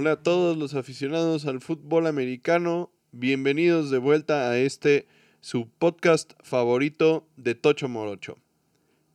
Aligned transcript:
Hola 0.00 0.12
a 0.12 0.22
todos 0.22 0.56
los 0.56 0.72
aficionados 0.72 1.44
al 1.44 1.60
fútbol 1.60 2.06
americano. 2.06 2.90
Bienvenidos 3.12 3.90
de 3.90 3.98
vuelta 3.98 4.48
a 4.48 4.58
este 4.58 5.06
su 5.42 5.68
podcast 5.68 6.32
favorito 6.42 7.28
de 7.36 7.54
Tocho 7.54 7.86
Morocho. 7.86 8.38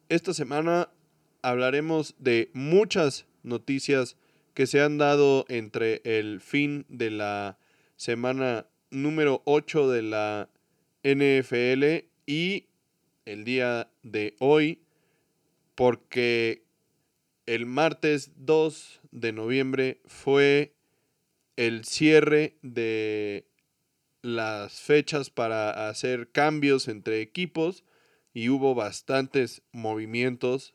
Esta 0.09 0.35
semana 0.35 0.91
hablaremos 1.41 2.13
de 2.19 2.51
muchas 2.53 3.25
noticias 3.41 4.15
que 4.53 4.67
se 4.67 4.79
han 4.79 4.99
dado 4.99 5.45
entre 5.49 6.03
el 6.03 6.39
fin 6.39 6.85
de 6.87 7.09
la 7.09 7.57
semana 7.95 8.67
número 8.91 9.41
8 9.45 9.89
de 9.89 10.03
la 10.03 10.49
NFL 11.03 12.07
y 12.27 12.67
el 13.25 13.43
día 13.43 13.89
de 14.03 14.35
hoy, 14.37 14.83
porque 15.73 16.61
el 17.47 17.65
martes 17.65 18.33
2 18.35 19.01
de 19.11 19.31
noviembre 19.31 19.99
fue 20.05 20.74
el 21.55 21.85
cierre 21.85 22.57
de 22.61 23.47
las 24.21 24.81
fechas 24.81 25.29
para 25.29 25.87
hacer 25.87 26.31
cambios 26.31 26.87
entre 26.87 27.21
equipos 27.21 27.83
y 28.33 28.49
hubo 28.49 28.75
bastantes 28.75 29.61
movimientos. 29.71 30.73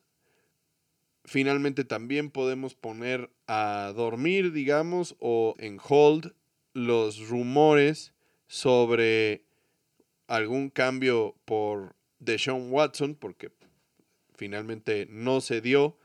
Finalmente 1.25 1.85
también 1.85 2.31
podemos 2.31 2.75
poner 2.75 3.31
a 3.47 3.93
dormir, 3.95 4.53
digamos, 4.53 5.17
o 5.19 5.55
en 5.59 5.79
hold 5.87 6.33
los 6.73 7.29
rumores 7.29 8.15
sobre 8.47 9.45
algún 10.27 10.71
cambio 10.71 11.35
por 11.45 11.97
Deshaun 12.21 12.73
Watson, 12.73 13.15
porque 13.15 13.53
finalmente 14.35 15.07
no 15.11 15.41
se 15.41 15.61
dio. 15.61 15.99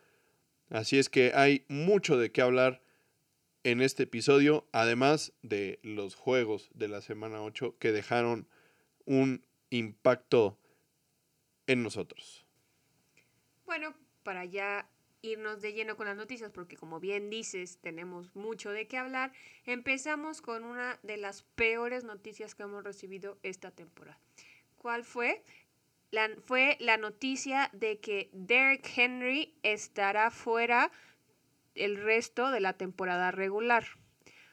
Así 0.69 0.97
es 0.97 1.09
que 1.09 1.31
hay 1.35 1.63
mucho 1.69 2.17
de 2.17 2.31
qué 2.31 2.41
hablar 2.41 2.81
en 3.65 3.81
este 3.81 4.03
episodio, 4.03 4.67
además 4.71 5.33
de 5.41 5.79
los 5.81 6.13
juegos 6.13 6.69
de 6.75 6.87
la 6.87 7.01
semana 7.01 7.41
8 7.41 7.75
que 7.79 7.91
dejaron 7.91 8.47
un 9.05 9.43
impacto 9.71 10.59
en 11.65 11.81
nosotros. 11.81 12.45
Bueno, 13.65 13.95
para 14.21 14.45
ya 14.45 14.87
irnos 15.23 15.63
de 15.63 15.73
lleno 15.73 15.97
con 15.97 16.05
las 16.05 16.15
noticias, 16.15 16.51
porque 16.51 16.77
como 16.77 16.99
bien 16.99 17.31
dices, 17.31 17.79
tenemos 17.81 18.35
mucho 18.35 18.69
de 18.69 18.85
qué 18.85 18.99
hablar, 18.99 19.33
empezamos 19.65 20.43
con 20.43 20.63
una 20.63 20.99
de 21.01 21.17
las 21.17 21.41
peores 21.55 22.03
noticias 22.03 22.53
que 22.53 22.61
hemos 22.61 22.83
recibido 22.83 23.39
esta 23.41 23.71
temporada. 23.71 24.19
¿Cuál 24.77 25.03
fue? 25.03 25.43
La, 26.11 26.29
fue 26.45 26.77
la 26.79 26.97
noticia 26.97 27.71
de 27.73 27.99
que 27.99 28.29
Derek 28.31 28.87
Henry 28.95 29.55
estará 29.63 30.29
fuera 30.29 30.91
el 31.75 31.97
resto 32.01 32.51
de 32.51 32.59
la 32.59 32.73
temporada 32.73 33.31
regular. 33.31 33.85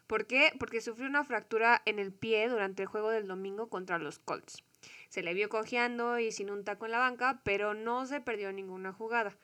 ¿Por 0.06 0.26
qué? 0.26 0.52
Porque 0.58 0.80
sufrió 0.80 1.06
una 1.06 1.24
fractura 1.24 1.80
en 1.86 1.98
el 1.98 2.12
pie 2.12 2.48
durante 2.48 2.82
el 2.82 2.88
juego 2.88 3.10
del 3.10 3.26
domingo 3.26 3.68
contra 3.68 3.98
los 3.98 4.18
Colts. 4.18 4.62
Se 5.08 5.22
le 5.22 5.34
vio 5.34 5.48
cojeando 5.48 6.18
y 6.18 6.32
sin 6.32 6.50
un 6.50 6.64
taco 6.64 6.86
en 6.86 6.92
la 6.92 6.98
banca, 6.98 7.40
pero 7.44 7.74
no 7.74 8.04
se 8.06 8.20
perdió 8.20 8.52
ninguna 8.52 8.92
jugada. 8.92 9.36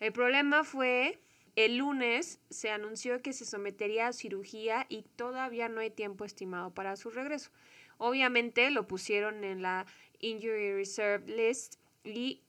El 0.00 0.12
problema 0.12 0.64
fue 0.64 1.18
el 1.56 1.78
lunes 1.78 2.40
se 2.50 2.70
anunció 2.70 3.20
que 3.20 3.32
se 3.32 3.44
sometería 3.44 4.06
a 4.06 4.12
cirugía 4.12 4.86
y 4.88 5.02
todavía 5.02 5.68
no 5.68 5.80
hay 5.80 5.90
tiempo 5.90 6.24
estimado 6.24 6.72
para 6.72 6.96
su 6.96 7.10
regreso. 7.10 7.50
Obviamente 7.96 8.70
lo 8.70 8.86
pusieron 8.86 9.42
en 9.42 9.62
la 9.62 9.84
Injury 10.20 10.74
Reserve 10.74 11.26
List 11.26 11.80
y 12.04 12.42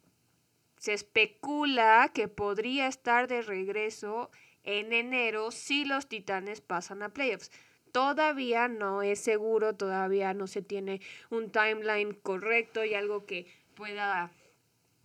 se 0.78 0.94
especula 0.94 2.12
que 2.14 2.28
podría 2.28 2.86
estar 2.86 3.28
de 3.28 3.42
regreso 3.42 4.30
en 4.64 4.94
enero 4.94 5.52
si 5.52 5.86
los 5.86 6.08
Titanes 6.08 6.62
pasan 6.62 7.03
a 7.03 7.09
playoffs. 7.09 7.52
Todavía 7.92 8.68
no 8.68 9.02
es 9.02 9.20
seguro, 9.20 9.75
todavía 9.75 10.34
no 10.34 10.47
se 10.47 10.62
tiene 10.62 11.02
un 11.30 11.52
timeline 11.52 12.14
correcto 12.14 12.86
y 12.86 12.94
algo 12.94 13.25
que 13.25 13.48
pueda 13.75 14.31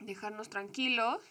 dejarnos 0.01 0.51
tranquilos, 0.51 1.23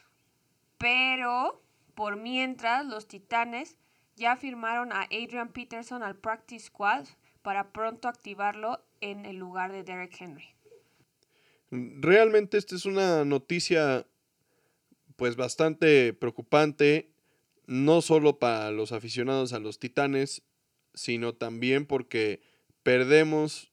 pero 0.78 1.62
por 1.96 2.16
mientras 2.16 2.86
los 2.86 3.08
Titanes 3.08 3.78
ya 4.16 4.36
firmaron 4.36 4.92
a 4.92 5.04
Adrian 5.04 5.50
Peterson 5.50 6.04
al 6.04 6.16
practice 6.16 6.68
squad 6.68 7.06
para 7.42 7.72
pronto 7.72 8.08
activarlo 8.08 8.84
en 9.02 9.26
el 9.26 9.38
lugar 9.38 9.72
de 9.72 9.84
Derek 9.84 10.16
Henry. 10.20 10.56
Realmente 11.72 12.58
esta 12.58 12.76
es 12.76 12.86
una 12.86 13.26
noticia 13.26 14.06
pues 15.16 15.36
bastante 15.36 16.14
preocupante 16.14 17.13
no 17.74 18.04
solo 18.04 18.38
para 18.38 18.70
los 18.70 18.92
aficionados 18.92 19.52
a 19.52 19.60
los 19.60 19.80
Titanes, 19.80 20.44
sino 20.94 21.34
también 21.34 21.88
porque 21.88 22.40
perdemos 22.84 23.72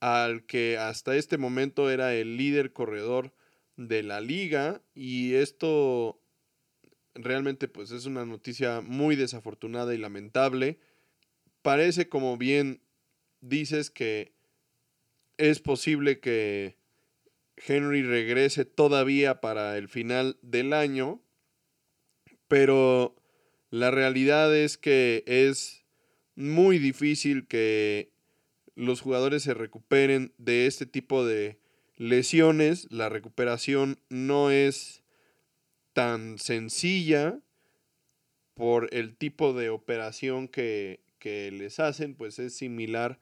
al 0.00 0.46
que 0.46 0.78
hasta 0.78 1.14
este 1.14 1.38
momento 1.38 1.88
era 1.88 2.12
el 2.16 2.36
líder 2.36 2.72
corredor 2.72 3.32
de 3.76 4.02
la 4.02 4.20
liga 4.20 4.82
y 4.96 5.34
esto 5.34 6.20
realmente 7.14 7.68
pues 7.68 7.92
es 7.92 8.06
una 8.06 8.26
noticia 8.26 8.80
muy 8.80 9.14
desafortunada 9.14 9.94
y 9.94 9.98
lamentable. 9.98 10.80
Parece 11.62 12.08
como 12.08 12.36
bien 12.36 12.82
dices 13.42 13.90
que 13.90 14.32
es 15.36 15.60
posible 15.60 16.18
que 16.18 16.78
Henry 17.56 18.02
regrese 18.02 18.64
todavía 18.64 19.40
para 19.40 19.78
el 19.78 19.88
final 19.88 20.36
del 20.42 20.72
año, 20.72 21.22
pero 22.48 23.14
la 23.76 23.90
realidad 23.90 24.56
es 24.56 24.78
que 24.78 25.22
es 25.26 25.84
muy 26.34 26.78
difícil 26.78 27.46
que 27.46 28.10
los 28.74 29.02
jugadores 29.02 29.42
se 29.42 29.52
recuperen 29.52 30.32
de 30.38 30.66
este 30.66 30.86
tipo 30.86 31.26
de 31.26 31.58
lesiones. 31.96 32.90
La 32.90 33.10
recuperación 33.10 33.98
no 34.08 34.50
es 34.50 35.02
tan 35.92 36.38
sencilla 36.38 37.38
por 38.54 38.88
el 38.94 39.14
tipo 39.14 39.52
de 39.52 39.68
operación 39.68 40.48
que, 40.48 41.04
les 41.22 41.80
hacen, 41.80 42.14
pues 42.14 42.38
es 42.38 42.54
similar 42.54 43.18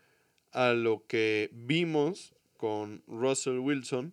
a 0.52 0.74
lo 0.74 1.06
que 1.06 1.48
vimos 1.54 2.34
con 2.58 3.02
Russell 3.06 3.58
Wilson, 3.58 4.12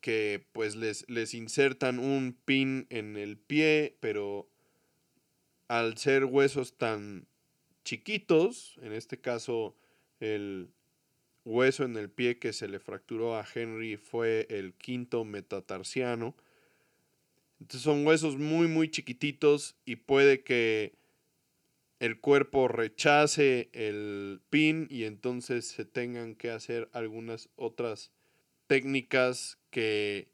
que 0.00 0.46
pues 0.52 0.76
les, 0.76 1.04
les 1.08 1.34
insertan 1.34 1.98
un 1.98 2.38
pin 2.46 2.86
en 2.88 3.18
el 3.18 3.36
pie, 3.36 3.98
pero 4.00 4.48
al 5.68 5.96
ser 5.98 6.24
huesos 6.24 6.76
tan 6.76 7.26
chiquitos, 7.84 8.78
en 8.82 8.92
este 8.92 9.18
caso 9.18 9.76
el 10.20 10.68
hueso 11.44 11.84
en 11.84 11.96
el 11.96 12.10
pie 12.10 12.38
que 12.38 12.52
se 12.52 12.68
le 12.68 12.80
fracturó 12.80 13.36
a 13.36 13.46
Henry 13.54 13.96
fue 13.96 14.46
el 14.50 14.74
quinto 14.74 15.24
metatarsiano. 15.24 16.34
Entonces 17.60 17.82
son 17.82 18.06
huesos 18.06 18.36
muy 18.36 18.68
muy 18.68 18.90
chiquititos 18.90 19.76
y 19.84 19.96
puede 19.96 20.42
que 20.42 20.94
el 21.98 22.20
cuerpo 22.20 22.68
rechace 22.68 23.70
el 23.72 24.40
pin 24.50 24.86
y 24.90 25.04
entonces 25.04 25.66
se 25.66 25.84
tengan 25.84 26.34
que 26.34 26.50
hacer 26.50 26.90
algunas 26.92 27.48
otras 27.56 28.10
técnicas 28.66 29.58
que 29.70 30.28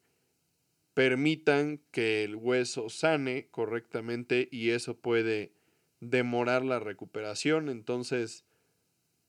permitan 0.95 1.81
que 1.91 2.25
el 2.25 2.37
hueso 2.37 2.89
sane 2.89 3.49
correctamente 3.51 4.49
y 4.51 4.71
eso 4.71 4.97
puede 4.97 5.53
demorar 6.01 6.65
la 6.65 6.81
recuperación. 6.81 7.69
Entonces, 7.69 8.45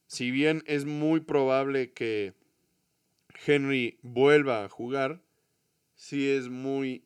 si 0.07 0.31
bien 0.31 0.63
es 0.65 0.85
muy 0.85 1.21
probable 1.21 1.91
que 1.91 2.33
Henry 3.45 3.97
vuelva 4.01 4.63
a 4.63 4.69
jugar, 4.69 5.21
si 5.95 6.29
es 6.29 6.49
muy 6.49 7.05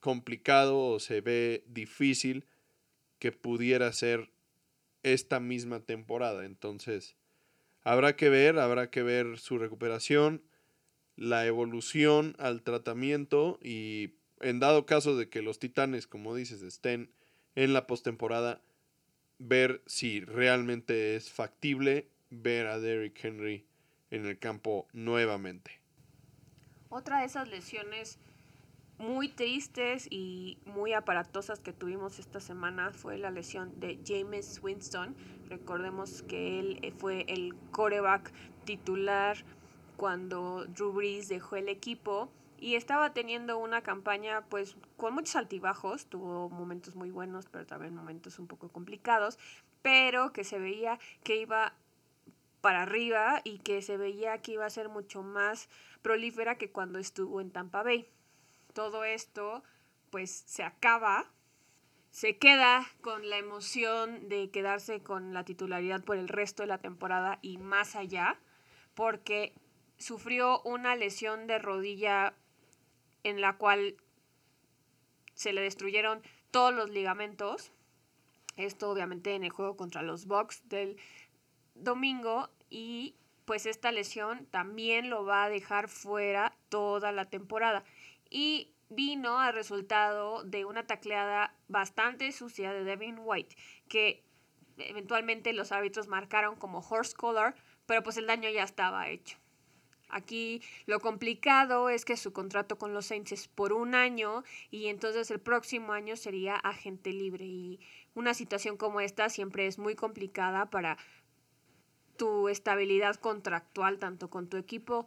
complicado 0.00 0.78
o 0.78 1.00
se 1.00 1.20
ve 1.20 1.64
difícil 1.66 2.44
que 3.18 3.32
pudiera 3.32 3.90
ser 3.92 4.30
esta 5.02 5.40
misma 5.40 5.80
temporada. 5.80 6.44
Entonces, 6.44 7.16
habrá 7.82 8.16
que 8.16 8.28
ver, 8.28 8.58
habrá 8.58 8.90
que 8.90 9.02
ver 9.02 9.38
su 9.38 9.58
recuperación 9.58 10.42
la 11.16 11.46
evolución 11.46 12.34
al 12.38 12.62
tratamiento 12.62 13.58
y 13.62 14.14
en 14.40 14.60
dado 14.60 14.86
caso 14.86 15.16
de 15.16 15.28
que 15.28 15.42
los 15.42 15.58
titanes, 15.58 16.06
como 16.06 16.34
dices, 16.34 16.62
estén 16.62 17.10
en 17.54 17.72
la 17.72 17.86
postemporada, 17.86 18.60
ver 19.38 19.82
si 19.86 20.20
realmente 20.20 21.16
es 21.16 21.30
factible 21.30 22.08
ver 22.30 22.66
a 22.66 22.78
Derrick 22.78 23.24
Henry 23.24 23.64
en 24.10 24.26
el 24.26 24.38
campo 24.38 24.88
nuevamente. 24.92 25.80
Otra 26.88 27.20
de 27.20 27.26
esas 27.26 27.48
lesiones 27.48 28.18
muy 28.98 29.28
tristes 29.28 30.06
y 30.10 30.58
muy 30.66 30.92
aparatosas 30.92 31.58
que 31.58 31.72
tuvimos 31.72 32.18
esta 32.18 32.40
semana 32.40 32.92
fue 32.92 33.18
la 33.18 33.30
lesión 33.30 33.78
de 33.80 33.98
James 34.06 34.60
Winston. 34.62 35.16
Recordemos 35.48 36.22
que 36.22 36.60
él 36.60 36.94
fue 36.98 37.24
el 37.28 37.54
coreback 37.72 38.32
titular 38.64 39.36
cuando 39.96 40.64
Drew 40.66 40.92
Brees 40.92 41.28
dejó 41.28 41.56
el 41.56 41.68
equipo 41.68 42.30
y 42.58 42.76
estaba 42.76 43.12
teniendo 43.12 43.58
una 43.58 43.82
campaña 43.82 44.42
pues 44.48 44.76
con 44.96 45.14
muchos 45.14 45.36
altibajos, 45.36 46.06
tuvo 46.06 46.48
momentos 46.48 46.94
muy 46.94 47.10
buenos, 47.10 47.46
pero 47.50 47.66
también 47.66 47.94
momentos 47.94 48.38
un 48.38 48.46
poco 48.46 48.68
complicados, 48.68 49.38
pero 49.82 50.32
que 50.32 50.44
se 50.44 50.58
veía 50.58 50.98
que 51.22 51.36
iba 51.36 51.74
para 52.60 52.82
arriba 52.82 53.42
y 53.44 53.58
que 53.58 53.82
se 53.82 53.98
veía 53.98 54.38
que 54.38 54.52
iba 54.52 54.64
a 54.64 54.70
ser 54.70 54.88
mucho 54.88 55.22
más 55.22 55.68
prolífera 56.00 56.56
que 56.56 56.70
cuando 56.70 56.98
estuvo 56.98 57.42
en 57.42 57.50
Tampa 57.50 57.82
Bay. 57.82 58.08
Todo 58.72 59.04
esto 59.04 59.62
pues 60.08 60.44
se 60.46 60.62
acaba, 60.62 61.26
se 62.10 62.38
queda 62.38 62.86
con 63.02 63.28
la 63.28 63.36
emoción 63.36 64.28
de 64.30 64.50
quedarse 64.50 65.02
con 65.02 65.34
la 65.34 65.44
titularidad 65.44 66.02
por 66.02 66.16
el 66.16 66.28
resto 66.28 66.62
de 66.62 66.68
la 66.68 66.78
temporada 66.78 67.38
y 67.42 67.58
más 67.58 67.96
allá, 67.96 68.38
porque 68.94 69.52
sufrió 70.04 70.60
una 70.64 70.96
lesión 70.96 71.46
de 71.46 71.58
rodilla 71.58 72.34
en 73.22 73.40
la 73.40 73.56
cual 73.56 73.96
se 75.32 75.54
le 75.54 75.62
destruyeron 75.62 76.22
todos 76.50 76.74
los 76.74 76.90
ligamentos. 76.90 77.72
Esto 78.58 78.90
obviamente 78.90 79.34
en 79.34 79.44
el 79.44 79.50
juego 79.50 79.78
contra 79.78 80.02
los 80.02 80.26
Bucks 80.26 80.68
del 80.68 80.98
domingo 81.74 82.50
y 82.68 83.14
pues 83.46 83.64
esta 83.64 83.92
lesión 83.92 84.44
también 84.46 85.08
lo 85.08 85.24
va 85.24 85.44
a 85.44 85.48
dejar 85.48 85.88
fuera 85.88 86.54
toda 86.68 87.10
la 87.10 87.30
temporada. 87.30 87.82
Y 88.28 88.74
vino 88.90 89.38
a 89.40 89.52
resultado 89.52 90.44
de 90.44 90.66
una 90.66 90.86
tacleada 90.86 91.56
bastante 91.68 92.30
sucia 92.30 92.74
de 92.74 92.84
Devin 92.84 93.16
White, 93.18 93.56
que 93.88 94.22
eventualmente 94.76 95.54
los 95.54 95.72
árbitros 95.72 96.08
marcaron 96.08 96.56
como 96.56 96.80
horse 96.80 97.16
collar, 97.16 97.54
pero 97.86 98.02
pues 98.02 98.18
el 98.18 98.26
daño 98.26 98.50
ya 98.50 98.64
estaba 98.64 99.08
hecho. 99.08 99.38
Aquí 100.08 100.62
lo 100.86 101.00
complicado 101.00 101.88
es 101.88 102.04
que 102.04 102.16
su 102.16 102.32
contrato 102.32 102.78
con 102.78 102.94
los 102.94 103.06
Saints 103.06 103.32
es 103.32 103.48
por 103.48 103.72
un 103.72 103.94
año 103.94 104.44
y 104.70 104.86
entonces 104.86 105.30
el 105.30 105.40
próximo 105.40 105.92
año 105.92 106.16
sería 106.16 106.56
agente 106.56 107.12
libre 107.12 107.44
y 107.44 107.80
una 108.14 108.34
situación 108.34 108.76
como 108.76 109.00
esta 109.00 109.28
siempre 109.28 109.66
es 109.66 109.78
muy 109.78 109.94
complicada 109.94 110.70
para 110.70 110.98
tu 112.16 112.48
estabilidad 112.48 113.16
contractual 113.16 113.98
tanto 113.98 114.30
con 114.30 114.48
tu 114.48 114.56
equipo 114.56 115.06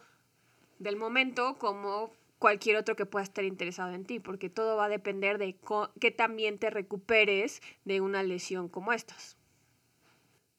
del 0.80 0.98
momento 0.98 1.58
como 1.58 2.12
cualquier 2.40 2.78
otro 2.78 2.96
que 2.96 3.06
pueda 3.06 3.24
estar 3.24 3.44
interesado 3.44 3.94
en 3.94 4.06
ti, 4.06 4.20
porque 4.20 4.50
todo 4.50 4.78
va 4.78 4.86
a 4.86 4.90
depender 4.90 5.38
de 5.38 5.56
que 6.00 6.12
también 6.12 6.60
te 6.60 6.70
recuperes 6.70 7.62
de 7.86 8.02
una 8.02 8.24
lesión 8.24 8.70
como 8.70 8.94
estas. 8.94 9.38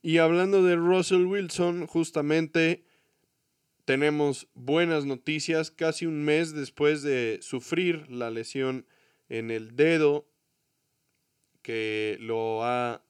Y 0.03 0.19
hablando 0.19 0.63
de 0.63 0.77
Russell 0.77 1.27
Wilson, 1.27 1.87
justamente 1.87 2.85
tenemos 3.89 4.49
buenas 4.53 5.07
noticias 5.07 5.71
casi 5.71 6.05
un 6.05 6.23
mes 6.23 6.53
después 6.53 7.01
de 7.01 7.39
sufrir 7.41 8.11
la 8.11 8.31
lesión 8.31 8.85
en 9.31 9.51
el 9.51 9.77
dedo 9.77 10.29
que 11.63 12.19
lo 12.21 12.65
ha 12.65 13.03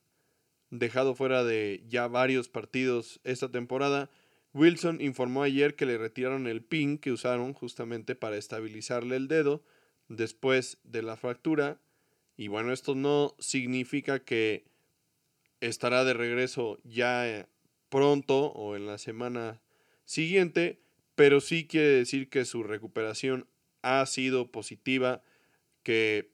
dejado 0.70 1.16
fuera 1.16 1.42
de 1.42 1.82
ya 1.88 2.06
varios 2.06 2.48
partidos 2.48 3.18
esta 3.24 3.50
temporada. 3.50 4.08
Wilson 4.54 5.00
informó 5.00 5.42
ayer 5.42 5.74
que 5.74 5.84
le 5.84 5.98
retiraron 5.98 6.46
el 6.46 6.62
pin 6.62 6.98
que 6.98 7.10
usaron 7.10 7.54
justamente 7.54 8.14
para 8.14 8.36
estabilizarle 8.36 9.16
el 9.16 9.26
dedo 9.26 9.64
después 10.06 10.78
de 10.84 11.02
la 11.02 11.16
fractura. 11.16 11.80
Y 12.36 12.46
bueno, 12.46 12.72
esto 12.72 12.94
no 12.94 13.34
significa 13.40 14.20
que 14.20 14.64
estará 15.58 16.04
de 16.04 16.14
regreso 16.14 16.78
ya 16.84 17.48
pronto 17.88 18.52
o 18.52 18.76
en 18.76 18.86
la 18.86 18.98
semana 18.98 19.60
siguiente, 20.08 20.80
pero 21.14 21.40
sí 21.40 21.66
quiere 21.66 21.88
decir 21.88 22.30
que 22.30 22.46
su 22.46 22.62
recuperación 22.62 23.46
ha 23.82 24.04
sido 24.06 24.50
positiva, 24.50 25.22
que 25.82 26.32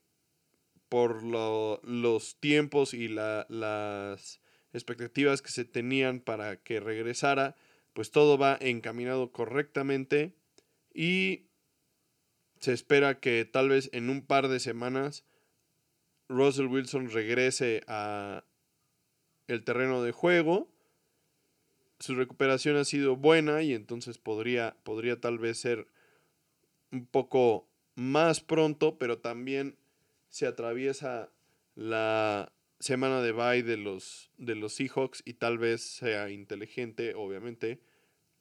por 0.88 1.24
los 1.24 2.38
tiempos 2.38 2.94
y 2.94 3.08
las 3.08 4.40
expectativas 4.72 5.42
que 5.42 5.50
se 5.50 5.64
tenían 5.64 6.20
para 6.20 6.62
que 6.62 6.78
regresara, 6.78 7.56
pues 7.94 8.12
todo 8.12 8.38
va 8.38 8.56
encaminado 8.60 9.32
correctamente 9.32 10.36
y 10.92 11.48
se 12.60 12.72
espera 12.72 13.18
que 13.18 13.44
tal 13.44 13.70
vez 13.70 13.90
en 13.92 14.08
un 14.08 14.24
par 14.24 14.46
de 14.46 14.60
semanas 14.60 15.24
Russell 16.28 16.66
Wilson 16.66 17.10
regrese 17.10 17.82
a 17.88 18.44
el 19.48 19.64
terreno 19.64 20.02
de 20.02 20.12
juego 20.12 20.73
su 21.98 22.14
recuperación 22.14 22.76
ha 22.76 22.84
sido 22.84 23.16
buena 23.16 23.62
y 23.62 23.72
entonces 23.72 24.18
podría, 24.18 24.76
podría 24.82 25.20
tal 25.20 25.38
vez 25.38 25.58
ser 25.58 25.86
un 26.90 27.06
poco 27.06 27.68
más 27.94 28.40
pronto, 28.40 28.98
pero 28.98 29.18
también 29.18 29.78
se 30.28 30.46
atraviesa 30.46 31.30
la 31.74 32.52
semana 32.80 33.20
de 33.22 33.32
bye 33.32 33.62
de 33.62 33.76
los, 33.76 34.30
de 34.36 34.54
los 34.54 34.74
Seahawks 34.74 35.22
y 35.24 35.34
tal 35.34 35.58
vez 35.58 35.82
sea 35.82 36.30
inteligente, 36.30 37.14
obviamente, 37.14 37.80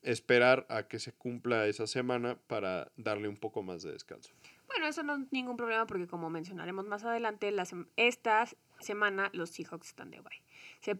esperar 0.02 0.66
a 0.70 0.88
que 0.88 1.00
se 1.00 1.14
cumpla 1.14 1.68
esa 1.68 1.88
semana 1.88 2.38
para 2.48 2.92
darle 2.98 3.28
un 3.28 3.38
poco 3.38 3.64
más 3.64 3.84
de 3.84 3.92
descanso. 3.92 4.34
Bueno, 4.68 4.88
eso 4.88 5.04
no 5.04 5.16
es 5.16 5.32
ningún 5.32 5.56
problema 5.56 5.86
porque 5.86 6.08
como 6.08 6.30
mencionaremos 6.30 6.86
más 6.86 7.04
adelante, 7.04 7.52
la 7.52 7.66
esta 7.96 8.48
semana 8.84 9.30
los 9.34 9.50
Seahawks 9.50 9.88
están 9.88 10.12
de 10.12 10.22
bye. 10.22 10.44
Se 10.80 11.00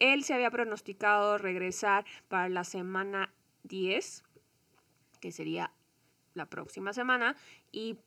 él 0.00 0.24
se 0.24 0.34
había 0.34 0.50
pronosticado 0.50 1.38
regresar 1.38 2.04
para 2.28 2.48
la 2.48 2.64
semana 2.64 3.32
10, 3.64 4.24
que 5.20 5.30
sería 5.30 5.72
la 6.34 6.46
próxima 6.46 6.92
semana, 6.92 7.36
y 7.70 7.98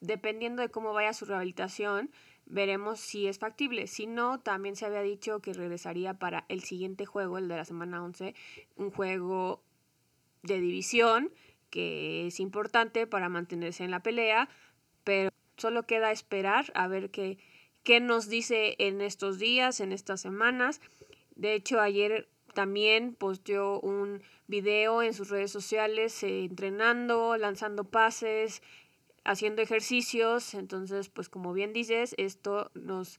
dependiendo 0.00 0.62
de 0.62 0.70
cómo 0.70 0.92
vaya 0.92 1.12
su 1.12 1.26
rehabilitación, 1.26 2.10
veremos 2.46 3.00
si 3.00 3.26
es 3.26 3.38
factible. 3.38 3.86
Si 3.86 4.06
no, 4.06 4.40
también 4.40 4.76
se 4.76 4.86
había 4.86 5.02
dicho 5.02 5.40
que 5.40 5.52
regresaría 5.52 6.14
para 6.14 6.44
el 6.48 6.62
siguiente 6.62 7.06
juego, 7.06 7.38
el 7.38 7.48
de 7.48 7.56
la 7.56 7.64
semana 7.64 8.02
11, 8.02 8.34
un 8.76 8.90
juego 8.90 9.62
de 10.42 10.60
división 10.60 11.32
que 11.70 12.26
es 12.26 12.40
importante 12.40 13.06
para 13.06 13.28
mantenerse 13.28 13.84
en 13.84 13.92
la 13.92 14.02
pelea, 14.02 14.48
pero 15.04 15.30
solo 15.56 15.84
queda 15.84 16.10
esperar 16.10 16.72
a 16.74 16.88
ver 16.88 17.10
qué, 17.10 17.38
qué 17.90 17.98
nos 17.98 18.28
dice 18.28 18.76
en 18.78 19.00
estos 19.00 19.40
días, 19.40 19.80
en 19.80 19.90
estas 19.90 20.20
semanas. 20.20 20.80
De 21.34 21.54
hecho, 21.54 21.80
ayer 21.80 22.28
también 22.54 23.16
posteó 23.16 23.80
un 23.80 24.22
video 24.46 25.02
en 25.02 25.12
sus 25.12 25.28
redes 25.28 25.50
sociales 25.50 26.22
eh, 26.22 26.44
entrenando, 26.44 27.36
lanzando 27.36 27.82
pases, 27.82 28.62
haciendo 29.24 29.60
ejercicios. 29.60 30.54
Entonces, 30.54 31.08
pues 31.08 31.28
como 31.28 31.52
bien 31.52 31.72
dices, 31.72 32.14
esto 32.16 32.70
nos 32.74 33.18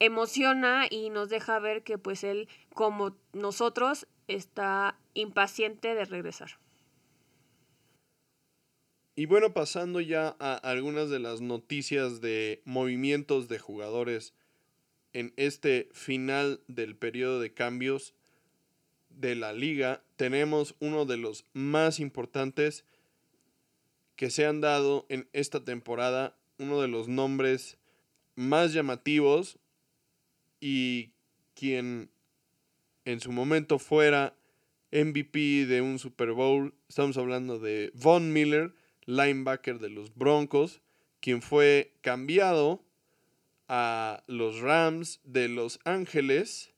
emociona 0.00 0.88
y 0.90 1.10
nos 1.10 1.28
deja 1.28 1.60
ver 1.60 1.84
que 1.84 1.96
pues 1.96 2.24
él, 2.24 2.48
como 2.74 3.16
nosotros, 3.32 4.08
está 4.26 4.98
impaciente 5.14 5.94
de 5.94 6.04
regresar. 6.04 6.58
Y 9.16 9.26
bueno, 9.26 9.54
pasando 9.54 10.00
ya 10.00 10.34
a 10.40 10.54
algunas 10.56 11.08
de 11.08 11.20
las 11.20 11.40
noticias 11.40 12.20
de 12.20 12.62
movimientos 12.64 13.46
de 13.48 13.60
jugadores 13.60 14.34
en 15.12 15.32
este 15.36 15.88
final 15.92 16.60
del 16.66 16.96
periodo 16.96 17.38
de 17.38 17.54
cambios 17.54 18.14
de 19.10 19.36
la 19.36 19.52
liga, 19.52 20.02
tenemos 20.16 20.74
uno 20.80 21.04
de 21.04 21.16
los 21.16 21.44
más 21.52 22.00
importantes 22.00 22.84
que 24.16 24.30
se 24.30 24.46
han 24.46 24.60
dado 24.60 25.06
en 25.08 25.28
esta 25.32 25.64
temporada, 25.64 26.36
uno 26.58 26.80
de 26.80 26.88
los 26.88 27.06
nombres 27.06 27.78
más 28.34 28.72
llamativos 28.72 29.58
y 30.58 31.12
quien 31.54 32.10
en 33.04 33.20
su 33.20 33.30
momento 33.30 33.78
fuera 33.78 34.36
MVP 34.90 35.66
de 35.66 35.82
un 35.82 36.00
Super 36.00 36.32
Bowl, 36.32 36.74
estamos 36.88 37.16
hablando 37.16 37.60
de 37.60 37.92
Von 37.94 38.32
Miller, 38.32 38.74
linebacker 39.06 39.78
de 39.78 39.90
los 39.90 40.14
Broncos, 40.14 40.80
quien 41.20 41.42
fue 41.42 41.92
cambiado 42.00 42.82
a 43.68 44.22
los 44.26 44.60
Rams 44.60 45.20
de 45.24 45.48
Los 45.48 45.80
Ángeles 45.84 46.72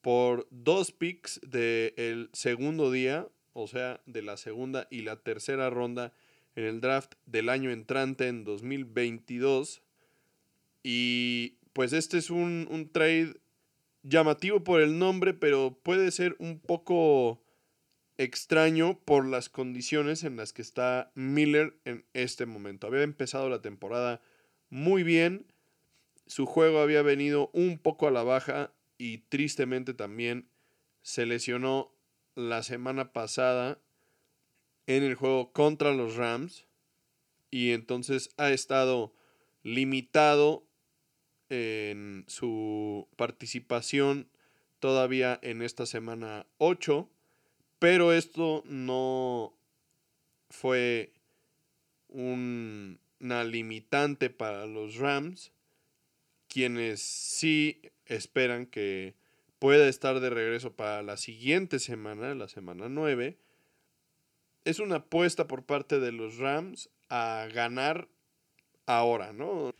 por 0.00 0.46
dos 0.50 0.92
picks 0.92 1.40
del 1.42 2.30
segundo 2.32 2.90
día, 2.90 3.28
o 3.52 3.66
sea, 3.66 4.00
de 4.06 4.22
la 4.22 4.36
segunda 4.36 4.86
y 4.90 5.02
la 5.02 5.16
tercera 5.16 5.70
ronda 5.70 6.12
en 6.56 6.64
el 6.64 6.80
draft 6.80 7.14
del 7.26 7.48
año 7.48 7.70
entrante 7.70 8.28
en 8.28 8.44
2022. 8.44 9.82
Y 10.82 11.56
pues 11.72 11.92
este 11.92 12.18
es 12.18 12.30
un, 12.30 12.66
un 12.70 12.88
trade 12.88 13.34
llamativo 14.02 14.64
por 14.64 14.80
el 14.80 14.98
nombre, 14.98 15.34
pero 15.34 15.78
puede 15.82 16.10
ser 16.10 16.36
un 16.38 16.58
poco 16.58 17.42
extraño 18.20 19.00
por 19.06 19.24
las 19.24 19.48
condiciones 19.48 20.24
en 20.24 20.36
las 20.36 20.52
que 20.52 20.60
está 20.60 21.10
Miller 21.14 21.74
en 21.86 22.04
este 22.12 22.44
momento. 22.44 22.86
Había 22.86 23.02
empezado 23.02 23.48
la 23.48 23.62
temporada 23.62 24.20
muy 24.68 25.02
bien, 25.04 25.46
su 26.26 26.44
juego 26.44 26.80
había 26.80 27.00
venido 27.00 27.48
un 27.54 27.78
poco 27.78 28.06
a 28.06 28.10
la 28.10 28.22
baja 28.22 28.74
y 28.98 29.18
tristemente 29.30 29.94
también 29.94 30.50
se 31.00 31.24
lesionó 31.24 31.94
la 32.34 32.62
semana 32.62 33.14
pasada 33.14 33.78
en 34.86 35.02
el 35.02 35.14
juego 35.14 35.50
contra 35.52 35.94
los 35.94 36.16
Rams. 36.16 36.66
y 37.50 37.70
entonces 37.70 38.34
ha 38.36 38.50
estado 38.50 39.14
limitado 39.62 40.66
en 41.48 42.24
su 42.28 43.08
participación 43.16 44.28
todavía 44.78 45.40
en 45.42 45.62
esta 45.62 45.86
semana 45.86 46.46
8, 46.58 47.08
pero 47.80 48.12
esto 48.12 48.62
no 48.66 49.52
fue 50.50 51.12
una 52.08 53.44
limitante 53.44 54.30
para 54.30 54.66
los 54.66 54.96
Rams, 54.96 55.50
quienes 56.46 57.00
sí 57.00 57.80
esperan 58.04 58.66
que 58.66 59.14
pueda 59.58 59.88
estar 59.88 60.20
de 60.20 60.30
regreso 60.30 60.72
para 60.72 61.02
la 61.02 61.16
siguiente 61.16 61.78
semana, 61.78 62.34
la 62.34 62.48
semana 62.48 62.88
9. 62.88 63.38
Es 64.64 64.78
una 64.78 64.96
apuesta 64.96 65.48
por 65.48 65.64
parte 65.64 66.00
de 66.00 66.12
los 66.12 66.36
Rams 66.36 66.90
a 67.08 67.48
ganar 67.52 68.08
ahora, 68.84 69.32
¿no? 69.32 69.74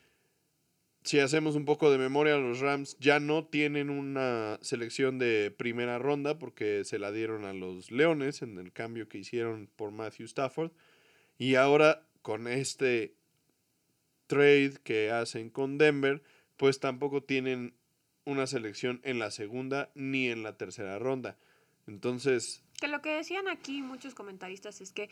Si 1.11 1.19
hacemos 1.19 1.57
un 1.57 1.65
poco 1.65 1.91
de 1.91 1.99
memoria, 1.99 2.37
los 2.37 2.61
Rams 2.61 2.97
ya 3.01 3.19
no 3.19 3.45
tienen 3.45 3.91
una 3.91 4.61
selección 4.63 5.19
de 5.19 5.51
primera 5.51 5.99
ronda 5.99 6.39
porque 6.39 6.85
se 6.85 7.01
la 7.01 7.11
dieron 7.11 7.45
a 7.45 7.53
los 7.53 7.91
Leones 7.91 8.43
en 8.43 8.59
el 8.59 8.73
cambio 8.73 9.09
que 9.09 9.19
hicieron 9.19 9.69
por 9.75 9.91
Matthew 9.91 10.27
Stafford. 10.27 10.71
Y 11.37 11.57
ahora 11.57 12.07
con 12.23 12.47
este 12.47 13.17
trade 14.29 14.75
que 14.85 15.11
hacen 15.11 15.51
con 15.51 15.79
Denver, 15.79 16.23
pues 16.57 16.79
tampoco 16.79 17.25
tienen 17.25 17.75
una 18.25 18.47
selección 18.47 19.01
en 19.03 19.19
la 19.19 19.33
segunda 19.33 19.91
ni 19.97 20.29
en 20.29 20.45
la 20.45 20.57
tercera 20.59 20.97
ronda. 21.01 21.37
Entonces... 21.89 22.63
Que 22.81 22.87
lo 22.87 23.03
que 23.03 23.17
decían 23.17 23.49
aquí 23.49 23.83
muchos 23.83 24.15
comentaristas 24.15 24.81
es 24.81 24.93
que 24.93 25.11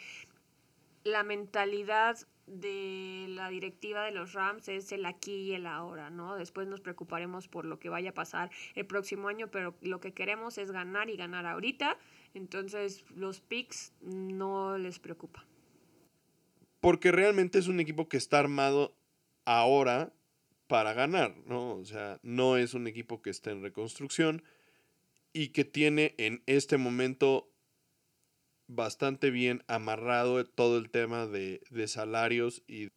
la 1.02 1.24
mentalidad 1.24 2.18
de 2.48 3.26
la 3.28 3.48
directiva 3.48 4.04
de 4.04 4.12
los 4.12 4.32
Rams 4.32 4.68
es 4.68 4.92
el 4.92 5.06
aquí 5.06 5.32
y 5.32 5.54
el 5.54 5.66
ahora, 5.66 6.10
¿no? 6.10 6.36
Después 6.36 6.66
nos 6.66 6.80
preocuparemos 6.80 7.48
por 7.48 7.64
lo 7.64 7.78
que 7.78 7.88
vaya 7.88 8.10
a 8.10 8.14
pasar 8.14 8.50
el 8.74 8.86
próximo 8.86 9.28
año, 9.28 9.50
pero 9.50 9.76
lo 9.82 10.00
que 10.00 10.12
queremos 10.12 10.58
es 10.58 10.70
ganar 10.70 11.10
y 11.10 11.16
ganar 11.16 11.46
ahorita, 11.46 11.98
entonces 12.34 13.04
los 13.14 13.40
picks 13.40 13.92
no 14.00 14.78
les 14.78 14.98
preocupa. 14.98 15.46
Porque 16.80 17.12
realmente 17.12 17.58
es 17.58 17.68
un 17.68 17.80
equipo 17.80 18.08
que 18.08 18.16
está 18.16 18.38
armado 18.38 18.94
ahora 19.44 20.12
para 20.68 20.92
ganar, 20.92 21.34
¿no? 21.46 21.74
O 21.74 21.84
sea, 21.84 22.20
no 22.22 22.56
es 22.56 22.74
un 22.74 22.86
equipo 22.86 23.22
que 23.22 23.30
está 23.30 23.50
en 23.50 23.62
reconstrucción 23.62 24.42
y 25.32 25.48
que 25.48 25.64
tiene 25.64 26.14
en 26.18 26.42
este 26.46 26.76
momento 26.76 27.50
bastante 28.68 29.30
bien 29.30 29.64
amarrado 29.66 30.44
todo 30.44 30.78
el 30.78 30.90
tema 30.90 31.26
de, 31.26 31.60
salarios 31.88 32.62
y 32.68 32.90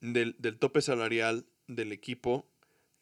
del, 0.00 0.36
tope 0.58 0.80
salarial 0.80 1.44
del 1.66 1.92
equipo. 1.92 2.48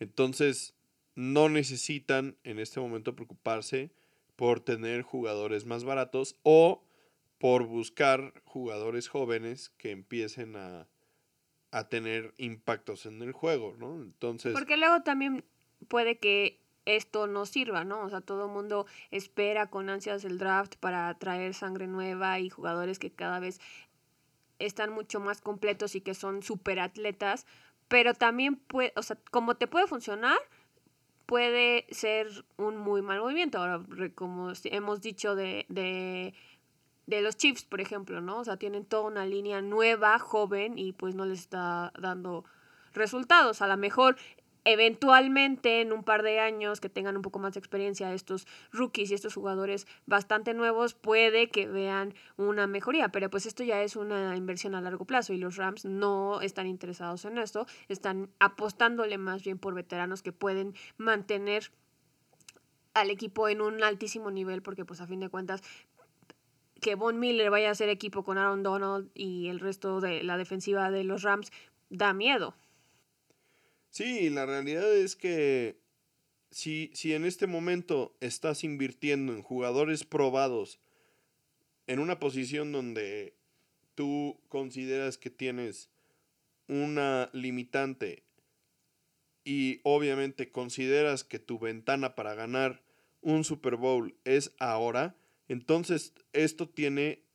Entonces, 0.01 0.75
no 1.15 1.49
necesitan 1.49 2.37
en 2.43 2.59
este 2.59 2.81
momento 2.81 3.15
preocuparse 3.15 3.93
por 4.35 4.61
tener 4.61 5.03
jugadores 5.03 5.67
más 5.67 5.85
baratos 5.85 6.37
o 6.43 6.83
por 7.39 7.67
buscar 7.67 8.33
jugadores 8.45 9.09
jóvenes 9.09 9.69
que 9.77 9.91
empiecen 9.91 10.57
a, 10.57 10.89
a 11.71 11.89
tener 11.89 12.33
impactos 12.39 13.05
en 13.07 13.21
el 13.21 13.33
juego, 13.33 13.77
¿no? 13.79 14.01
Entonces... 14.03 14.53
Porque 14.53 14.77
luego 14.77 15.03
también 15.03 15.45
puede 15.89 16.19
que 16.19 16.62
esto 16.85 17.27
no 17.27 17.47
sirva, 17.47 17.85
¿no? 17.85 18.03
O 18.03 18.11
sea, 18.11 18.21
todo 18.21 18.47
el 18.47 18.53
mundo 18.53 18.87
espera 19.11 19.69
con 19.71 19.89
ansias 19.89 20.25
el 20.25 20.39
draft 20.39 20.77
para 20.77 21.12
traer 21.15 21.55
sangre 21.55 21.87
nueva 21.87 22.39
y 22.41 22.51
jugadores 22.51 22.99
que 22.99 23.11
cada 23.11 23.41
vez 23.41 23.61
están 24.59 24.93
mucho 24.93 25.21
más 25.21 25.41
completos 25.41 25.95
y 25.95 26.01
que 26.01 26.15
son 26.15 26.43
super 26.43 26.81
atletas, 26.81 27.47
pero 27.89 28.15
también 28.15 28.57
puede, 28.57 28.93
o 28.97 29.03
sea, 29.03 29.19
como 29.31 29.57
te 29.57 29.67
puede 29.67 29.87
funcionar, 29.87 30.39
puede 31.27 31.87
ser 31.91 32.29
un 32.57 32.77
muy 32.77 33.03
mal 33.03 33.21
movimiento. 33.21 33.59
Ahora, 33.59 33.83
como 34.15 34.53
hemos 34.65 35.01
dicho 35.01 35.35
de, 35.35 35.67
de, 35.69 36.35
de 37.07 37.23
los 37.23 37.37
Chiefs, 37.37 37.65
por 37.65 37.81
ejemplo, 37.81 38.21
¿no? 38.21 38.39
O 38.39 38.45
sea, 38.45 38.57
tienen 38.57 38.85
toda 38.85 39.05
una 39.05 39.27
línea 39.27 39.62
nueva, 39.62 40.19
joven, 40.19 40.79
y 40.79 40.93
pues 40.93 41.15
no 41.15 41.25
les 41.27 41.41
está 41.41 41.93
dando 41.99 42.45
resultados. 42.93 43.62
A 43.62 43.67
lo 43.67 43.77
mejor 43.77 44.17
eventualmente 44.64 45.81
en 45.81 45.92
un 45.92 46.04
par 46.04 46.23
de 46.23 46.40
años 46.40 46.81
que 46.81 46.88
tengan 46.88 47.16
un 47.16 47.23
poco 47.23 47.38
más 47.38 47.54
de 47.54 47.61
experiencia 47.61 48.12
estos 48.14 48.47
rookies 48.71 49.11
y 49.11 49.14
estos 49.14 49.35
jugadores 49.35 49.87
bastante 50.07 50.54
nuevos 50.54 50.95
puede 50.95 51.49
que 51.49 51.66
vean 51.66 52.14
una 52.37 52.66
mejoría, 52.66 53.09
pero 53.09 53.28
pues 53.31 53.47
esto 53.47 53.64
ya 53.64 53.83
es 53.83 53.97
una 53.97 54.37
inversión 54.37 54.75
a 54.75 54.81
largo 54.81 55.04
plazo 55.04 55.33
y 55.33 55.38
los 55.38 55.57
Rams 55.57 55.85
no 55.85 56.40
están 56.40 56.66
interesados 56.66 57.25
en 57.25 57.38
esto, 57.38 57.66
están 57.88 58.31
apostándole 58.38 59.19
más 59.19 59.42
bien 59.42 59.59
por 59.59 59.75
veteranos 59.75 60.23
que 60.23 60.33
pueden 60.33 60.75
mantener 60.97 61.73
al 62.95 63.11
equipo 63.11 63.49
en 63.49 63.61
un 63.61 63.83
altísimo 63.83 64.31
nivel 64.31 64.62
porque 64.62 64.85
pues 64.85 65.00
a 65.00 65.07
fin 65.07 65.21
de 65.21 65.28
cuentas 65.28 65.62
que 66.81 66.95
Von 66.97 67.19
Miller 67.19 67.50
vaya 67.50 67.71
a 67.71 67.75
ser 67.75 67.88
equipo 67.88 68.25
con 68.25 68.38
Aaron 68.38 68.62
Donald 68.62 69.11
y 69.14 69.49
el 69.49 69.61
resto 69.61 70.00
de 70.00 70.23
la 70.25 70.37
defensiva 70.37 70.90
de 70.90 71.04
los 71.04 71.23
Rams 71.23 71.52
da 71.90 72.12
miedo. 72.12 72.57
Sí, 73.93 74.31
la 74.31 74.47
realidad 74.47 74.91
es 74.97 75.17
que 75.17 75.77
si, 76.51 76.91
si 76.95 77.13
en 77.13 77.27
este 77.27 77.47
momento 77.47 78.17
estás 78.21 78.65
invirtiendo 78.65 79.35
en 79.35 79.43
jugadores 79.43 80.05
probados 80.05 80.81
en 81.87 81.99
una 81.99 82.19
posición 82.19 82.73
donde 82.73 83.37
tú 83.95 84.41
consideras 84.49 85.19
que 85.19 85.29
tienes 85.29 85.91
una 86.69 87.29
limitante 87.35 88.25
y 89.45 89.83
obviamente 89.83 90.51
consideras 90.51 91.23
que 91.23 91.39
tu 91.39 91.59
ventana 91.59 92.15
para 92.15 92.33
ganar 92.35 92.83
un 93.21 93.45
Super 93.45 93.77
Bowl 93.77 94.17
es 94.25 94.55
ahora, 94.59 95.19
entonces 95.49 96.15
esto 96.33 96.67
tiene 96.67 97.27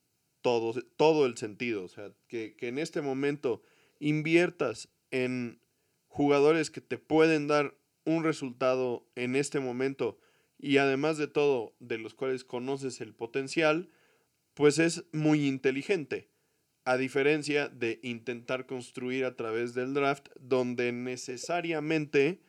todo, 0.42 0.74
todo 0.96 1.28
el 1.28 1.38
sentido. 1.38 1.84
O 1.84 1.88
sea, 1.88 2.12
que, 2.28 2.56
que 2.56 2.70
en 2.70 2.80
este 2.80 3.02
momento 3.02 3.62
inviertas 4.00 4.90
en 5.12 5.62
jugadores 6.08 6.72
que 6.72 6.82
te 6.82 6.98
pueden 6.98 7.48
dar 7.48 7.76
un 8.06 8.24
resultado 8.24 9.06
en 9.16 9.36
este 9.36 9.60
momento 9.60 10.18
y 10.60 10.78
además 10.78 11.18
de 11.18 11.28
todo 11.28 11.76
de 11.80 11.98
los 11.98 12.14
cuales 12.14 12.44
conoces 12.44 13.02
el 13.02 13.14
potencial, 13.14 13.90
pues 14.54 14.80
es 14.80 15.06
muy 15.12 15.46
inteligente. 15.46 16.30
A 16.84 16.98
diferencia 16.98 17.68
de 17.68 18.00
intentar 18.02 18.66
construir 18.66 19.26
a 19.26 19.36
través 19.36 19.74
del 19.74 19.94
draft, 19.94 20.30
donde 20.40 20.92
necesariamente 20.94 22.40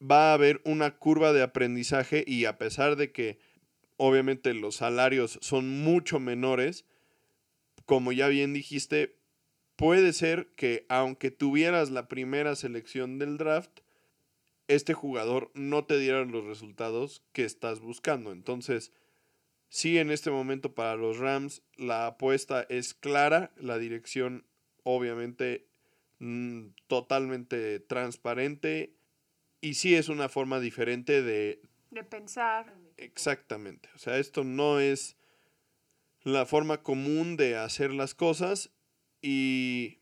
va 0.00 0.30
a 0.30 0.34
haber 0.34 0.60
una 0.64 0.96
curva 0.96 1.32
de 1.32 1.42
aprendizaje 1.42 2.24
y 2.26 2.46
a 2.46 2.58
pesar 2.58 2.96
de 2.96 3.12
que 3.12 3.38
obviamente 3.96 4.54
los 4.54 4.76
salarios 4.76 5.38
son 5.42 5.82
mucho 5.82 6.18
menores, 6.20 6.84
como 7.84 8.12
ya 8.12 8.28
bien 8.28 8.52
dijiste, 8.52 9.15
puede 9.76 10.12
ser 10.12 10.48
que 10.56 10.86
aunque 10.88 11.30
tuvieras 11.30 11.90
la 11.90 12.08
primera 12.08 12.56
selección 12.56 13.18
del 13.18 13.36
draft, 13.36 13.80
este 14.68 14.94
jugador 14.94 15.50
no 15.54 15.84
te 15.84 15.98
diera 15.98 16.24
los 16.24 16.44
resultados 16.44 17.22
que 17.32 17.44
estás 17.44 17.80
buscando. 17.80 18.32
Entonces, 18.32 18.92
sí, 19.68 19.98
en 19.98 20.10
este 20.10 20.30
momento 20.30 20.74
para 20.74 20.96
los 20.96 21.18
Rams 21.18 21.62
la 21.76 22.06
apuesta 22.06 22.66
es 22.68 22.94
clara, 22.94 23.52
la 23.56 23.78
dirección 23.78 24.46
obviamente 24.82 25.68
mm, 26.18 26.68
totalmente 26.88 27.78
transparente 27.80 28.96
y 29.60 29.74
sí 29.74 29.94
es 29.94 30.08
una 30.08 30.28
forma 30.28 30.58
diferente 30.58 31.22
de... 31.22 31.60
De 31.90 32.02
pensar. 32.02 32.74
Exactamente. 32.96 33.88
O 33.94 33.98
sea, 33.98 34.18
esto 34.18 34.44
no 34.44 34.80
es 34.80 35.16
la 36.22 36.44
forma 36.44 36.82
común 36.82 37.36
de 37.36 37.56
hacer 37.56 37.92
las 37.92 38.14
cosas 38.14 38.70
y 39.28 39.98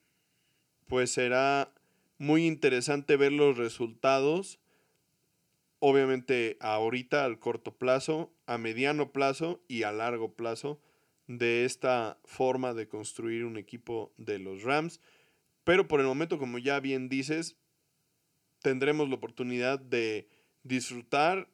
pues 0.86 1.10
será 1.12 1.72
muy 2.18 2.46
interesante 2.46 3.16
ver 3.16 3.32
los 3.32 3.56
resultados. 3.56 4.60
Obviamente 5.78 6.58
ahorita 6.60 7.24
al 7.24 7.38
corto 7.38 7.74
plazo, 7.74 8.34
a 8.44 8.58
mediano 8.58 9.12
plazo 9.12 9.62
y 9.66 9.84
a 9.84 9.92
largo 9.92 10.34
plazo 10.34 10.78
de 11.26 11.64
esta 11.64 12.18
forma 12.26 12.74
de 12.74 12.86
construir 12.86 13.46
un 13.46 13.56
equipo 13.56 14.12
de 14.18 14.38
los 14.38 14.62
Rams. 14.62 15.00
Pero 15.64 15.88
por 15.88 16.00
el 16.00 16.06
momento, 16.06 16.38
como 16.38 16.58
ya 16.58 16.78
bien 16.80 17.08
dices, 17.08 17.56
tendremos 18.60 19.08
la 19.08 19.14
oportunidad 19.14 19.78
de 19.78 20.28
disfrutar 20.64 21.48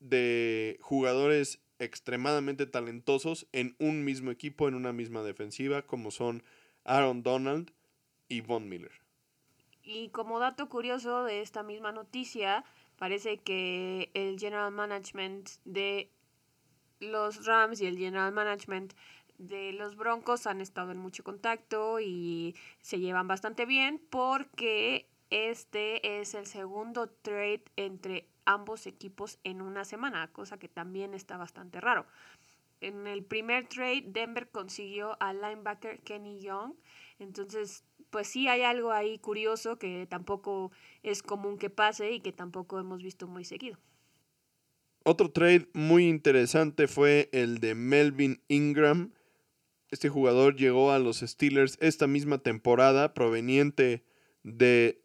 de 0.00 0.76
jugadores 0.82 1.62
extremadamente 1.78 2.66
talentosos 2.66 3.46
en 3.52 3.74
un 3.78 4.04
mismo 4.04 4.30
equipo, 4.30 4.68
en 4.68 4.74
una 4.74 4.92
misma 4.92 5.22
defensiva, 5.22 5.86
como 5.86 6.10
son 6.10 6.42
Aaron 6.88 7.22
Donald 7.22 7.72
y 8.28 8.40
Von 8.40 8.68
Miller. 8.68 8.92
Y 9.82 10.08
como 10.08 10.38
dato 10.38 10.68
curioso 10.68 11.24
de 11.24 11.40
esta 11.40 11.62
misma 11.62 11.92
noticia, 11.92 12.64
parece 12.98 13.38
que 13.38 14.10
el 14.14 14.38
general 14.38 14.72
management 14.72 15.50
de 15.64 16.10
los 17.00 17.46
Rams 17.46 17.80
y 17.80 17.86
el 17.86 17.96
general 17.96 18.32
management 18.32 18.94
de 19.38 19.72
los 19.72 19.96
Broncos 19.96 20.46
han 20.46 20.60
estado 20.60 20.90
en 20.90 20.98
mucho 20.98 21.22
contacto 21.22 22.00
y 22.00 22.56
se 22.80 22.98
llevan 22.98 23.28
bastante 23.28 23.66
bien 23.66 24.02
porque 24.10 25.06
este 25.30 26.20
es 26.20 26.34
el 26.34 26.46
segundo 26.46 27.08
trade 27.08 27.62
entre 27.76 28.26
ambos 28.46 28.86
equipos 28.86 29.38
en 29.44 29.60
una 29.60 29.84
semana, 29.84 30.28
cosa 30.32 30.58
que 30.58 30.68
también 30.68 31.12
está 31.12 31.36
bastante 31.36 31.80
raro. 31.80 32.06
En 32.80 33.06
el 33.06 33.24
primer 33.24 33.66
trade, 33.66 34.04
Denver 34.06 34.48
consiguió 34.50 35.16
al 35.20 35.40
linebacker 35.40 36.00
Kenny 36.00 36.40
Young. 36.40 36.74
Entonces, 37.18 37.84
pues 38.10 38.28
sí 38.28 38.48
hay 38.48 38.62
algo 38.62 38.92
ahí 38.92 39.18
curioso 39.18 39.78
que 39.78 40.06
tampoco 40.08 40.70
es 41.02 41.22
común 41.22 41.58
que 41.58 41.70
pase 41.70 42.12
y 42.12 42.20
que 42.20 42.32
tampoco 42.32 42.78
hemos 42.78 43.02
visto 43.02 43.26
muy 43.26 43.44
seguido. 43.44 43.78
Otro 45.04 45.30
trade 45.30 45.68
muy 45.72 46.06
interesante 46.08 46.86
fue 46.86 47.28
el 47.32 47.58
de 47.58 47.74
Melvin 47.74 48.42
Ingram. 48.48 49.12
Este 49.90 50.08
jugador 50.08 50.56
llegó 50.56 50.92
a 50.92 50.98
los 50.98 51.20
Steelers 51.20 51.78
esta 51.80 52.06
misma 52.06 52.38
temporada 52.38 53.14
proveniente 53.14 54.04
de 54.42 55.02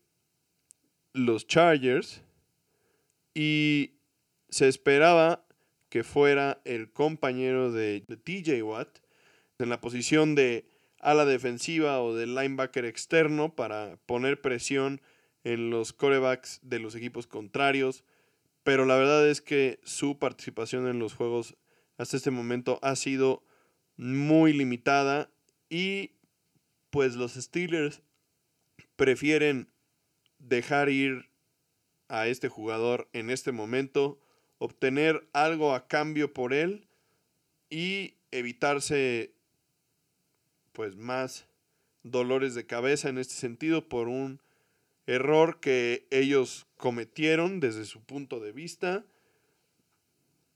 los 1.13 1.48
Chargers 1.48 2.22
y 3.34 3.94
se 4.50 4.68
esperaba 4.68 5.46
que 5.94 6.04
fuera 6.04 6.60
el 6.66 6.92
compañero 6.92 7.72
de, 7.72 8.02
TJ 8.02 8.64
Watt 8.64 8.98
en 9.60 9.70
la 9.70 9.80
posición 9.80 10.34
de 10.34 10.66
ala 10.98 11.24
defensiva 11.24 12.02
o 12.02 12.16
de 12.16 12.26
linebacker 12.26 12.84
externo 12.86 13.56
para 13.56 13.98
poner 14.08 14.42
presión 14.42 15.04
en 15.44 15.70
los 15.70 15.94
corebacks 15.94 16.60
de 16.64 16.80
los 16.80 16.96
equipos 16.96 17.28
contrarios. 17.28 18.04
Pero 18.64 18.88
la 18.88 18.96
verdad 18.96 19.30
es 19.30 19.40
que 19.40 19.82
su 19.84 20.18
participación 20.18 20.88
en 20.88 20.98
los 20.98 21.14
juegos 21.14 21.58
hasta 22.00 22.18
este 22.18 22.32
momento 22.32 22.80
ha 22.82 22.96
sido 22.96 23.44
muy 23.96 24.52
limitada 24.52 25.30
y 25.70 26.16
pues 26.90 27.14
los 27.14 27.34
Steelers 27.36 28.02
prefieren 28.96 29.70
dejar 30.40 30.90
ir 30.90 31.30
a 32.08 32.26
este 32.26 32.50
jugador 32.50 33.10
en 33.14 33.30
este 33.30 33.52
momento 33.52 34.23
obtener 34.63 35.27
algo 35.34 35.75
a 35.75 35.89
cambio 35.89 36.32
por 36.32 36.53
él 36.53 36.88
y 37.70 38.13
evitarse 38.32 39.34
pues 40.72 40.96
más 40.96 41.48
dolores 42.03 42.55
de 42.55 42.65
cabeza 42.65 43.10
en 43.10 43.17
este 43.17 43.34
sentido 43.34 43.89
por 43.89 44.08
un 44.08 44.39
error 45.05 45.60
que 45.60 46.08
ellos 46.12 46.65
cometieron 46.77 47.60
desde 47.60 47.84
su 47.84 48.05
punto 48.05 48.39
de 48.39 48.53
vista. 48.53 49.03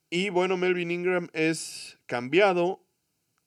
Y 0.10 0.30
bueno, 0.30 0.56
Melvin 0.56 0.92
Ingram 0.92 1.28
es 1.34 1.98
cambiado 2.06 2.82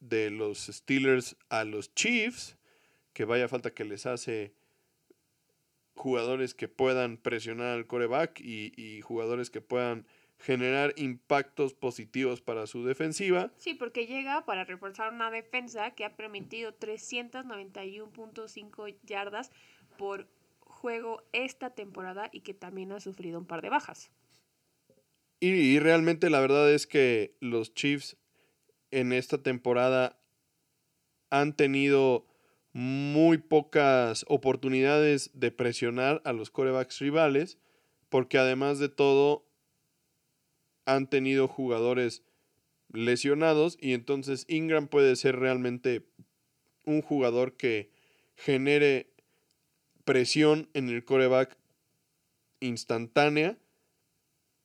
de 0.00 0.31
los 0.31 0.67
Steelers 0.67 1.37
a 1.49 1.64
los 1.64 1.95
Chiefs, 1.95 2.59
que 3.14 3.25
vaya 3.25 3.49
falta 3.49 3.73
que 3.73 3.87
les 3.87 4.05
hace 4.05 4.52
jugadores 5.95 6.52
que 6.52 6.69
puedan 6.69 7.17
presionar 7.17 7.69
al 7.69 7.87
coreback 7.87 8.40
y, 8.40 8.75
y 8.76 9.00
jugadores 9.00 9.49
que 9.49 9.62
puedan 9.62 10.07
generar 10.41 10.95
impactos 10.97 11.75
positivos 11.75 12.41
para 12.41 12.67
su 12.67 12.85
defensiva. 12.85 13.53
Sí, 13.59 13.75
porque 13.75 14.07
llega 14.07 14.45
para 14.47 14.65
reforzar 14.65 15.13
una 15.13 15.31
defensa 15.31 15.91
que 15.93 16.05
ha 16.05 16.17
permitido 16.17 16.77
391.5 16.79 18.97
yardas 19.05 19.53
por 19.99 20.27
juego 20.61 21.23
esta 21.33 21.71
temporada 21.71 22.31
y 22.33 22.41
que 22.41 22.55
también 22.55 22.93
ha 22.93 23.01
sufrido 23.01 23.39
un 23.39 23.47
par 23.47 23.61
de 23.61 23.69
bajas. 23.69 24.11
Y, 25.41 25.79
realmente 25.79 26.29
la 26.29 26.41
verdad 26.41 26.71
es 26.71 26.87
que 26.87 27.37
los 27.41 27.75
Chiefs 27.75 28.19
en 28.91 29.13
esta 29.13 29.43
temporada 29.43 30.21
han 31.31 31.57
tenido 31.57 32.26
muy 32.73 33.39
pocas 33.39 34.25
oportunidades 34.29 35.31
de 35.33 35.50
presionar 35.50 36.21
a 36.25 36.33
los 36.33 36.50
corebacks 36.50 36.99
rivales, 36.99 37.59
porque 38.11 38.39
además 38.39 38.79
de 38.79 38.91
todo 38.91 39.50
han 40.86 41.08
tenido 41.08 41.49
jugadores 41.49 42.23
lesionados 42.93 43.78
y 43.80 43.93
entonces 43.93 44.45
Ingram 44.49 44.88
puede 44.88 45.16
ser 45.16 45.36
realmente 45.36 46.06
un 46.84 47.02
jugador 47.02 47.56
que 47.56 47.90
genere 48.36 49.12
presión 50.04 50.69
en 50.75 50.88
el 50.88 51.04
coreback 51.04 51.56
instantánea 52.60 53.58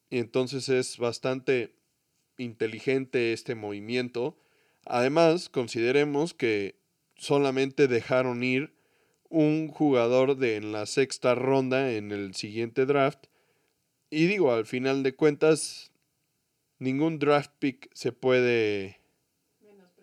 y 0.09 0.19
entonces 0.19 0.69
es 0.69 0.97
bastante 0.97 1.75
inteligente 2.37 3.33
este 3.33 3.55
movimiento. 3.55 4.37
Además, 4.85 5.49
consideremos 5.49 6.33
que 6.33 6.75
solamente 7.17 7.87
dejaron 7.87 8.43
ir 8.43 8.75
un 9.29 9.67
jugador 9.67 10.37
de 10.37 10.55
en 10.55 10.71
la 10.71 10.85
sexta 10.85 11.35
ronda 11.35 11.91
en 11.91 12.11
el 12.11 12.35
siguiente 12.35 12.85
draft. 12.85 13.25
Y 14.09 14.27
digo, 14.27 14.53
al 14.53 14.65
final 14.65 15.03
de 15.03 15.15
cuentas, 15.15 15.91
ningún 16.79 17.19
draft 17.19 17.51
pick 17.59 17.89
se 17.93 18.11
puede 18.11 18.99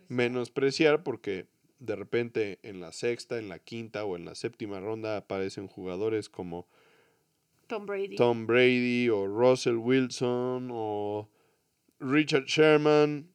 menospreciar. 0.09 1.03
porque 1.03 1.47
de 1.79 1.97
repente 1.97 2.61
en 2.63 2.81
la 2.81 2.93
sexta, 2.93 3.39
en 3.39 3.49
la 3.49 3.59
quinta 3.59 4.05
o 4.05 4.17
en 4.17 4.25
la 4.25 4.35
séptima 4.35 4.79
ronda 4.79 5.17
aparecen 5.17 5.67
jugadores 5.67 6.29
como 6.29 6.69
Tom 7.67 7.87
Brady, 7.87 8.17
Tom 8.17 8.47
Brady 8.47 9.09
o 9.09 9.27
Russell 9.27 9.77
Wilson 9.77 10.69
o 10.71 11.29
Richard 11.99 12.45
Sherman, 12.45 13.33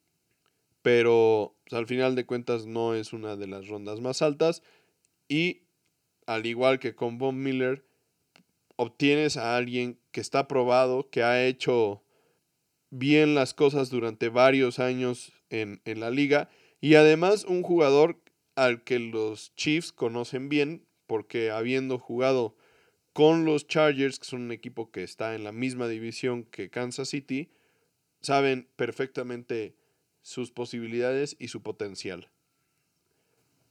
pero 0.82 1.56
pues, 1.64 1.78
al 1.78 1.88
final 1.88 2.16
de 2.16 2.26
cuentas 2.26 2.66
no 2.66 2.94
es 2.94 3.12
una 3.12 3.36
de 3.36 3.48
las 3.48 3.68
rondas 3.68 4.00
más 4.00 4.22
altas 4.22 4.64
y 5.28 5.64
al 6.26 6.46
igual 6.46 6.80
que 6.80 6.96
con 6.96 7.18
Von 7.18 7.42
Miller 7.42 7.84
obtienes 8.78 9.36
a 9.36 9.58
alguien 9.58 10.00
que 10.12 10.22
está 10.22 10.48
probado, 10.48 11.10
que 11.10 11.24
ha 11.24 11.46
hecho 11.46 12.04
bien 12.90 13.36
las 13.36 13.54
cosas 13.54 13.90
durante 13.90 14.30
varios 14.30 14.80
años 14.80 15.34
en, 15.50 15.82
la 15.86 16.10
liga 16.10 16.50
y 16.82 16.96
además 16.96 17.44
un 17.46 17.64
jugador 17.64 18.22
al 18.56 18.84
que 18.84 19.00
los 19.00 19.54
Chiefs 19.56 19.92
conocen 19.92 20.50
bien 20.50 20.86
porque 21.06 21.52
habiendo 21.52 22.00
jugado 22.00 22.56
con 23.14 23.46
los 23.46 23.68
Chargers, 23.68 24.20
que 24.20 24.26
son 24.26 24.44
un 24.44 24.52
equipo 24.52 24.92
que 24.92 25.04
está 25.04 25.36
en 25.36 25.44
la 25.44 25.52
misma 25.52 25.88
división 25.88 26.44
que 26.44 26.70
Kansas 26.70 27.10
City, 27.10 27.50
saben 28.22 28.68
perfectamente 28.76 29.76
sus 30.22 30.52
posibilidades 30.52 31.36
y 31.40 31.48
su 31.48 31.64
potencial. 31.64 32.30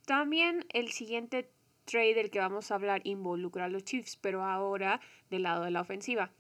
También 0.07 0.65
el 0.73 0.91
siguiente 0.91 1.51
trade 1.85 2.15
del 2.15 2.31
que 2.31 2.39
vamos 2.39 2.71
a 2.71 2.77
hablar 2.77 3.03
involucra 3.05 3.67
a 3.67 3.69
los 3.69 3.85
Chiefs, 3.85 4.17
pero 4.17 4.43
ahora 4.43 5.01
del 5.31 5.43
lado 5.43 5.65
de 5.65 5.71
la 5.71 5.81
ofensiva. 5.81 6.33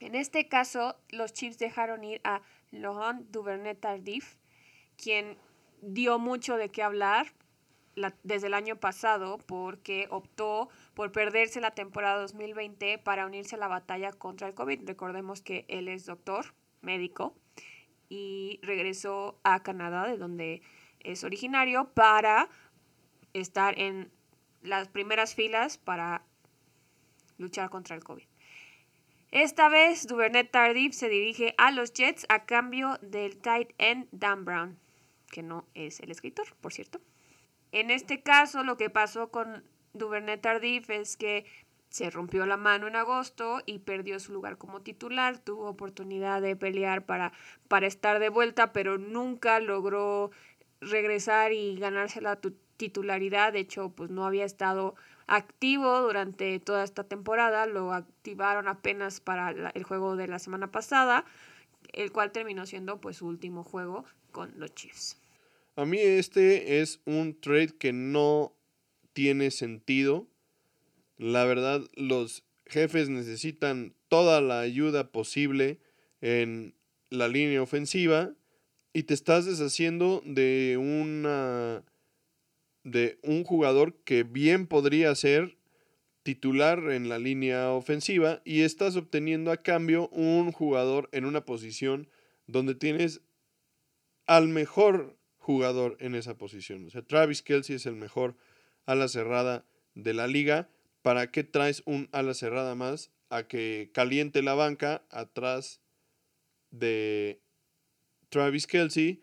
En 0.00 0.14
este 0.14 0.48
caso, 0.48 0.96
los 1.10 1.32
Chiefs 1.32 1.58
dejaron 1.58 2.04
ir 2.04 2.20
a 2.24 2.42
Laurent 2.70 3.30
Duvernay 3.30 3.74
Tardif, 3.74 4.36
quien 4.96 5.38
dio 5.80 6.18
mucho 6.18 6.56
de 6.56 6.70
qué 6.70 6.82
hablar 6.82 7.32
desde 8.22 8.48
el 8.48 8.54
año 8.54 8.76
pasado 8.76 9.38
porque 9.46 10.08
optó 10.10 10.68
por 10.94 11.12
perderse 11.12 11.60
la 11.60 11.72
temporada 11.72 12.20
2020 12.20 12.98
para 12.98 13.26
unirse 13.26 13.54
a 13.54 13.58
la 13.58 13.68
batalla 13.68 14.12
contra 14.12 14.48
el 14.48 14.54
COVID. 14.54 14.86
Recordemos 14.86 15.42
que 15.42 15.64
él 15.68 15.88
es 15.88 16.06
doctor, 16.06 16.54
médico, 16.80 17.34
y 18.08 18.60
regresó 18.62 19.38
a 19.44 19.62
Canadá, 19.62 20.06
de 20.06 20.18
donde 20.18 20.62
es 21.00 21.24
originario, 21.24 21.90
para 21.94 22.48
estar 23.32 23.78
en 23.78 24.10
las 24.62 24.88
primeras 24.88 25.34
filas 25.34 25.78
para 25.78 26.24
luchar 27.38 27.70
contra 27.70 27.96
el 27.96 28.02
COVID. 28.02 28.24
Esta 29.34 29.68
vez, 29.68 30.06
Duvernay 30.06 30.48
Tardif 30.48 30.94
se 30.94 31.08
dirige 31.08 31.56
a 31.58 31.72
los 31.72 31.92
Jets 31.92 32.24
a 32.28 32.46
cambio 32.46 33.00
del 33.02 33.36
tight 33.36 33.72
end 33.78 34.06
Dan 34.12 34.44
Brown, 34.44 34.78
que 35.28 35.42
no 35.42 35.66
es 35.74 35.98
el 35.98 36.12
escritor, 36.12 36.46
por 36.60 36.72
cierto. 36.72 37.00
En 37.72 37.90
este 37.90 38.22
caso, 38.22 38.62
lo 38.62 38.76
que 38.76 38.90
pasó 38.90 39.32
con 39.32 39.64
Duvernay 39.92 40.40
Tardif 40.40 40.88
es 40.88 41.16
que 41.16 41.46
se 41.88 42.10
rompió 42.10 42.46
la 42.46 42.56
mano 42.56 42.86
en 42.86 42.94
agosto 42.94 43.60
y 43.66 43.80
perdió 43.80 44.20
su 44.20 44.32
lugar 44.32 44.56
como 44.56 44.82
titular. 44.82 45.36
Tuvo 45.38 45.66
oportunidad 45.68 46.40
de 46.40 46.54
pelear 46.54 47.04
para, 47.04 47.32
para 47.66 47.88
estar 47.88 48.20
de 48.20 48.28
vuelta, 48.28 48.72
pero 48.72 48.98
nunca 48.98 49.58
logró 49.58 50.30
regresar 50.80 51.52
y 51.52 51.74
ganarse 51.74 52.20
la 52.20 52.38
titularidad. 52.76 53.52
De 53.52 53.58
hecho, 53.58 53.88
pues 53.88 54.10
no 54.10 54.26
había 54.26 54.44
estado 54.44 54.94
activo 55.26 56.00
durante 56.02 56.58
toda 56.60 56.84
esta 56.84 57.04
temporada, 57.04 57.66
lo 57.66 57.92
activaron 57.92 58.68
apenas 58.68 59.20
para 59.20 59.70
el 59.70 59.82
juego 59.84 60.16
de 60.16 60.28
la 60.28 60.38
semana 60.38 60.70
pasada, 60.70 61.24
el 61.92 62.12
cual 62.12 62.32
terminó 62.32 62.66
siendo 62.66 63.00
pues 63.00 63.18
su 63.18 63.26
último 63.26 63.64
juego 63.64 64.04
con 64.32 64.52
los 64.58 64.74
Chiefs. 64.74 65.16
A 65.76 65.84
mí 65.84 65.98
este 65.98 66.80
es 66.80 67.00
un 67.04 67.40
trade 67.40 67.76
que 67.78 67.92
no 67.92 68.54
tiene 69.12 69.50
sentido. 69.50 70.28
La 71.16 71.44
verdad, 71.44 71.82
los 71.94 72.44
jefes 72.66 73.08
necesitan 73.08 73.94
toda 74.08 74.40
la 74.40 74.60
ayuda 74.60 75.10
posible 75.10 75.80
en 76.20 76.74
la 77.10 77.28
línea 77.28 77.62
ofensiva 77.62 78.32
y 78.92 79.04
te 79.04 79.14
estás 79.14 79.46
deshaciendo 79.46 80.22
de 80.24 80.76
una 80.78 81.82
de 82.84 83.18
un 83.22 83.44
jugador 83.44 83.94
que 84.04 84.22
bien 84.22 84.66
podría 84.66 85.14
ser 85.14 85.56
titular 86.22 86.90
en 86.90 87.08
la 87.08 87.18
línea 87.18 87.70
ofensiva 87.72 88.40
y 88.44 88.62
estás 88.62 88.96
obteniendo 88.96 89.50
a 89.50 89.58
cambio 89.58 90.08
un 90.08 90.52
jugador 90.52 91.08
en 91.12 91.24
una 91.24 91.44
posición 91.44 92.08
donde 92.46 92.74
tienes 92.74 93.20
al 94.26 94.48
mejor 94.48 95.18
jugador 95.36 95.96
en 96.00 96.14
esa 96.14 96.36
posición. 96.38 96.86
O 96.86 96.90
sea, 96.90 97.02
Travis 97.02 97.42
Kelsey 97.42 97.76
es 97.76 97.86
el 97.86 97.96
mejor 97.96 98.36
ala 98.86 99.08
cerrada 99.08 99.66
de 99.94 100.14
la 100.14 100.26
liga. 100.26 100.70
¿Para 101.02 101.30
qué 101.30 101.44
traes 101.44 101.82
un 101.84 102.08
ala 102.12 102.32
cerrada 102.32 102.74
más 102.74 103.10
a 103.28 103.46
que 103.46 103.90
caliente 103.92 104.42
la 104.42 104.54
banca 104.54 105.04
atrás 105.10 105.82
de 106.70 107.42
Travis 108.30 108.66
Kelsey? 108.66 109.22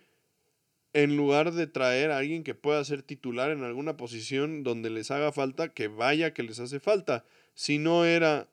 En 0.93 1.15
lugar 1.15 1.54
de 1.54 1.67
traer 1.67 2.12
a 2.12 2.17
alguien 2.17 2.43
que 2.43 2.56
pueda 2.56 2.84
ser 2.84 3.01
titular 3.01 3.51
en 3.51 3.63
alguna 3.63 3.95
posición 3.97 4.63
donde 4.63 4.89
les 4.89 5.12
haga 5.12 5.32
falta, 5.32 5.73
que 5.73 5.88
vaya 5.88 6.34
que 6.34 6.43
les 6.43 6.60
hace 6.60 6.80
falta. 6.80 7.25
Si 7.54 7.77
no 7.77 8.06
era 8.06 8.49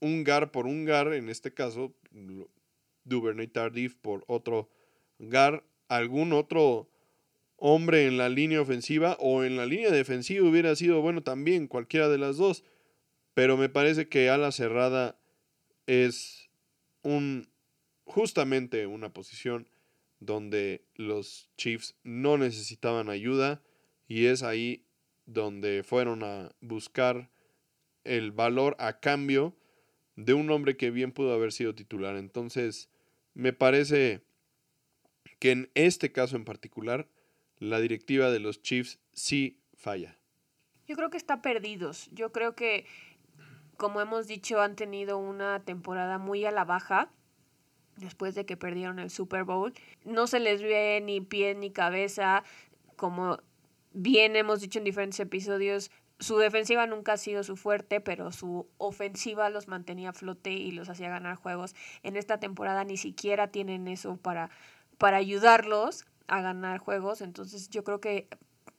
un 0.00 0.24
gar 0.24 0.50
por 0.50 0.66
un 0.66 0.84
gar, 0.84 1.12
en 1.12 1.28
este 1.28 1.54
caso, 1.54 1.94
Duvernay 3.04 3.46
Tardif 3.46 3.94
por 3.94 4.24
otro 4.26 4.68
gar, 5.18 5.62
algún 5.88 6.32
otro 6.32 6.88
hombre 7.56 8.06
en 8.06 8.18
la 8.18 8.28
línea 8.28 8.60
ofensiva 8.60 9.16
o 9.20 9.44
en 9.44 9.56
la 9.56 9.66
línea 9.66 9.90
defensiva 9.90 10.48
hubiera 10.48 10.74
sido 10.74 11.00
bueno 11.00 11.22
también, 11.22 11.68
cualquiera 11.68 12.08
de 12.08 12.18
las 12.18 12.36
dos. 12.36 12.64
Pero 13.34 13.56
me 13.56 13.68
parece 13.68 14.08
que 14.08 14.28
ala 14.28 14.50
cerrada 14.50 15.16
es 15.86 16.50
un 17.02 17.48
justamente 18.04 18.86
una 18.86 19.12
posición 19.12 19.68
donde 20.24 20.84
los 20.94 21.50
Chiefs 21.56 21.96
no 22.04 22.38
necesitaban 22.38 23.08
ayuda 23.08 23.62
y 24.06 24.26
es 24.26 24.42
ahí 24.42 24.86
donde 25.26 25.82
fueron 25.84 26.22
a 26.22 26.54
buscar 26.60 27.30
el 28.04 28.32
valor 28.32 28.76
a 28.78 29.00
cambio 29.00 29.56
de 30.16 30.34
un 30.34 30.50
hombre 30.50 30.76
que 30.76 30.90
bien 30.90 31.12
pudo 31.12 31.32
haber 31.32 31.52
sido 31.52 31.74
titular. 31.74 32.16
Entonces, 32.16 32.88
me 33.34 33.52
parece 33.52 34.22
que 35.38 35.50
en 35.50 35.70
este 35.74 36.12
caso 36.12 36.36
en 36.36 36.44
particular, 36.44 37.08
la 37.58 37.80
directiva 37.80 38.30
de 38.30 38.40
los 38.40 38.62
Chiefs 38.62 38.98
sí 39.12 39.60
falla. 39.74 40.18
Yo 40.86 40.96
creo 40.96 41.10
que 41.10 41.16
está 41.16 41.42
perdidos. 41.42 42.10
Yo 42.12 42.32
creo 42.32 42.54
que, 42.54 42.86
como 43.76 44.00
hemos 44.00 44.26
dicho, 44.26 44.60
han 44.60 44.76
tenido 44.76 45.18
una 45.18 45.64
temporada 45.64 46.18
muy 46.18 46.44
a 46.44 46.50
la 46.50 46.64
baja 46.64 47.12
después 47.96 48.34
de 48.34 48.46
que 48.46 48.56
perdieron 48.56 48.98
el 48.98 49.10
Super 49.10 49.44
Bowl. 49.44 49.72
No 50.04 50.26
se 50.26 50.40
les 50.40 50.62
ve 50.62 51.00
ni 51.02 51.20
pie 51.20 51.54
ni 51.54 51.70
cabeza, 51.70 52.44
como 52.96 53.38
bien 53.92 54.36
hemos 54.36 54.60
dicho 54.60 54.78
en 54.78 54.84
diferentes 54.84 55.20
episodios, 55.20 55.90
su 56.22 56.38
defensiva 56.38 56.86
nunca 56.86 57.14
ha 57.14 57.16
sido 57.16 57.42
su 57.42 57.56
fuerte, 57.56 58.00
pero 58.00 58.30
su 58.30 58.68
ofensiva 58.78 59.50
los 59.50 59.66
mantenía 59.66 60.10
a 60.10 60.12
flote 60.12 60.52
y 60.52 60.70
los 60.70 60.88
hacía 60.88 61.08
ganar 61.08 61.34
juegos. 61.34 61.74
En 62.04 62.16
esta 62.16 62.38
temporada 62.38 62.84
ni 62.84 62.96
siquiera 62.96 63.48
tienen 63.48 63.88
eso 63.88 64.16
para, 64.16 64.50
para 64.98 65.16
ayudarlos 65.16 66.06
a 66.28 66.40
ganar 66.40 66.78
juegos, 66.78 67.20
entonces 67.20 67.68
yo 67.70 67.82
creo 67.82 68.00
que 68.00 68.28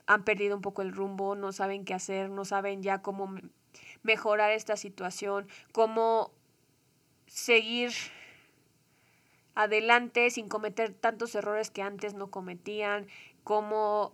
han 0.07 0.23
perdido 0.23 0.55
un 0.55 0.61
poco 0.61 0.81
el 0.81 0.93
rumbo, 0.93 1.35
no 1.35 1.51
saben 1.51 1.83
qué 1.85 1.93
hacer, 1.93 2.29
no 2.29 2.45
saben 2.45 2.81
ya 2.81 3.01
cómo 3.01 3.35
mejorar 4.03 4.51
esta 4.51 4.77
situación, 4.77 5.47
cómo 5.73 6.31
seguir 7.27 7.91
adelante 9.55 10.29
sin 10.29 10.47
cometer 10.47 10.93
tantos 10.93 11.35
errores 11.35 11.69
que 11.69 11.81
antes 11.81 12.13
no 12.13 12.31
cometían, 12.31 13.07
como 13.43 14.13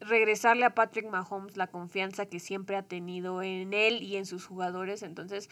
regresarle 0.00 0.64
a 0.64 0.74
Patrick 0.74 1.08
Mahomes 1.08 1.56
la 1.56 1.68
confianza 1.68 2.26
que 2.26 2.40
siempre 2.40 2.76
ha 2.76 2.82
tenido 2.82 3.42
en 3.42 3.72
él 3.72 4.02
y 4.02 4.16
en 4.16 4.26
sus 4.26 4.46
jugadores. 4.46 5.02
Entonces, 5.02 5.48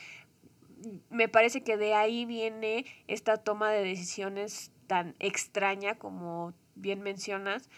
me 1.10 1.28
parece 1.28 1.62
que 1.62 1.76
de 1.76 1.94
ahí 1.94 2.26
viene 2.26 2.84
esta 3.06 3.36
toma 3.36 3.70
de 3.70 3.84
decisiones 3.84 4.72
tan 4.86 5.14
extraña 5.20 5.94
como 5.96 6.54
bien 6.74 7.00
mencionas, 7.00 7.68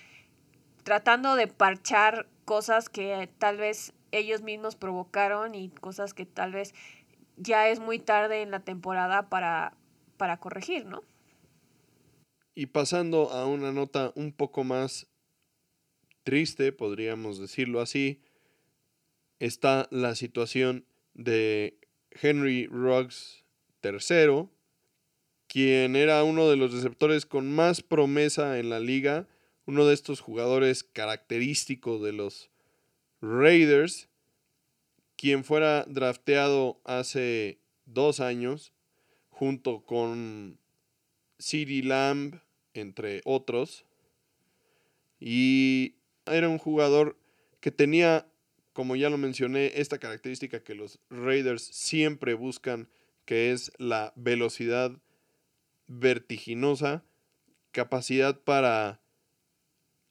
tratando 0.82 1.36
de 1.36 1.46
parchar 1.46 2.26
cosas 2.44 2.88
que 2.88 3.28
tal 3.38 3.56
vez 3.58 3.92
ellos 4.10 4.42
mismos 4.42 4.76
provocaron 4.76 5.54
y 5.54 5.70
cosas 5.70 6.14
que 6.14 6.26
tal 6.26 6.52
vez 6.52 6.74
ya 7.36 7.68
es 7.68 7.80
muy 7.80 7.98
tarde 7.98 8.42
en 8.42 8.50
la 8.50 8.60
temporada 8.60 9.28
para, 9.28 9.74
para 10.16 10.38
corregir, 10.38 10.86
¿no? 10.86 11.02
Y 12.54 12.66
pasando 12.66 13.30
a 13.30 13.46
una 13.46 13.72
nota 13.72 14.12
un 14.14 14.32
poco 14.32 14.62
más 14.62 15.08
triste, 16.22 16.72
podríamos 16.72 17.38
decirlo 17.38 17.80
así, 17.80 18.22
está 19.40 19.88
la 19.90 20.14
situación 20.14 20.86
de 21.14 21.78
Henry 22.10 22.66
Ruggs 22.66 23.44
III, 23.82 24.48
quien 25.48 25.96
era 25.96 26.22
uno 26.24 26.48
de 26.48 26.56
los 26.56 26.72
receptores 26.72 27.26
con 27.26 27.52
más 27.52 27.82
promesa 27.82 28.58
en 28.58 28.70
la 28.70 28.80
liga, 28.80 29.28
uno 29.66 29.86
de 29.86 29.94
estos 29.94 30.20
jugadores 30.20 30.84
característicos 30.84 32.02
de 32.02 32.12
los 32.12 32.50
Raiders, 33.20 34.08
quien 35.16 35.44
fuera 35.44 35.84
drafteado 35.88 36.80
hace 36.84 37.58
dos 37.86 38.20
años 38.20 38.72
junto 39.28 39.84
con 39.84 40.58
CeeDee 41.38 41.82
Lamb, 41.82 42.40
entre 42.74 43.22
otros. 43.24 43.84
Y 45.18 45.94
era 46.26 46.48
un 46.48 46.58
jugador 46.58 47.16
que 47.60 47.70
tenía, 47.70 48.26
como 48.72 48.96
ya 48.96 49.08
lo 49.08 49.16
mencioné, 49.16 49.72
esta 49.76 49.98
característica 49.98 50.62
que 50.62 50.74
los 50.74 50.98
Raiders 51.08 51.62
siempre 51.62 52.34
buscan, 52.34 52.88
que 53.24 53.52
es 53.52 53.72
la 53.78 54.12
velocidad 54.16 54.92
vertiginosa, 55.86 57.04
capacidad 57.72 58.38
para 58.40 59.00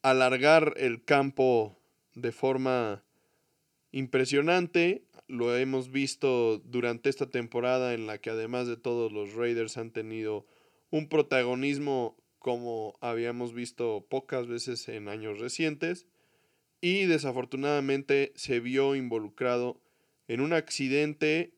alargar 0.01 0.73
el 0.77 1.03
campo 1.03 1.77
de 2.15 2.31
forma 2.31 3.03
impresionante. 3.91 5.05
Lo 5.27 5.55
hemos 5.55 5.91
visto 5.91 6.59
durante 6.59 7.09
esta 7.09 7.29
temporada 7.29 7.93
en 7.93 8.07
la 8.07 8.17
que 8.17 8.29
además 8.29 8.67
de 8.67 8.77
todos 8.77 9.11
los 9.11 9.33
Raiders 9.33 9.77
han 9.77 9.91
tenido 9.91 10.45
un 10.91 11.07
protagonismo 11.07 12.17
como 12.43 12.97
habíamos 12.99 13.53
visto 13.53 14.05
pocas 14.09 14.47
veces 14.47 14.89
en 14.89 15.07
años 15.07 15.39
recientes 15.39 16.07
y 16.81 17.05
desafortunadamente 17.05 18.33
se 18.35 18.59
vio 18.59 18.95
involucrado 18.95 19.79
en 20.27 20.41
un 20.41 20.51
accidente 20.51 21.53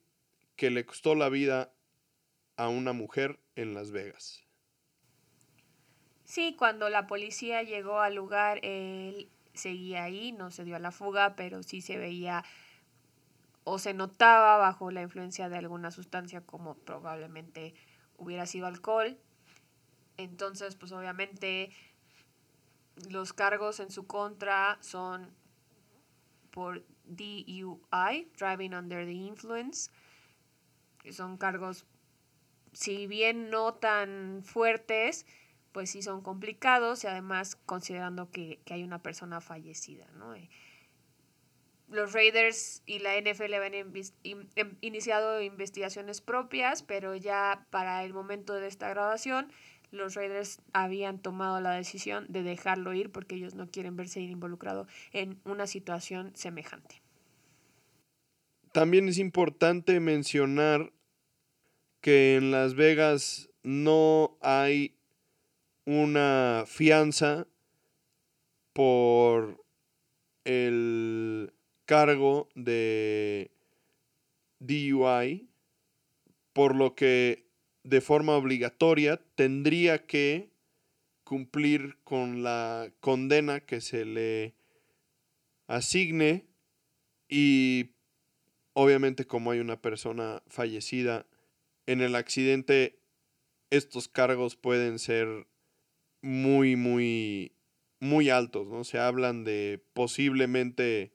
que 0.56 0.70
le 0.70 0.86
costó 0.86 1.16
la 1.16 1.30
vida 1.30 1.74
a 2.56 2.70
una 2.70 2.94
mujer 2.94 3.40
en 3.56 3.74
Las 3.74 3.90
Vegas. 3.90 4.44
Sí, 6.24 6.56
cuando 6.56 6.88
la 6.90 7.08
policía 7.08 7.64
llegó 7.64 8.02
al 8.02 8.14
lugar, 8.14 8.60
él 8.62 9.28
seguía 9.56 10.04
ahí, 10.04 10.34
no 10.34 10.52
se 10.52 10.66
dio 10.66 10.76
a 10.76 10.80
la 10.80 10.92
fuga, 10.92 11.36
pero 11.36 11.64
sí 11.64 11.82
se 11.82 11.98
veía 11.98 12.46
o 13.64 13.80
se 13.80 13.96
notaba 13.96 14.58
bajo 14.58 14.92
la 14.92 15.02
influencia 15.02 15.50
de 15.50 15.58
alguna 15.58 15.90
sustancia 15.90 16.42
como 16.42 16.76
probablemente 16.76 17.74
hubiera 18.18 18.46
sido 18.46 18.68
alcohol. 18.68 19.18
Entonces, 20.18 20.76
pues 20.76 20.92
obviamente 20.92 21.72
los 23.10 23.34
cargos 23.34 23.80
en 23.80 23.92
su 23.92 24.08
contra 24.08 24.78
son 24.82 25.34
por 26.52 26.86
DUI, 27.04 28.32
Driving 28.38 28.74
Under 28.74 29.06
the 29.06 29.12
Influence, 29.12 29.92
que 31.00 31.12
son 31.12 31.38
cargos, 31.38 31.86
si 32.72 33.08
bien 33.08 33.50
no 33.50 33.74
tan 33.74 34.42
fuertes, 34.44 35.26
pues 35.72 35.90
sí 35.90 36.02
son 36.02 36.22
complicados 36.22 37.04
y 37.04 37.08
además 37.08 37.58
considerando 37.66 38.32
que, 38.32 38.62
hay 38.70 38.84
una 38.84 39.04
persona 39.04 39.42
fallecida, 39.42 40.08
¿no? 40.14 40.34
Eh, 40.34 40.50
los 41.90 42.14
Raiders 42.14 42.82
y 42.86 43.00
la 43.00 43.16
NFL 43.18 43.54
habían 43.54 43.94
em, 44.24 44.78
iniciado 44.82 45.42
investigaciones 45.42 46.22
propias, 46.22 46.82
pero 46.82 47.16
ya 47.16 47.68
para 47.70 48.04
el 48.04 48.14
momento 48.14 48.54
de 48.54 48.68
esta 48.68 48.90
grabación 48.90 49.52
los 49.96 50.16
Raiders 50.16 50.60
habían 50.74 51.20
tomado 51.20 51.60
la 51.62 51.72
decisión 51.72 52.26
de 52.30 52.44
dejarlo 52.44 52.94
ir 52.94 53.12
porque 53.12 53.36
ellos 53.36 53.56
no 53.56 53.70
quieren 53.70 53.96
verse 53.96 54.22
involucrado 54.22 54.88
en 55.12 55.40
una 55.46 55.68
situación 55.68 56.32
semejante. 56.36 57.02
También 58.72 59.08
es 59.08 59.18
importante 59.18 60.00
mencionar 60.00 60.92
que 62.02 62.36
en 62.36 62.52
Las 62.52 62.76
Vegas 62.76 63.50
no 63.64 64.38
hay 64.42 64.96
una 65.86 66.66
fianza 66.68 67.48
por 68.74 69.64
el 70.44 71.54
cargo 71.86 72.50
de 72.56 73.50
DUI, 74.60 75.48
por 76.54 76.76
lo 76.76 76.96
que 76.96 77.45
de 77.86 78.02
forma 78.02 78.36
obligatoria 78.36 79.22
tendría 79.36 80.06
que 80.08 80.50
cumplir 81.24 81.98
con 82.04 82.42
la 82.44 82.92
condena 83.00 83.60
que 83.60 83.80
se 83.80 84.06
le 84.06 84.56
asigne 85.68 86.48
y 87.30 87.92
obviamente 88.74 89.26
como 89.26 89.52
hay 89.52 89.60
una 89.60 89.82
persona 89.82 90.42
fallecida 90.48 91.28
en 91.86 92.02
el 92.02 92.16
accidente, 92.16 92.98
estos 93.70 94.08
cargos 94.08 94.56
pueden 94.56 94.98
ser 94.98 95.48
muy, 96.22 96.76
muy, 96.76 97.52
muy 98.00 98.32
altos, 98.32 98.68
¿no? 98.68 98.84
Se 98.84 98.98
hablan 98.98 99.44
de 99.44 99.84
posiblemente 99.94 101.14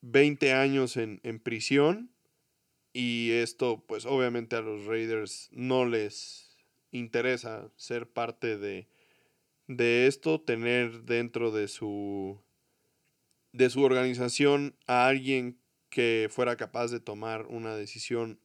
20 0.00 0.54
años 0.54 0.96
en, 0.96 1.20
en 1.22 1.38
prisión 1.38 2.15
y 2.96 3.32
esto 3.32 3.84
pues 3.86 4.06
obviamente 4.06 4.56
a 4.56 4.62
los 4.62 4.86
Raiders 4.86 5.50
no 5.52 5.84
les 5.84 6.56
interesa 6.92 7.70
ser 7.76 8.08
parte 8.08 8.56
de, 8.56 8.88
de 9.66 10.06
esto, 10.06 10.40
tener 10.40 11.02
dentro 11.02 11.50
de 11.50 11.68
su 11.68 12.40
de 13.52 13.68
su 13.68 13.82
organización 13.82 14.76
a 14.86 15.08
alguien 15.08 15.58
que 15.90 16.28
fuera 16.30 16.56
capaz 16.56 16.88
de 16.88 16.98
tomar 16.98 17.44
una 17.48 17.76
decisión 17.76 18.40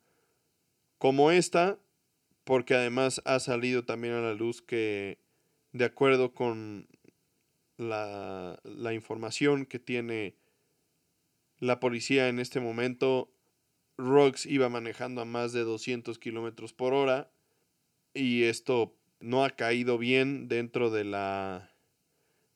como 0.97 1.31
esta, 1.31 1.79
porque 2.43 2.75
además 2.75 3.21
ha 3.23 3.39
salido 3.39 3.85
también 3.85 4.15
a 4.15 4.21
la 4.21 4.33
luz 4.33 4.61
que, 4.61 5.17
de 5.71 5.85
acuerdo 5.85 6.33
con 6.33 6.89
la, 7.77 8.59
la 8.63 8.93
información 8.93 9.65
que 9.65 9.79
tiene 9.79 10.35
la 11.59 11.79
policía 11.79 12.27
en 12.27 12.39
este 12.39 12.59
momento, 12.59 13.31
Ruggs 14.01 14.45
iba 14.45 14.69
manejando 14.69 15.21
a 15.21 15.25
más 15.25 15.53
de 15.53 15.61
200 15.61 16.17
kilómetros 16.19 16.73
por 16.73 16.93
hora 16.93 17.31
y 18.13 18.43
esto 18.43 18.95
no 19.19 19.45
ha 19.45 19.51
caído 19.51 19.97
bien 19.97 20.47
dentro 20.47 20.89
de 20.89 21.03
la 21.05 21.71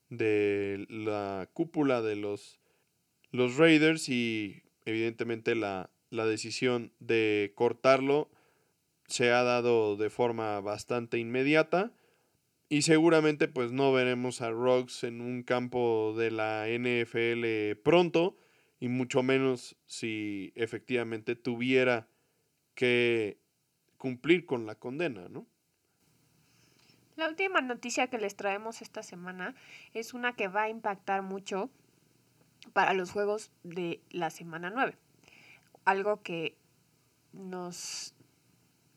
de 0.09 0.85
la 0.89 1.49
cúpula 1.53 2.01
de 2.01 2.15
los, 2.15 2.59
los 3.31 3.57
Raiders 3.57 4.09
y 4.09 4.63
evidentemente 4.85 5.55
la, 5.55 5.89
la 6.09 6.25
decisión 6.25 6.91
de 6.99 7.53
cortarlo 7.55 8.29
se 9.07 9.31
ha 9.31 9.43
dado 9.43 9.97
de 9.97 10.09
forma 10.09 10.59
bastante 10.61 11.17
inmediata 11.17 11.91
y 12.69 12.81
seguramente 12.81 13.47
pues 13.47 13.71
no 13.71 13.93
veremos 13.93 14.41
a 14.41 14.49
Ruggs 14.49 15.03
en 15.03 15.21
un 15.21 15.43
campo 15.43 16.13
de 16.17 16.31
la 16.31 16.65
NFL 16.67 17.79
pronto 17.83 18.37
y 18.85 18.87
mucho 18.87 19.23
menos 19.23 19.75
si 19.87 20.53
efectivamente 20.53 21.35
tuviera 21.35 22.07
que 22.75 23.39
cumplir 23.97 24.45
con 24.45 24.67
la 24.67 24.75
condena, 24.75 25.27
¿no? 25.27 25.47
La 27.15 27.27
última 27.27 27.61
noticia 27.61 28.11
que 28.11 28.19
les 28.19 28.35
traemos 28.35 28.83
esta 28.83 29.01
semana 29.01 29.55
es 29.95 30.13
una 30.13 30.35
que 30.35 30.49
va 30.49 30.63
a 30.63 30.69
impactar 30.69 31.23
mucho 31.23 31.71
para 32.73 32.93
los 32.93 33.09
juegos 33.09 33.51
de 33.63 34.03
la 34.11 34.29
semana 34.29 34.69
9. 34.69 34.95
Algo 35.85 36.21
que 36.21 36.55
nos 37.33 38.13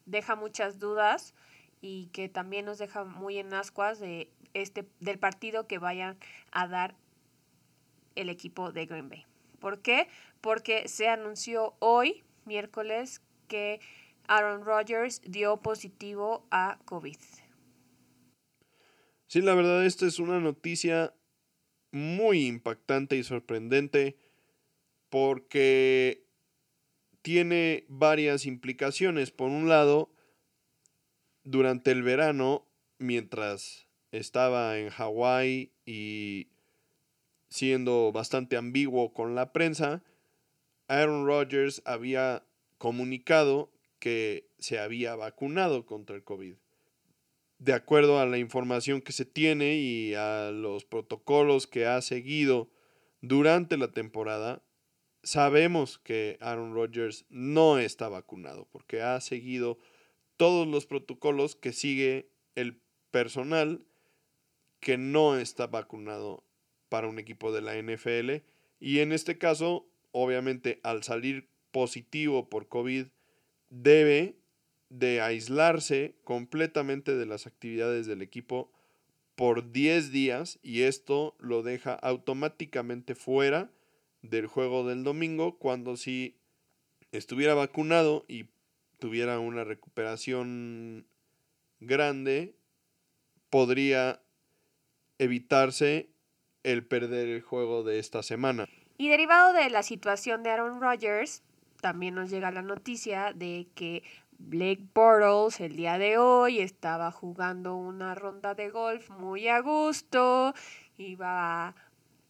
deja 0.05 0.37
muchas 0.37 0.79
dudas 0.79 1.35
y 1.81 2.09
que 2.09 2.29
también 2.29 2.66
nos 2.66 2.77
deja 2.77 3.05
muy 3.05 3.38
en 3.38 3.55
ascuas 3.55 4.01
de 4.01 4.31
este, 4.53 4.87
del 5.01 5.18
partido 5.18 5.66
que 5.66 5.79
vayan 5.79 6.18
a 6.53 6.68
dar 6.68 6.94
el 8.16 8.29
equipo 8.29 8.70
de 8.70 8.85
Green 8.85 9.09
Bay. 9.09 9.28
¿Por 9.61 9.83
qué? 9.83 10.09
Porque 10.40 10.88
se 10.88 11.09
anunció 11.09 11.75
hoy, 11.81 12.25
miércoles, 12.44 13.23
que 13.49 13.81
Aaron 14.27 14.64
Rodgers 14.64 15.21
dio 15.25 15.59
positivo 15.59 16.47
a 16.51 16.79
COVID. 16.85 17.16
Sí, 19.27 19.42
la 19.42 19.55
verdad, 19.55 19.85
esta 19.85 20.07
es 20.07 20.18
una 20.18 20.40
noticia 20.40 21.14
muy 21.90 22.47
impactante 22.47 23.16
y 23.16 23.23
sorprendente 23.23 24.16
porque 25.11 26.27
tiene 27.23 27.85
varias 27.88 28.47
implicaciones. 28.47 29.31
Por 29.31 29.51
un 29.51 29.68
lado, 29.68 30.11
durante 31.44 31.90
el 31.90 32.03
verano, 32.03 32.66
mientras 32.99 33.88
estaba 34.12 34.79
en 34.79 34.90
Hawái 34.90 35.73
y 35.85 36.49
siendo 37.49 38.13
bastante 38.13 38.57
ambiguo 38.57 39.13
con 39.13 39.35
la 39.35 39.53
prensa, 39.53 40.03
Aaron 40.89 41.27
Rodgers 41.27 41.83
había 41.85 42.45
comunicado 42.79 43.71
que 43.99 44.49
se 44.59 44.79
había 44.79 45.15
vacunado 45.17 45.87
contra 45.87 46.17
el 46.17 46.25
COVID. 46.25 46.55
De 47.59 47.73
acuerdo 47.73 48.21
a 48.21 48.27
la 48.27 48.39
información 48.39 49.03
que 49.03 49.13
se 49.13 49.25
tiene 49.25 49.77
y 49.77 50.15
a 50.15 50.51
los 50.53 50.85
protocolos 50.85 51.67
que 51.67 51.87
ha 51.87 52.01
seguido 52.01 52.71
durante 53.21 53.77
la 53.77 53.91
temporada, 53.91 54.63
sabemos 55.23 55.99
que 55.99 56.39
Aaron 56.41 56.73
Rodgers 56.73 57.27
no 57.29 57.79
está 57.79 58.09
vacunado 58.09 58.69
porque 58.71 59.03
ha 59.03 59.21
seguido 59.21 59.79
todos 60.37 60.69
los 60.69 60.87
protocolos 60.87 61.57
que 61.57 61.73
sigue 61.73 62.31
el 62.55 62.81
personal 63.11 63.85
que 64.81 64.97
no 64.97 65.37
está 65.37 65.67
vacunado 65.67 66.45
para 66.88 67.09
un 67.09 67.18
equipo 67.18 67.53
de 67.53 67.62
la 67.62 67.77
NFL 67.77 68.44
y 68.81 69.01
en 69.01 69.12
este 69.12 69.38
caso, 69.38 69.88
obviamente 70.12 70.81
al 70.83 71.03
salir 71.03 71.48
positivo 71.70 72.48
por 72.48 72.68
COVID, 72.68 73.07
debe 73.70 74.37
de 74.88 75.20
aislarse 75.20 76.14
completamente 76.24 77.14
de 77.14 77.27
las 77.27 77.46
actividades 77.46 78.07
del 78.07 78.22
equipo 78.22 78.72
por 79.35 79.70
10 79.70 80.11
días 80.11 80.59
y 80.62 80.83
esto 80.83 81.37
lo 81.38 81.62
deja 81.62 81.94
automáticamente 81.94 83.14
fuera 83.14 83.70
del 84.22 84.46
juego 84.46 84.87
del 84.87 85.05
domingo 85.05 85.59
cuando 85.59 85.96
si 85.96 86.37
estuviera 87.12 87.55
vacunado 87.55 88.24
y 88.29 88.46
tuviera 88.98 89.38
una 89.38 89.64
recuperación 89.64 91.07
grande 91.81 92.57
podría 93.51 94.20
evitarse 95.18 96.11
el 96.73 96.85
perder 96.85 97.29
el 97.29 97.43
juego 97.43 97.83
de 97.83 97.99
esta 97.99 98.23
semana. 98.23 98.67
Y 98.97 99.09
derivado 99.09 99.53
de 99.53 99.71
la 99.71 99.83
situación 99.83 100.43
de 100.43 100.51
Aaron 100.51 100.81
Rodgers, 100.81 101.43
también 101.81 102.15
nos 102.15 102.31
llega 102.31 102.51
la 102.51 102.63
noticia 102.63 103.33
de 103.33 103.69
que 103.75 104.03
Blake 104.39 104.85
Bortles 104.95 105.61
el 105.61 105.77
día 105.77 105.99
de 105.99 106.19
hoy 106.19 106.61
estaba 106.61 107.11
jugando 107.11 107.77
una 107.77 108.15
ronda 108.15 108.55
de 108.55 108.71
golf 108.71 109.11
muy 109.11 109.49
a 109.49 109.61
gusto, 109.61 110.55
iba 110.97 111.75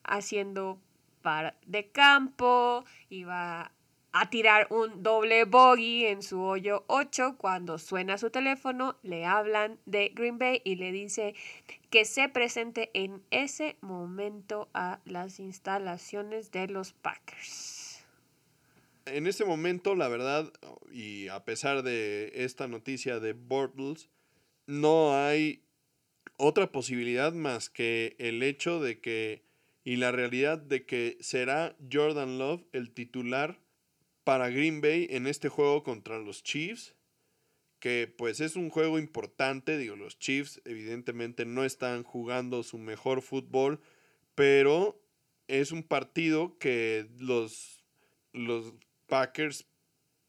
haciendo 0.04 0.78
par 1.22 1.56
de 1.66 1.88
campo, 1.90 2.84
iba 3.10 3.72
a 4.12 4.30
tirar 4.30 4.66
un 4.70 5.02
doble 5.02 5.44
bogey 5.44 6.06
en 6.06 6.22
su 6.22 6.40
hoyo 6.40 6.84
8 6.86 7.36
cuando 7.36 7.78
suena 7.78 8.18
su 8.18 8.30
teléfono, 8.30 8.96
le 9.02 9.24
hablan 9.24 9.78
de 9.86 10.10
Green 10.14 10.38
Bay 10.38 10.62
y 10.64 10.76
le 10.76 10.92
dice 10.92 11.34
que 11.90 12.04
se 12.04 12.28
presente 12.28 12.90
en 12.94 13.22
ese 13.30 13.76
momento 13.80 14.68
a 14.74 15.00
las 15.04 15.40
instalaciones 15.40 16.50
de 16.50 16.68
los 16.68 16.92
Packers. 16.92 18.04
En 19.06 19.26
este 19.26 19.44
momento, 19.44 19.94
la 19.94 20.08
verdad, 20.08 20.52
y 20.92 21.28
a 21.28 21.44
pesar 21.44 21.82
de 21.82 22.32
esta 22.34 22.68
noticia 22.68 23.20
de 23.20 23.32
Bortles, 23.32 24.10
no 24.66 25.14
hay 25.14 25.62
otra 26.36 26.70
posibilidad 26.70 27.32
más 27.32 27.70
que 27.70 28.16
el 28.18 28.42
hecho 28.42 28.80
de 28.80 29.00
que, 29.00 29.42
y 29.82 29.96
la 29.96 30.12
realidad 30.12 30.58
de 30.58 30.84
que 30.84 31.16
será 31.20 31.74
Jordan 31.90 32.38
Love 32.38 32.64
el 32.72 32.90
titular 32.90 33.58
para 34.28 34.50
Green 34.50 34.82
Bay 34.82 35.06
en 35.08 35.26
este 35.26 35.48
juego 35.48 35.82
contra 35.82 36.18
los 36.18 36.42
Chiefs, 36.42 36.94
que 37.78 38.12
pues 38.14 38.40
es 38.40 38.56
un 38.56 38.68
juego 38.68 38.98
importante, 38.98 39.78
digo, 39.78 39.96
los 39.96 40.18
Chiefs 40.18 40.60
evidentemente 40.66 41.46
no 41.46 41.64
están 41.64 42.02
jugando 42.02 42.62
su 42.62 42.76
mejor 42.76 43.22
fútbol, 43.22 43.80
pero 44.34 45.02
es 45.46 45.72
un 45.72 45.82
partido 45.82 46.58
que 46.58 47.08
los, 47.18 47.82
los 48.34 48.74
Packers 49.06 49.66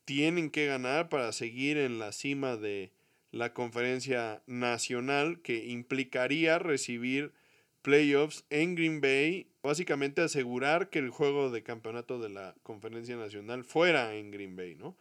tienen 0.05 0.49
que 0.49 0.65
ganar 0.65 1.09
para 1.09 1.33
seguir 1.33 1.77
en 1.77 1.99
la 1.99 2.13
cima 2.13 2.55
de 2.55 2.93
la 3.31 3.53
conferencia 3.53 4.43
nacional 4.47 5.41
que 5.41 5.65
implicaría 5.65 6.57
recibir 6.57 7.33
playoffs 7.81 8.45
en 8.49 8.75
Green 8.75 9.01
Bay, 9.01 9.48
básicamente 9.62 10.22
asegurar 10.22 10.89
que 10.89 11.00
el 11.00 11.10
juego 11.10 11.52
de 11.52 11.63
campeonato 11.63 12.19
de 12.19 12.30
la 12.30 12.56
conferencia 12.63 13.15
nacional 13.17 13.63
fuera 13.63 14.15
en 14.15 14.32
Green 14.32 14.56
Bay, 14.56 14.76
¿no? 14.76 14.98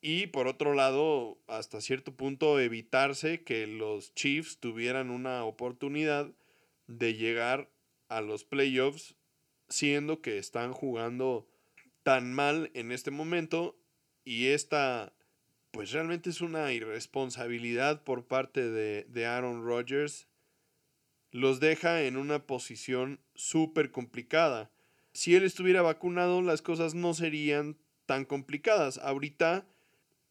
Y 0.00 0.28
por 0.28 0.46
otro 0.46 0.74
lado, 0.74 1.38
hasta 1.48 1.80
cierto 1.80 2.14
punto 2.14 2.60
evitarse 2.60 3.42
que 3.42 3.66
los 3.66 4.14
Chiefs 4.14 4.58
tuvieran 4.58 5.10
una 5.10 5.44
oportunidad 5.44 6.30
de 6.86 7.14
llegar 7.14 7.68
a 8.08 8.20
los 8.20 8.44
playoffs, 8.44 9.16
siendo 9.68 10.22
que 10.22 10.38
están 10.38 10.72
jugando 10.72 11.48
tan 12.04 12.32
mal 12.32 12.70
en 12.74 12.92
este 12.92 13.10
momento 13.10 13.76
y 14.24 14.46
esta 14.48 15.12
pues 15.70 15.92
realmente 15.92 16.30
es 16.30 16.40
una 16.40 16.72
irresponsabilidad 16.72 18.02
por 18.02 18.26
parte 18.26 18.70
de, 18.70 19.26
Aaron 19.26 19.64
Rodgers 19.64 20.27
los 21.30 21.60
deja 21.60 22.02
en 22.02 22.16
una 22.16 22.46
posición 22.46 23.20
súper 23.34 23.90
complicada. 23.90 24.70
Si 25.12 25.34
él 25.34 25.44
estuviera 25.44 25.82
vacunado, 25.82 26.42
las 26.42 26.62
cosas 26.62 26.94
no 26.94 27.14
serían 27.14 27.76
tan 28.06 28.24
complicadas. 28.24 28.98
Ahorita, 28.98 29.66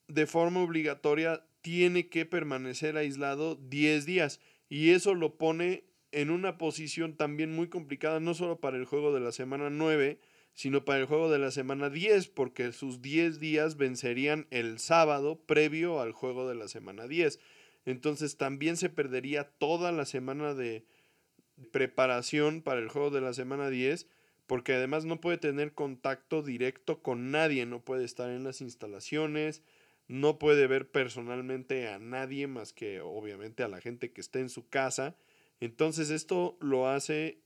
de 0.08 0.26
forma 0.26 0.62
obligatoria, 0.62 1.46
tiene 1.62 2.10
que 2.10 2.26
permanecer 2.26 2.98
aislado 2.98 3.56
10 3.56 4.06
días. 4.06 4.40
Y 4.70 4.92
eso 4.92 5.14
lo 5.14 5.38
pone 5.38 5.84
en 6.12 6.32
una 6.32 6.58
posición 6.58 7.16
también 7.16 7.54
muy 7.54 7.68
complicada, 7.68 8.20
no 8.20 8.34
solo 8.34 8.60
para 8.60 8.78
el 8.78 8.86
juego 8.86 9.14
de 9.14 9.20
la 9.20 9.32
semana 9.32 9.70
9, 9.70 10.20
sino 10.54 10.86
para 10.86 11.00
el 11.00 11.06
juego 11.06 11.30
de 11.30 11.40
la 11.40 11.52
semana 11.52 11.90
10, 11.90 12.30
porque 12.30 12.72
sus 12.72 13.02
10 13.02 13.40
días 13.40 13.78
vencerían 13.78 14.48
el 14.50 14.80
sábado 14.80 15.40
previo 15.46 16.02
al 16.02 16.14
juego 16.14 16.50
de 16.50 16.56
la 16.56 16.68
semana 16.68 17.08
10. 17.08 17.40
Entonces 17.88 18.36
también 18.36 18.76
se 18.76 18.90
perdería 18.90 19.46
toda 19.46 19.94
la 19.94 20.04
semana 20.04 20.54
de 20.54 20.86
preparación 21.72 22.62
para 22.62 22.82
el 22.82 22.90
juego 22.90 23.12
de 23.12 23.22
la 23.22 23.34
semana 23.34 23.70
10, 23.70 24.08
porque 24.46 24.74
además 24.74 25.06
no 25.06 25.22
puede 25.22 25.38
tener 25.38 25.74
contacto 25.74 26.44
directo 26.44 27.02
con 27.02 27.32
nadie, 27.32 27.66
no 27.66 27.80
puede 27.80 28.04
estar 28.04 28.30
en 28.30 28.44
las 28.44 28.60
instalaciones, 28.60 29.64
no 30.10 30.38
puede 30.38 30.68
ver 30.68 30.92
personalmente 30.92 31.88
a 31.88 31.98
nadie 31.98 32.48
más 32.48 32.74
que 32.74 33.00
obviamente 33.00 33.64
a 33.64 33.70
la 33.70 33.80
gente 33.80 34.12
que 34.12 34.20
esté 34.20 34.42
en 34.42 34.50
su 34.50 34.68
casa. 34.68 35.16
Entonces 35.62 36.10
esto 36.10 36.58
lo 36.60 36.90
hace 36.90 37.40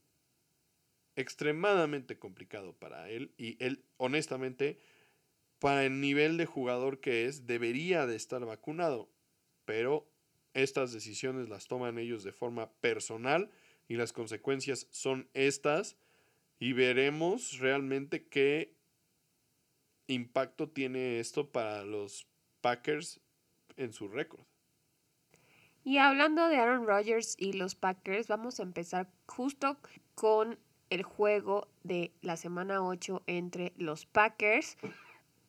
extremadamente 1.16 2.18
complicado 2.18 2.74
para 2.74 3.12
él 3.12 3.32
y 3.38 3.64
él 3.64 3.86
honestamente 3.98 4.80
para 5.60 5.86
el 5.86 6.02
nivel 6.02 6.38
de 6.38 6.48
jugador 6.48 7.00
que 7.00 7.28
es 7.28 7.46
debería 7.46 8.08
de 8.08 8.16
estar 8.16 8.44
vacunado, 8.44 9.08
pero 9.66 10.11
estas 10.54 10.92
decisiones 10.94 11.50
las 11.50 11.68
toman 11.68 11.98
ellos 11.98 12.24
de 12.24 12.32
forma 12.32 12.72
personal 12.82 13.50
y 13.88 13.96
las 13.96 14.14
consecuencias 14.14 14.88
son 14.92 15.30
estas 15.34 15.98
y 16.60 16.74
veremos 16.74 17.60
realmente 17.60 18.28
qué 18.28 18.76
impacto 20.08 20.70
tiene 20.70 21.20
esto 21.20 21.52
para 21.52 21.84
los 21.84 22.28
Packers 22.62 23.20
en 23.78 23.94
su 23.94 24.08
récord. 24.08 24.46
Y 25.84 25.98
hablando 25.98 26.48
de 26.48 26.58
Aaron 26.58 26.86
Rodgers 26.86 27.36
y 27.40 27.54
los 27.54 27.74
Packers, 27.74 28.28
vamos 28.28 28.60
a 28.60 28.64
empezar 28.64 29.10
justo 29.26 29.80
con 30.14 30.60
el 30.92 31.04
juego 31.04 31.68
de 31.84 32.12
la 32.22 32.38
semana 32.38 32.84
8 32.84 33.24
entre 33.26 33.74
los 33.78 34.06
Packers 34.06 34.78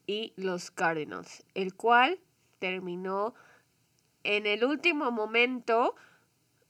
y 0.07 0.33
los 0.37 0.71
Cardinals, 0.71 1.45
el 1.55 1.75
cual 1.75 2.19
terminó 2.59 3.35
en 4.25 4.47
el 4.47 4.65
último 4.65 5.11
momento 5.11 5.95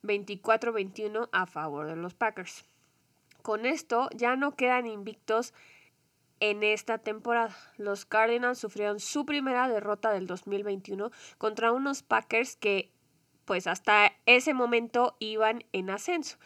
24-21 0.03 1.29
a 1.33 1.47
favor 1.47 1.87
de 1.87 1.97
los 1.97 2.15
Packers. 2.15 2.65
Con 3.43 3.67
esto 3.67 4.09
ya 4.15 4.37
no 4.37 4.57
quedan 4.57 4.87
invictos 4.87 5.53
en 6.41 6.63
esta 6.63 6.99
temporada. 6.99 7.57
Los 7.77 8.05
Cardinals 8.05 8.59
sufrieron 8.59 9.01
su 9.01 9.27
primera 9.27 9.69
derrota 9.69 10.11
del 10.11 10.27
2021 10.27 11.11
contra 11.39 11.73
unos 11.73 12.03
Packers 12.03 12.57
que 12.57 12.91
pues 13.45 13.67
hasta 13.67 14.13
ese 14.27 14.55
momento 14.55 15.17
iban 15.19 15.65
en 15.73 15.91
ascenso 15.91 16.39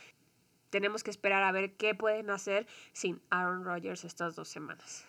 tenemos 0.70 1.02
que 1.02 1.10
esperar 1.10 1.42
a 1.42 1.52
ver 1.52 1.74
qué 1.76 1.94
pueden 1.94 2.28
hacer 2.28 2.66
sin 2.92 3.22
Aaron 3.30 3.64
Rodgers 3.64 4.04
estas 4.04 4.36
dos 4.36 4.48
semanas. 4.48 5.06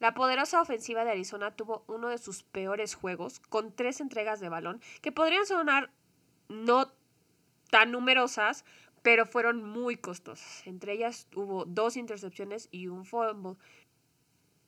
La 0.00 0.14
poderosa 0.14 0.60
ofensiva 0.60 1.04
de 1.04 1.12
Arizona 1.12 1.54
tuvo 1.54 1.84
uno 1.86 2.08
de 2.08 2.18
sus 2.18 2.42
peores 2.42 2.94
juegos, 2.94 3.40
con 3.40 3.72
tres 3.74 4.00
entregas 4.00 4.40
de 4.40 4.48
balón, 4.48 4.80
que 5.00 5.12
podrían 5.12 5.46
sonar 5.46 5.90
no 6.48 6.92
tan 7.70 7.92
numerosas, 7.92 8.64
pero 9.02 9.26
fueron 9.26 9.62
muy 9.62 9.96
costosas. 9.96 10.66
Entre 10.66 10.92
ellas 10.92 11.28
hubo 11.34 11.64
dos 11.64 11.96
intercepciones 11.96 12.68
y 12.70 12.88
un 12.88 13.04
fumble, 13.04 13.56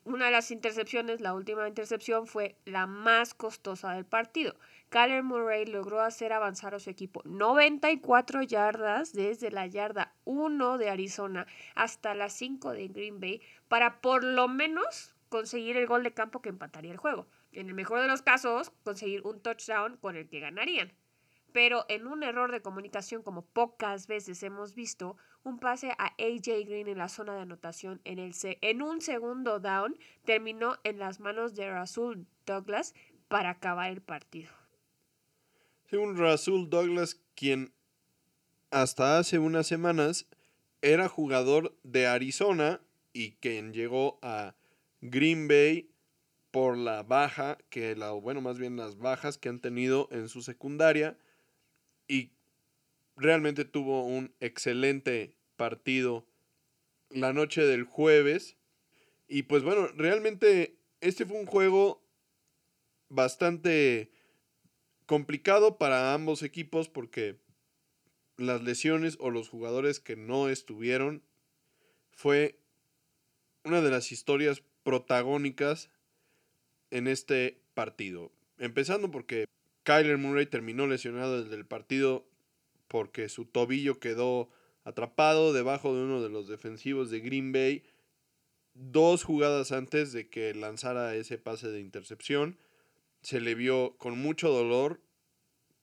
una 0.06 0.26
de 0.26 0.30
las 0.30 0.52
intercepciones, 0.52 1.20
la 1.20 1.34
última 1.34 1.66
intercepción, 1.66 2.28
fue 2.28 2.56
la 2.64 2.86
más 2.86 3.34
costosa 3.34 3.92
del 3.92 4.04
partido. 4.04 4.54
Kyler 4.88 5.24
Murray 5.24 5.66
logró 5.66 6.00
hacer 6.00 6.32
avanzar 6.32 6.76
a 6.76 6.78
su 6.78 6.90
equipo 6.90 7.22
94 7.24 8.42
yardas 8.42 9.12
desde 9.12 9.50
la 9.50 9.66
yarda 9.66 10.14
1 10.24 10.78
de 10.78 10.90
Arizona 10.90 11.46
hasta 11.74 12.14
las 12.14 12.34
5 12.34 12.70
de 12.70 12.86
Green 12.86 13.18
Bay 13.18 13.42
para 13.66 14.00
por 14.00 14.22
lo 14.22 14.46
menos 14.46 15.15
conseguir 15.28 15.76
el 15.76 15.86
gol 15.86 16.02
de 16.02 16.14
campo 16.14 16.42
que 16.42 16.48
empataría 16.48 16.92
el 16.92 16.98
juego. 16.98 17.26
En 17.52 17.68
el 17.68 17.74
mejor 17.74 18.00
de 18.00 18.08
los 18.08 18.22
casos, 18.22 18.72
conseguir 18.84 19.22
un 19.22 19.40
touchdown 19.40 19.96
con 19.96 20.16
el 20.16 20.28
que 20.28 20.40
ganarían 20.40 20.92
pero 21.56 21.86
en 21.88 22.06
un 22.06 22.22
error 22.22 22.52
de 22.52 22.60
comunicación 22.60 23.22
como 23.22 23.40
pocas 23.40 24.08
veces 24.08 24.42
hemos 24.42 24.74
visto, 24.74 25.16
un 25.42 25.58
pase 25.58 25.90
a 25.92 26.08
AJ 26.18 26.66
Green 26.66 26.86
en 26.86 26.98
la 26.98 27.08
zona 27.08 27.34
de 27.34 27.40
anotación 27.40 28.02
en, 28.04 28.18
el 28.18 28.34
en 28.42 28.82
un 28.82 29.00
segundo 29.00 29.58
down 29.58 29.96
terminó 30.26 30.76
en 30.84 30.98
las 30.98 31.18
manos 31.18 31.54
de 31.54 31.70
Rasul 31.70 32.26
Douglas 32.44 32.94
para 33.28 33.48
acabar 33.48 33.90
el 33.90 34.02
partido. 34.02 34.50
Según 35.88 36.18
Rasul 36.18 36.68
Douglas, 36.68 37.22
quien 37.34 37.72
hasta 38.70 39.16
hace 39.16 39.38
unas 39.38 39.66
semanas 39.66 40.26
era 40.82 41.08
jugador 41.08 41.74
de 41.84 42.06
Arizona 42.06 42.82
y 43.14 43.32
quien 43.36 43.72
llegó 43.72 44.18
a 44.20 44.56
Green 45.10 45.48
Bay 45.48 45.90
por 46.50 46.76
la 46.76 47.02
baja 47.02 47.58
que 47.68 47.96
la 47.96 48.12
bueno 48.12 48.40
más 48.40 48.58
bien 48.58 48.76
las 48.76 48.96
bajas 48.96 49.38
que 49.38 49.48
han 49.48 49.60
tenido 49.60 50.08
en 50.10 50.28
su 50.28 50.42
secundaria 50.42 51.18
y 52.08 52.32
realmente 53.16 53.64
tuvo 53.64 54.04
un 54.04 54.34
excelente 54.40 55.36
partido 55.56 56.26
la 57.10 57.32
noche 57.32 57.62
del 57.62 57.84
jueves. 57.84 58.56
Y 59.28 59.44
pues 59.44 59.62
bueno, 59.62 59.88
realmente 59.88 60.78
este 61.00 61.26
fue 61.26 61.38
un 61.38 61.46
juego 61.46 62.02
bastante 63.08 64.10
complicado 65.06 65.78
para 65.78 66.14
ambos 66.14 66.42
equipos 66.42 66.88
porque 66.88 67.38
las 68.36 68.62
lesiones 68.62 69.16
o 69.20 69.30
los 69.30 69.48
jugadores 69.48 70.00
que 70.00 70.16
no 70.16 70.48
estuvieron 70.48 71.22
fue 72.12 72.58
una 73.64 73.80
de 73.80 73.90
las 73.90 74.12
historias 74.12 74.62
protagónicas 74.86 75.90
en 76.92 77.08
este 77.08 77.60
partido. 77.74 78.30
Empezando 78.56 79.10
porque 79.10 79.46
Kyler 79.82 80.16
Murray 80.16 80.46
terminó 80.46 80.86
lesionado 80.86 81.42
desde 81.42 81.56
el 81.56 81.66
partido 81.66 82.24
porque 82.86 83.28
su 83.28 83.46
tobillo 83.46 83.98
quedó 83.98 84.48
atrapado 84.84 85.52
debajo 85.52 85.92
de 85.92 86.04
uno 86.04 86.22
de 86.22 86.28
los 86.28 86.46
defensivos 86.46 87.10
de 87.10 87.18
Green 87.18 87.50
Bay 87.50 87.82
dos 88.74 89.24
jugadas 89.24 89.72
antes 89.72 90.12
de 90.12 90.28
que 90.28 90.54
lanzara 90.54 91.16
ese 91.16 91.36
pase 91.36 91.68
de 91.68 91.80
intercepción. 91.80 92.56
Se 93.22 93.40
le 93.40 93.56
vio 93.56 93.96
con 93.98 94.16
mucho 94.16 94.50
dolor, 94.50 95.00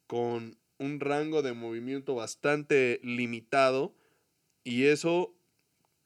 con 0.07 0.57
un 0.77 1.01
rango 1.01 1.41
de 1.41 1.51
movimiento 1.51 2.15
bastante 2.15 3.01
limitado 3.03 3.93
y 4.63 4.85
eso 4.85 5.35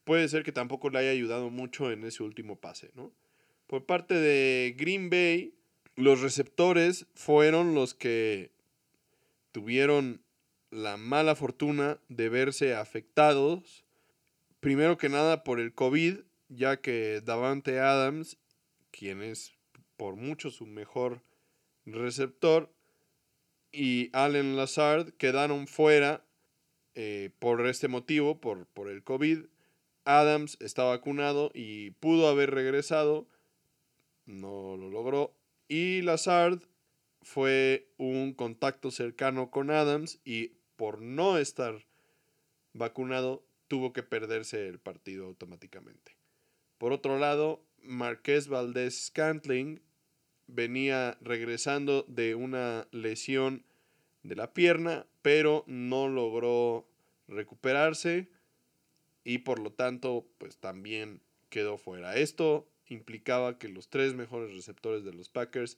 puede 0.07 0.29
ser 0.29 0.43
que 0.43 0.53
tampoco 0.53 0.89
le 0.89 0.99
haya 0.99 1.09
ayudado 1.11 1.49
mucho 1.49 1.91
en 1.91 2.05
ese 2.05 2.23
último 2.23 2.55
pase, 2.55 2.91
¿no? 2.95 3.11
Por 3.67 3.85
parte 3.85 4.13
de 4.13 4.73
Green 4.77 5.09
Bay, 5.09 5.53
los 5.97 6.21
receptores 6.21 7.07
fueron 7.13 7.75
los 7.75 7.93
que 7.93 8.51
tuvieron 9.51 10.21
la 10.71 10.95
mala 10.95 11.35
fortuna 11.35 11.99
de 12.07 12.29
verse 12.29 12.73
afectados, 12.73 13.83
primero 14.61 14.97
que 14.97 15.09
nada 15.09 15.43
por 15.43 15.59
el 15.59 15.73
COVID, 15.73 16.19
ya 16.47 16.79
que 16.79 17.19
Davante 17.19 17.81
Adams, 17.81 18.37
quien 18.91 19.21
es 19.21 19.55
por 19.97 20.15
mucho 20.15 20.51
su 20.51 20.65
mejor 20.65 21.21
receptor, 21.85 22.71
y 23.73 24.09
Allen 24.13 24.55
Lazard 24.55 25.11
quedaron 25.17 25.67
fuera 25.67 26.23
eh, 26.95 27.29
por 27.39 27.67
este 27.67 27.89
motivo, 27.89 28.39
por, 28.39 28.67
por 28.67 28.87
el 28.87 29.03
COVID. 29.03 29.39
Adams 30.07 30.57
está 30.61 30.85
vacunado 30.85 31.51
y 31.53 31.91
pudo 31.91 32.29
haber 32.29 32.51
regresado, 32.51 33.27
no 34.25 34.77
lo 34.77 34.89
logró. 34.89 35.33
Y 35.67 36.01
Lazard 36.01 36.61
fue 37.21 37.89
un 37.97 38.33
contacto 38.33 38.89
cercano 38.89 39.51
con 39.51 39.69
Adams 39.69 40.21
y 40.23 40.53
por 40.77 41.01
no 41.01 41.37
estar 41.37 41.85
vacunado 42.71 43.43
tuvo 43.67 43.91
que 43.91 44.01
perderse 44.01 44.69
el 44.69 44.79
partido 44.79 45.25
automáticamente. 45.25 46.15
Por 46.77 46.93
otro 46.93 47.19
lado, 47.19 47.61
Marqués 47.81 48.47
Valdés 48.47 49.07
Scantling 49.07 49.81
venía 50.47 51.17
regresando 51.19 52.03
de 52.07 52.33
una 52.33 52.87
lesión 52.91 53.65
de 54.23 54.35
la 54.35 54.53
pierna, 54.53 55.05
pero 55.21 55.65
no 55.67 56.07
logró 56.07 56.87
recuperarse 57.27 58.29
y 59.27 59.39
por 59.39 59.59
lo 59.59 59.73
tanto, 59.73 60.25
pues 60.37 60.57
también 60.57 61.19
quedó 61.49 61.77
fuera. 61.77 62.15
Esto 62.15 62.65
implicaba 62.87 63.59
que 63.59 63.67
los 63.67 63.89
tres 63.89 64.13
mejores 64.13 64.55
receptores 64.55 65.03
de 65.03 65.11
los 65.11 65.27
Packers 65.27 65.77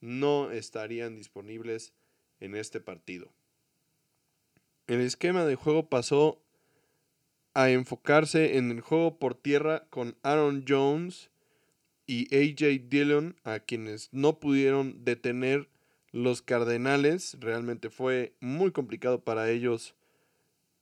no 0.00 0.50
estarían 0.50 1.14
disponibles 1.14 1.92
en 2.40 2.56
este 2.56 2.80
partido. 2.80 3.30
el 4.86 5.02
esquema 5.02 5.44
de 5.44 5.56
juego 5.56 5.90
pasó 5.90 6.40
a 7.52 7.68
enfocarse 7.68 8.56
en 8.56 8.70
el 8.70 8.80
juego 8.80 9.18
por 9.18 9.34
tierra 9.34 9.86
con 9.90 10.16
Aaron 10.22 10.64
Jones 10.66 11.30
y 12.06 12.34
AJ 12.34 12.88
Dillon, 12.88 13.36
a 13.44 13.60
quienes 13.60 14.08
no 14.10 14.40
pudieron 14.40 15.04
detener 15.04 15.68
los 16.12 16.40
Cardenales. 16.40 17.36
Realmente 17.40 17.90
fue 17.90 18.34
muy 18.40 18.70
complicado 18.70 19.22
para 19.22 19.50
ellos 19.50 19.94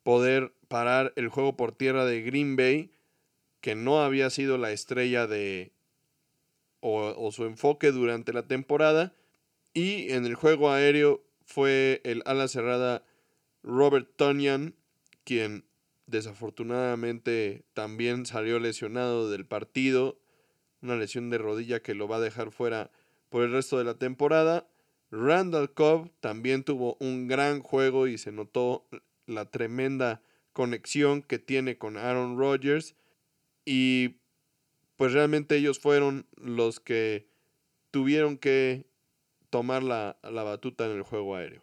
poder 0.04 0.54
parar 0.74 1.12
el 1.14 1.28
juego 1.28 1.56
por 1.56 1.70
tierra 1.70 2.04
de 2.04 2.22
Green 2.22 2.56
Bay, 2.56 2.90
que 3.60 3.76
no 3.76 4.02
había 4.02 4.28
sido 4.28 4.58
la 4.58 4.72
estrella 4.72 5.28
de 5.28 5.70
o, 6.80 7.30
su 7.30 7.44
enfoque 7.44 7.92
durante 7.92 8.32
la 8.32 8.48
temporada. 8.48 9.14
Y 9.72 10.10
en 10.10 10.26
el 10.26 10.34
juego 10.34 10.72
aéreo 10.72 11.22
fue 11.44 12.00
el 12.02 12.24
ala 12.26 12.48
cerrada 12.48 13.04
Robert 13.62 14.08
Tonyan, 14.16 14.74
quien 15.22 15.64
desafortunadamente 16.08 17.62
también 17.72 18.26
salió 18.26 18.58
lesionado 18.58 19.30
del 19.30 19.46
partido. 19.46 20.18
Una 20.82 20.96
lesión 20.96 21.30
de 21.30 21.38
rodilla 21.38 21.84
que 21.84 21.94
lo 21.94 22.08
va 22.08 22.16
a 22.16 22.20
dejar 22.20 22.50
fuera 22.50 22.90
por 23.28 23.44
el 23.44 23.52
resto 23.52 23.78
de 23.78 23.84
la 23.84 23.94
temporada. 23.94 24.66
Randall 25.12 25.72
Cobb 25.72 26.10
también 26.18 26.64
tuvo 26.64 26.96
un 26.98 27.28
gran 27.28 27.60
juego 27.60 28.08
y 28.08 28.18
se 28.18 28.32
notó 28.32 28.88
la 29.26 29.44
tremenda 29.52 30.20
conexión 30.54 31.20
que 31.22 31.38
tiene 31.38 31.76
con 31.76 31.98
Aaron 31.98 32.38
Rodgers. 32.38 32.96
Y 33.66 34.16
pues 34.96 35.12
realmente 35.12 35.56
ellos 35.56 35.78
fueron 35.78 36.26
los 36.36 36.80
que 36.80 37.28
tuvieron 37.90 38.38
que 38.38 38.86
tomar 39.50 39.82
la, 39.82 40.16
la 40.22 40.42
batuta 40.42 40.86
en 40.86 40.92
el 40.92 41.02
juego 41.02 41.36
aéreo. 41.36 41.62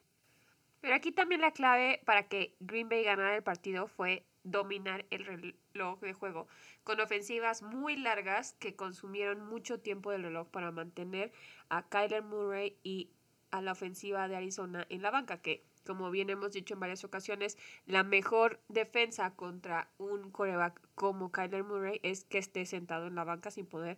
Pero 0.82 0.96
aquí 0.96 1.12
también 1.12 1.42
la 1.42 1.52
clave 1.52 2.02
para 2.06 2.28
que 2.28 2.56
Green 2.60 2.90
Bay 2.90 3.04
ganara 3.04 3.36
el 3.36 3.44
partido 3.44 3.88
fue 3.88 4.24
dominar 4.44 5.06
el 5.12 5.26
reloj 5.26 6.00
de 6.00 6.14
juego, 6.14 6.48
con 6.84 7.00
ofensivas 7.00 7.62
muy 7.62 7.96
largas 7.96 8.54
que 8.54 8.76
consumieron 8.76 9.46
mucho 9.46 9.80
tiempo 9.80 10.12
del 10.12 10.24
reloj 10.24 10.48
para 10.50 10.72
mantener 10.72 11.32
a 11.70 11.88
Kyler 11.88 12.24
Murray 12.24 12.76
y 12.84 13.10
a 13.52 13.62
la 13.62 13.74
ofensiva 13.74 14.28
de 14.28 14.36
Arizona 14.36 14.88
en 14.90 15.02
la 15.02 15.12
banca, 15.12 15.42
que 15.42 15.64
como 15.86 16.12
bien 16.12 16.30
hemos 16.30 16.52
dicho 16.52 16.74
en 16.74 16.80
varias 16.80 17.04
ocasiones, 17.04 17.58
la 17.86 18.04
mejor 18.04 18.60
defensa 18.68 19.36
contra 19.36 19.90
un 19.98 20.32
coreback 20.32 20.80
como 20.96 21.32
Kyler 21.32 21.64
Murray 21.64 22.00
es 22.04 22.26
que 22.26 22.38
esté 22.38 22.66
sentado 22.66 23.08
en 23.08 23.16
la 23.16 23.24
banca 23.24 23.52
sin 23.52 23.66
poder 23.66 23.98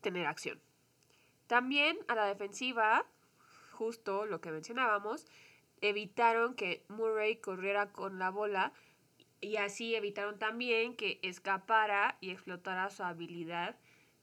tener 0.00 0.26
acción. 0.26 0.60
También 1.46 1.98
a 2.08 2.14
la 2.14 2.26
defensiva, 2.26 3.06
justo 3.72 4.26
lo 4.26 4.40
que 4.40 4.50
mencionábamos, 4.50 5.26
evitaron 5.80 6.54
que 6.54 6.84
Murray 6.88 7.36
corriera 7.36 7.92
con 7.92 8.18
la 8.18 8.30
bola 8.30 8.72
y 9.40 9.56
así 9.56 9.94
evitaron 9.94 10.38
también 10.38 10.96
que 10.96 11.20
escapara 11.22 12.18
y 12.20 12.30
explotara 12.30 12.90
su 12.90 13.02
habilidad 13.02 13.76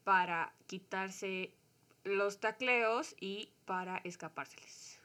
para 0.04 0.54
quitarse 0.66 1.52
los 2.04 2.38
tacleos 2.38 3.16
y 3.20 3.50
para 3.64 3.98
escapárseles. 3.98 4.95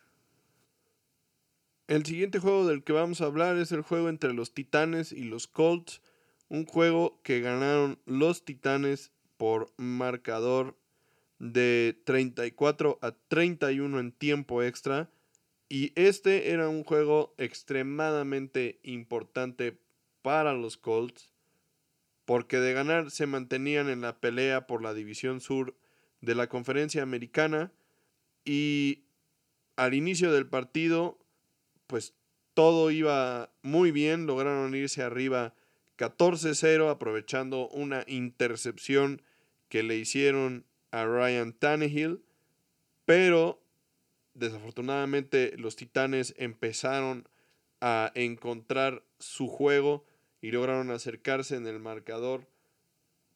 El 1.91 2.05
siguiente 2.05 2.39
juego 2.39 2.65
del 2.65 2.85
que 2.85 2.93
vamos 2.93 3.19
a 3.19 3.25
hablar 3.25 3.57
es 3.57 3.73
el 3.73 3.81
juego 3.81 4.07
entre 4.07 4.33
los 4.33 4.53
Titanes 4.53 5.11
y 5.11 5.25
los 5.25 5.47
Colts. 5.47 6.01
Un 6.47 6.65
juego 6.65 7.19
que 7.21 7.41
ganaron 7.41 7.99
los 8.05 8.45
Titanes 8.45 9.11
por 9.35 9.73
marcador 9.75 10.77
de 11.37 11.99
34 12.05 12.97
a 13.01 13.11
31 13.27 13.99
en 13.99 14.13
tiempo 14.13 14.63
extra. 14.63 15.09
Y 15.67 15.91
este 15.95 16.51
era 16.51 16.69
un 16.69 16.85
juego 16.85 17.35
extremadamente 17.37 18.79
importante 18.83 19.77
para 20.21 20.53
los 20.53 20.77
Colts. 20.77 21.33
Porque 22.23 22.61
de 22.61 22.71
ganar 22.71 23.11
se 23.11 23.25
mantenían 23.25 23.89
en 23.89 23.99
la 23.99 24.21
pelea 24.21 24.65
por 24.65 24.81
la 24.81 24.93
división 24.93 25.41
sur 25.41 25.75
de 26.21 26.35
la 26.35 26.47
conferencia 26.47 27.03
americana 27.03 27.73
y 28.45 29.03
al 29.75 29.93
inicio 29.93 30.31
del 30.31 30.47
partido 30.47 31.20
pues 31.91 32.13
todo 32.53 32.89
iba 32.89 33.53
muy 33.63 33.91
bien, 33.91 34.25
lograron 34.25 34.73
irse 34.73 35.03
arriba 35.03 35.53
14-0 35.97 36.89
aprovechando 36.89 37.67
una 37.67 38.05
intercepción 38.07 39.21
que 39.67 39.83
le 39.83 39.97
hicieron 39.97 40.65
a 40.91 41.03
Ryan 41.05 41.51
Tannehill, 41.51 42.23
pero 43.03 43.61
desafortunadamente 44.33 45.53
los 45.57 45.75
Titanes 45.75 46.33
empezaron 46.37 47.27
a 47.81 48.13
encontrar 48.15 49.03
su 49.19 49.49
juego 49.49 50.05
y 50.39 50.51
lograron 50.51 50.91
acercarse 50.91 51.57
en 51.57 51.67
el 51.67 51.79
marcador 51.79 52.47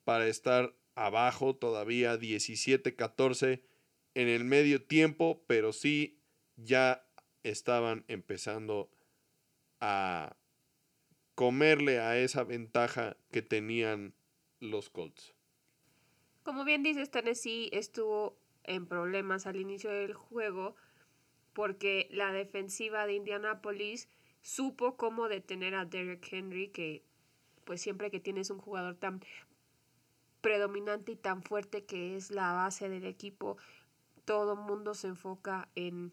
para 0.05 0.27
estar 0.27 0.73
abajo 0.95 1.57
todavía 1.57 2.15
17-14 2.17 3.61
en 4.13 4.27
el 4.29 4.45
medio 4.45 4.81
tiempo, 4.81 5.43
pero 5.45 5.73
sí 5.73 6.21
ya 6.55 7.04
estaban 7.45 8.03
empezando 8.07 8.89
a 9.79 10.35
comerle 11.35 11.99
a 11.99 12.17
esa 12.17 12.43
ventaja 12.43 13.17
que 13.31 13.43
tenían 13.43 14.15
los 14.59 14.89
Colts. 14.89 15.35
Como 16.43 16.63
bien 16.63 16.81
dices, 16.81 17.11
Tennessee 17.11 17.69
estuvo 17.71 18.35
en 18.63 18.87
problemas 18.87 19.45
al 19.45 19.57
inicio 19.57 19.91
del 19.91 20.15
juego 20.15 20.75
porque 21.53 22.07
la 22.11 22.31
defensiva 22.31 23.05
de 23.05 23.13
Indianapolis 23.13 24.09
supo 24.41 24.97
cómo 24.97 25.27
detener 25.29 25.75
a 25.75 25.85
Derrick 25.85 26.27
Henry, 26.31 26.69
que 26.69 27.03
pues 27.63 27.79
siempre 27.79 28.09
que 28.09 28.19
tienes 28.19 28.49
un 28.49 28.59
jugador 28.59 28.95
tan 28.95 29.21
predominante 30.41 31.11
y 31.11 31.15
tan 31.15 31.43
fuerte 31.43 31.85
que 31.85 32.15
es 32.15 32.31
la 32.31 32.53
base 32.53 32.89
del 32.89 33.05
equipo, 33.05 33.57
todo 34.25 34.55
mundo 34.55 34.95
se 34.95 35.07
enfoca 35.07 35.69
en 35.75 36.11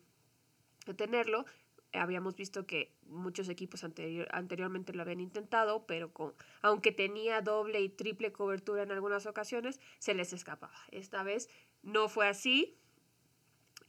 tenerlo. 0.85 1.45
Habíamos 1.93 2.37
visto 2.37 2.67
que 2.67 2.91
muchos 3.07 3.49
equipos 3.49 3.85
anterior, 3.85 4.27
anteriormente 4.33 4.95
lo 4.95 5.03
habían 5.03 5.21
intentado, 5.21 5.87
pero 5.87 6.13
con, 6.13 6.33
aunque 6.63 6.91
tenía 6.91 7.43
doble 7.43 7.81
y 7.81 7.89
triple 7.89 8.33
cobertura 8.33 8.83
en 8.83 8.93
algunas 8.93 9.27
ocasiones, 9.27 9.81
se 9.99 10.15
les 10.15 10.33
escapaba. 10.33 10.79
Esta 10.91 11.23
vez 11.23 11.51
no 11.83 12.09
fue 12.09 12.29
así 12.29 12.79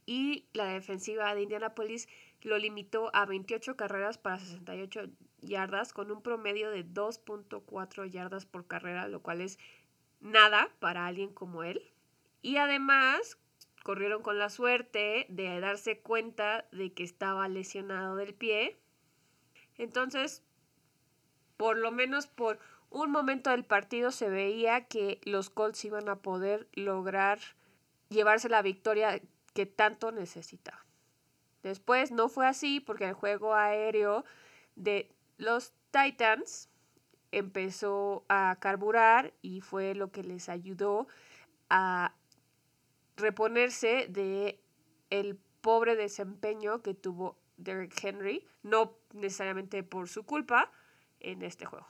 y 0.06 0.46
la 0.52 0.66
defensiva 0.66 1.34
de 1.34 1.42
Indianapolis 1.42 2.08
lo 2.42 2.58
limitó 2.58 3.10
a 3.14 3.24
28 3.24 3.76
carreras 3.76 4.18
para 4.18 4.38
68 4.38 5.10
yardas 5.40 5.92
con 5.92 6.10
un 6.10 6.22
promedio 6.22 6.70
de 6.70 6.84
2.4 6.84 8.10
yardas 8.10 8.44
por 8.44 8.66
carrera, 8.66 9.08
lo 9.08 9.22
cual 9.22 9.40
es 9.40 9.58
nada 10.20 10.70
para 10.78 11.06
alguien 11.06 11.32
como 11.32 11.62
él. 11.62 11.82
Y 12.42 12.58
además 12.58 13.38
corrieron 13.84 14.22
con 14.22 14.38
la 14.38 14.48
suerte 14.48 15.26
de 15.28 15.60
darse 15.60 16.00
cuenta 16.00 16.66
de 16.72 16.92
que 16.92 17.04
estaba 17.04 17.46
lesionado 17.48 18.16
del 18.16 18.34
pie. 18.34 18.76
Entonces, 19.76 20.42
por 21.58 21.76
lo 21.76 21.92
menos 21.92 22.26
por 22.26 22.58
un 22.90 23.10
momento 23.10 23.50
del 23.50 23.64
partido 23.64 24.10
se 24.10 24.30
veía 24.30 24.86
que 24.86 25.20
los 25.24 25.50
Colts 25.50 25.84
iban 25.84 26.08
a 26.08 26.16
poder 26.16 26.66
lograr 26.72 27.38
llevarse 28.08 28.48
la 28.48 28.62
victoria 28.62 29.20
que 29.52 29.66
tanto 29.66 30.12
necesitaban. 30.12 30.84
Después 31.62 32.10
no 32.10 32.28
fue 32.28 32.46
así 32.46 32.80
porque 32.80 33.08
el 33.08 33.14
juego 33.14 33.54
aéreo 33.54 34.24
de 34.76 35.10
los 35.36 35.74
Titans 35.90 36.70
empezó 37.32 38.24
a 38.28 38.56
carburar 38.60 39.34
y 39.42 39.60
fue 39.60 39.94
lo 39.94 40.10
que 40.10 40.22
les 40.22 40.48
ayudó 40.48 41.06
a 41.68 42.14
reponerse 43.16 44.06
de 44.08 44.60
el 45.10 45.38
pobre 45.60 45.96
desempeño 45.96 46.82
que 46.82 46.94
tuvo 46.94 47.38
Derrick 47.56 48.02
Henry, 48.02 48.44
no 48.62 48.98
necesariamente 49.12 49.82
por 49.82 50.08
su 50.08 50.24
culpa 50.24 50.70
en 51.20 51.42
este 51.42 51.64
juego. 51.64 51.86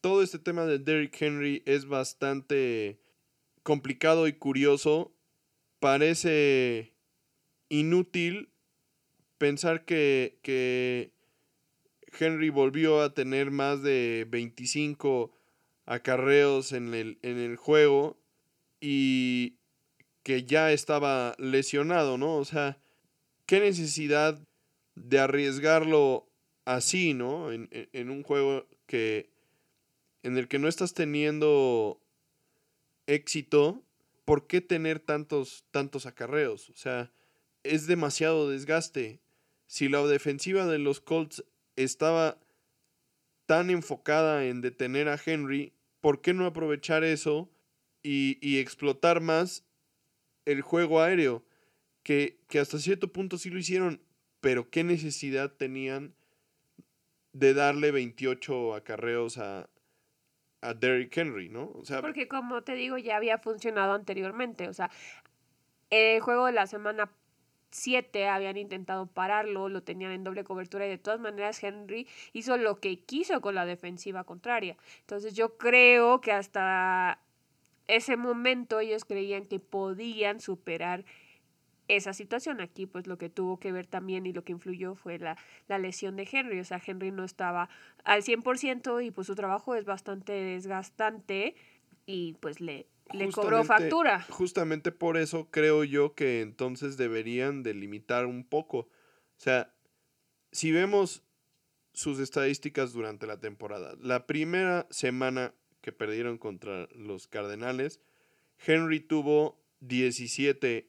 Todo 0.00 0.22
este 0.22 0.38
tema 0.38 0.64
de 0.64 0.78
Derrick 0.78 1.20
Henry 1.20 1.62
es 1.66 1.86
bastante 1.86 3.00
complicado 3.62 4.26
y 4.28 4.32
curioso. 4.32 5.12
Parece 5.78 6.94
inútil 7.68 8.50
pensar 9.38 9.84
que, 9.84 10.38
que 10.42 11.12
Henry 12.18 12.50
volvió 12.50 13.02
a 13.02 13.14
tener 13.14 13.50
más 13.50 13.82
de 13.82 14.26
25 14.28 15.36
acarreos 15.86 16.72
en 16.72 16.94
el, 16.94 17.18
en 17.22 17.38
el 17.38 17.56
juego 17.56 18.18
y 18.80 19.59
que 20.22 20.44
ya 20.44 20.72
estaba 20.72 21.34
lesionado, 21.38 22.18
¿no? 22.18 22.36
O 22.36 22.44
sea, 22.44 22.78
qué 23.46 23.60
necesidad 23.60 24.38
de 24.94 25.18
arriesgarlo 25.18 26.28
así, 26.64 27.14
¿no? 27.14 27.52
En, 27.52 27.68
en, 27.70 28.10
un 28.10 28.22
juego 28.22 28.66
que 28.86 29.30
en 30.22 30.36
el 30.36 30.48
que 30.48 30.58
no 30.58 30.68
estás 30.68 30.94
teniendo 30.94 32.00
éxito, 33.06 33.82
¿por 34.24 34.46
qué 34.46 34.60
tener 34.60 35.00
tantos, 35.00 35.64
tantos 35.70 36.06
acarreos? 36.06 36.68
O 36.70 36.76
sea, 36.76 37.12
es 37.62 37.86
demasiado 37.86 38.48
desgaste. 38.50 39.20
Si 39.66 39.88
la 39.88 40.04
defensiva 40.06 40.66
de 40.66 40.78
los 40.78 41.00
Colts 41.00 41.44
estaba 41.76 42.38
tan 43.46 43.70
enfocada 43.70 44.44
en 44.46 44.60
detener 44.60 45.08
a 45.08 45.20
Henry, 45.24 45.72
¿por 46.00 46.20
qué 46.20 46.34
no 46.34 46.46
aprovechar 46.46 47.04
eso 47.04 47.50
y, 48.02 48.38
y 48.46 48.58
explotar 48.58 49.20
más 49.20 49.64
el 50.50 50.62
juego 50.62 51.00
aéreo? 51.00 51.44
Que, 52.02 52.40
que 52.48 52.58
hasta 52.58 52.78
cierto 52.78 53.12
punto 53.12 53.36
sí 53.36 53.50
lo 53.50 53.58
hicieron, 53.58 54.00
pero 54.40 54.70
¿qué 54.70 54.84
necesidad 54.84 55.52
tenían 55.52 56.14
de 57.32 57.54
darle 57.54 57.90
28 57.90 58.74
acarreos 58.74 59.38
a, 59.38 59.68
a 60.62 60.74
Derrick 60.74 61.16
Henry, 61.16 61.48
¿no? 61.48 61.70
O 61.74 61.84
sea, 61.84 62.00
Porque 62.00 62.28
como 62.28 62.62
te 62.62 62.74
digo, 62.74 62.98
ya 62.98 63.16
había 63.16 63.38
funcionado 63.38 63.92
anteriormente. 63.92 64.68
O 64.68 64.72
sea, 64.72 64.90
el 65.90 66.20
juego 66.20 66.46
de 66.46 66.52
la 66.52 66.66
semana 66.66 67.10
7 67.70 68.28
habían 68.28 68.56
intentado 68.56 69.06
pararlo, 69.06 69.68
lo 69.68 69.82
tenían 69.82 70.12
en 70.12 70.24
doble 70.24 70.44
cobertura 70.44 70.86
y 70.86 70.90
de 70.90 70.98
todas 70.98 71.20
maneras 71.20 71.62
Henry 71.62 72.08
hizo 72.32 72.56
lo 72.56 72.80
que 72.80 73.00
quiso 73.00 73.40
con 73.40 73.54
la 73.54 73.64
defensiva 73.64 74.24
contraria. 74.24 74.76
Entonces 75.00 75.34
yo 75.34 75.56
creo 75.56 76.20
que 76.20 76.32
hasta 76.32 77.20
ese 77.96 78.16
momento 78.16 78.80
ellos 78.80 79.04
creían 79.04 79.46
que 79.46 79.60
podían 79.60 80.40
superar 80.40 81.04
esa 81.88 82.12
situación. 82.12 82.60
Aquí 82.60 82.86
pues 82.86 83.06
lo 83.06 83.18
que 83.18 83.28
tuvo 83.28 83.58
que 83.58 83.72
ver 83.72 83.86
también 83.86 84.26
y 84.26 84.32
lo 84.32 84.44
que 84.44 84.52
influyó 84.52 84.94
fue 84.94 85.18
la, 85.18 85.36
la 85.68 85.78
lesión 85.78 86.16
de 86.16 86.28
Henry. 86.30 86.60
O 86.60 86.64
sea, 86.64 86.80
Henry 86.84 87.10
no 87.10 87.24
estaba 87.24 87.68
al 88.04 88.22
100% 88.22 89.04
y 89.04 89.10
pues 89.10 89.26
su 89.26 89.34
trabajo 89.34 89.74
es 89.74 89.84
bastante 89.84 90.32
desgastante 90.32 91.54
y 92.06 92.34
pues 92.40 92.60
le, 92.60 92.86
le 93.12 93.30
cobró 93.30 93.64
factura. 93.64 94.22
Justamente 94.30 94.92
por 94.92 95.16
eso 95.16 95.48
creo 95.50 95.84
yo 95.84 96.14
que 96.14 96.40
entonces 96.40 96.96
deberían 96.96 97.62
delimitar 97.62 98.26
un 98.26 98.44
poco. 98.44 98.78
O 98.78 98.88
sea, 99.42 99.74
si 100.52 100.72
vemos 100.72 101.24
sus 101.92 102.20
estadísticas 102.20 102.92
durante 102.92 103.26
la 103.26 103.40
temporada, 103.40 103.94
la 104.00 104.26
primera 104.26 104.86
semana 104.90 105.54
que 105.80 105.92
perdieron 105.92 106.38
contra 106.38 106.88
los 106.94 107.26
Cardenales, 107.26 108.00
Henry 108.64 109.00
tuvo 109.00 109.60
17 109.80 110.88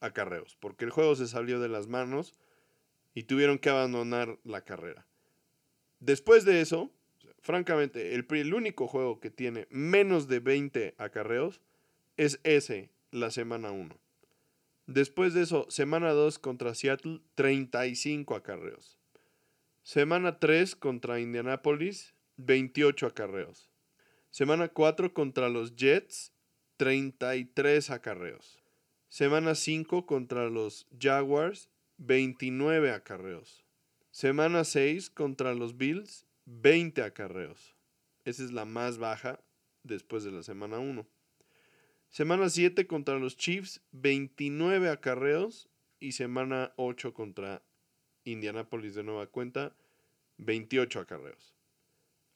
acarreos, 0.00 0.56
porque 0.58 0.84
el 0.84 0.90
juego 0.90 1.14
se 1.14 1.28
salió 1.28 1.60
de 1.60 1.68
las 1.68 1.86
manos 1.86 2.34
y 3.14 3.24
tuvieron 3.24 3.58
que 3.58 3.70
abandonar 3.70 4.38
la 4.44 4.64
carrera. 4.64 5.06
Después 6.00 6.44
de 6.44 6.60
eso, 6.60 6.90
francamente, 7.40 8.14
el, 8.14 8.54
único 8.54 8.86
juego 8.88 9.20
que 9.20 9.30
tiene 9.30 9.68
menos 9.70 10.26
de 10.28 10.40
20 10.40 10.94
acarreos 10.98 11.60
es 12.16 12.40
ese, 12.42 12.90
la 13.10 13.30
semana 13.30 13.70
1. 13.70 13.96
Después 14.86 15.34
de 15.34 15.42
eso, 15.42 15.66
semana 15.70 16.10
2 16.10 16.38
contra 16.40 16.74
Seattle, 16.74 17.20
35 17.36 18.34
acarreos. 18.34 18.98
Semana 19.84 20.38
3 20.38 20.74
contra 20.74 21.20
Indianapolis, 21.20 22.14
28 22.46 23.06
acarreos. 23.06 23.70
Semana 24.30 24.68
4 24.68 25.12
contra 25.12 25.48
los 25.48 25.76
Jets, 25.76 26.32
33 26.76 27.90
acarreos. 27.90 28.62
Semana 29.08 29.54
5 29.54 30.06
contra 30.06 30.48
los 30.48 30.86
Jaguars, 30.98 31.68
29 31.98 32.92
acarreos. 32.92 33.64
Semana 34.10 34.64
6 34.64 35.10
contra 35.10 35.54
los 35.54 35.76
Bills, 35.76 36.26
20 36.46 37.02
acarreos. 37.02 37.76
Esa 38.24 38.44
es 38.44 38.52
la 38.52 38.64
más 38.64 38.98
baja 38.98 39.40
después 39.82 40.24
de 40.24 40.32
la 40.32 40.42
semana 40.42 40.78
1. 40.78 41.06
Semana 42.08 42.48
7 42.48 42.86
contra 42.86 43.18
los 43.18 43.36
Chiefs, 43.36 43.80
29 43.92 44.90
acarreos. 44.90 45.68
Y 46.00 46.12
semana 46.12 46.72
8 46.76 47.14
contra 47.14 47.62
Indianapolis 48.24 48.94
de 48.94 49.04
nueva 49.04 49.28
cuenta, 49.28 49.76
28 50.38 50.98
acarreos. 51.00 51.54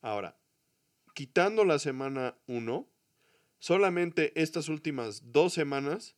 Ahora, 0.07 0.39
quitando 1.15 1.65
la 1.65 1.81
semana 1.81 2.39
1, 2.47 2.89
solamente 3.59 4.41
estas 4.41 4.69
últimas 4.69 5.33
dos 5.33 5.53
semanas 5.53 6.15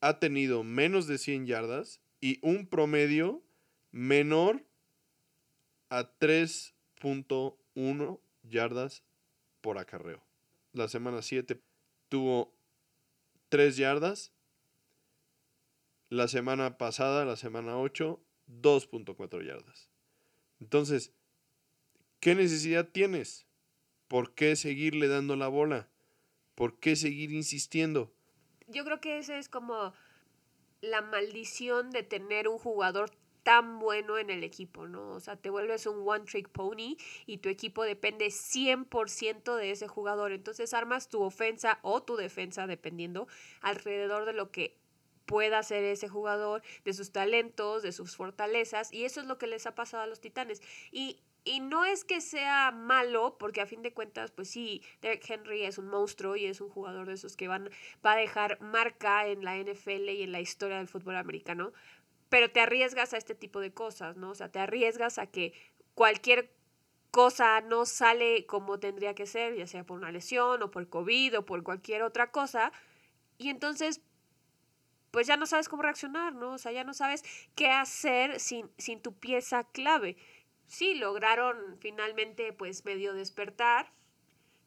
ha 0.00 0.20
tenido 0.20 0.62
menos 0.62 1.08
de 1.08 1.18
100 1.18 1.48
yardas 1.48 2.00
y 2.20 2.38
un 2.46 2.68
promedio 2.68 3.42
menor 3.90 4.64
a 5.88 6.16
3.1 6.20 8.20
yardas 8.44 9.02
por 9.62 9.78
acarreo. 9.78 10.24
La 10.72 10.86
semana 10.86 11.22
7 11.22 11.60
tuvo 12.08 12.54
3 13.48 13.78
yardas. 13.78 14.32
La 16.08 16.28
semana 16.28 16.78
pasada, 16.78 17.24
la 17.24 17.34
semana 17.34 17.78
8, 17.78 18.22
2.4 18.46 19.44
yardas. 19.44 19.90
Entonces, 20.60 21.12
¿qué 22.20 22.34
necesidad 22.34 22.88
tienes? 22.88 23.46
¿Por 24.08 24.34
qué 24.34 24.56
seguirle 24.56 25.08
dando 25.08 25.36
la 25.36 25.48
bola? 25.48 25.88
¿Por 26.54 26.78
qué 26.78 26.96
seguir 26.96 27.32
insistiendo? 27.32 28.12
Yo 28.68 28.84
creo 28.84 29.00
que 29.00 29.18
esa 29.18 29.38
es 29.38 29.48
como 29.48 29.92
la 30.80 31.02
maldición 31.02 31.90
de 31.90 32.02
tener 32.02 32.48
un 32.48 32.58
jugador 32.58 33.10
tan 33.42 33.78
bueno 33.78 34.18
en 34.18 34.30
el 34.30 34.44
equipo, 34.44 34.86
¿no? 34.86 35.12
O 35.12 35.20
sea, 35.20 35.36
te 35.36 35.50
vuelves 35.50 35.86
un 35.86 36.06
one 36.06 36.24
trick 36.24 36.48
pony 36.50 36.96
y 37.26 37.38
tu 37.38 37.48
equipo 37.48 37.84
depende 37.84 38.26
100% 38.26 39.56
de 39.56 39.70
ese 39.70 39.88
jugador. 39.88 40.32
Entonces 40.32 40.74
armas 40.74 41.08
tu 41.08 41.22
ofensa 41.22 41.78
o 41.82 42.02
tu 42.02 42.16
defensa, 42.16 42.66
dependiendo, 42.66 43.28
alrededor 43.62 44.26
de 44.26 44.34
lo 44.34 44.50
que 44.50 44.78
pueda 45.26 45.58
hacer 45.58 45.84
ese 45.84 46.08
jugador, 46.08 46.62
de 46.84 46.92
sus 46.92 47.12
talentos, 47.12 47.82
de 47.82 47.92
sus 47.92 48.16
fortalezas. 48.16 48.92
Y 48.92 49.04
eso 49.04 49.20
es 49.20 49.26
lo 49.26 49.38
que 49.38 49.46
les 49.46 49.66
ha 49.66 49.74
pasado 49.74 50.02
a 50.02 50.06
los 50.06 50.20
Titanes. 50.20 50.60
Y, 50.90 51.20
y 51.44 51.60
no 51.60 51.84
es 51.84 52.04
que 52.04 52.20
sea 52.20 52.70
malo, 52.70 53.36
porque 53.38 53.60
a 53.60 53.66
fin 53.66 53.82
de 53.82 53.92
cuentas, 53.92 54.30
pues 54.30 54.50
sí, 54.50 54.82
Derek 55.00 55.28
Henry 55.28 55.64
es 55.64 55.78
un 55.78 55.88
monstruo 55.88 56.36
y 56.36 56.46
es 56.46 56.60
un 56.60 56.68
jugador 56.68 57.06
de 57.06 57.14
esos 57.14 57.36
que 57.36 57.48
van, 57.48 57.70
va 58.04 58.12
a 58.12 58.16
dejar 58.16 58.60
marca 58.60 59.26
en 59.26 59.44
la 59.44 59.56
NFL 59.56 60.08
y 60.10 60.22
en 60.22 60.32
la 60.32 60.40
historia 60.40 60.78
del 60.78 60.88
fútbol 60.88 61.16
americano 61.16 61.72
pero 62.30 62.50
te 62.50 62.60
arriesgas 62.60 63.12
a 63.12 63.18
este 63.18 63.34
tipo 63.34 63.60
de 63.60 63.74
cosas, 63.74 64.16
¿no? 64.16 64.30
O 64.30 64.34
sea, 64.34 64.50
te 64.50 64.60
arriesgas 64.60 65.18
a 65.18 65.26
que 65.26 65.52
cualquier 65.94 66.50
cosa 67.10 67.60
no 67.60 67.84
sale 67.84 68.46
como 68.46 68.78
tendría 68.78 69.14
que 69.14 69.26
ser, 69.26 69.56
ya 69.56 69.66
sea 69.66 69.84
por 69.84 69.98
una 69.98 70.12
lesión 70.12 70.62
o 70.62 70.70
por 70.70 70.88
COVID 70.88 71.38
o 71.38 71.44
por 71.44 71.62
cualquier 71.64 72.02
otra 72.02 72.30
cosa, 72.30 72.72
y 73.36 73.50
entonces 73.50 74.00
pues 75.10 75.26
ya 75.26 75.36
no 75.36 75.46
sabes 75.46 75.68
cómo 75.68 75.82
reaccionar, 75.82 76.34
¿no? 76.34 76.52
O 76.52 76.58
sea, 76.58 76.70
ya 76.70 76.84
no 76.84 76.94
sabes 76.94 77.24
qué 77.56 77.68
hacer 77.68 78.38
sin, 78.38 78.70
sin 78.78 79.02
tu 79.02 79.12
pieza 79.12 79.64
clave. 79.64 80.16
Sí, 80.70 80.94
lograron 80.94 81.56
finalmente 81.80 82.52
pues 82.52 82.84
medio 82.84 83.12
despertar 83.12 83.92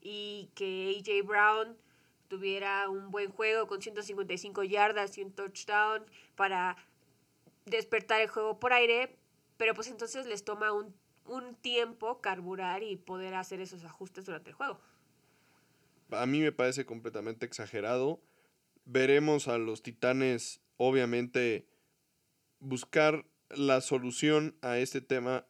y 0.01 0.51
que 0.53 0.93
AJ 0.99 1.25
Brown 1.25 1.77
tuviera 2.27 2.89
un 2.89 3.09
buen 3.09 3.31
juego 3.31 3.67
con 3.67 3.81
155 3.81 4.63
yardas 4.63 5.17
y 5.17 5.23
un 5.23 5.31
touchdown 5.31 6.03
para 6.35 6.75
despertar 7.65 8.19
el 8.19 8.27
juego 8.27 8.59
por 8.59 8.73
aire, 8.73 9.15
pero 9.55 9.73
pues 9.73 9.87
entonces 9.87 10.25
les 10.25 10.43
toma 10.43 10.73
un, 10.73 10.93
un 11.25 11.55
tiempo 11.55 12.19
carburar 12.19 12.83
y 12.83 12.97
poder 12.97 13.33
hacer 13.35 13.61
esos 13.61 13.85
ajustes 13.85 14.25
durante 14.25 14.49
el 14.49 14.57
juego. 14.57 14.81
A 16.11 16.25
mí 16.25 16.41
me 16.41 16.51
parece 16.51 16.85
completamente 16.85 17.45
exagerado. 17.45 18.19
Veremos 18.83 19.47
a 19.47 19.57
los 19.57 19.81
Titanes, 19.83 20.59
obviamente, 20.75 21.65
buscar 22.59 23.25
la 23.49 23.79
solución 23.79 24.57
a 24.61 24.79
este 24.79 24.99
tema, 24.99 25.45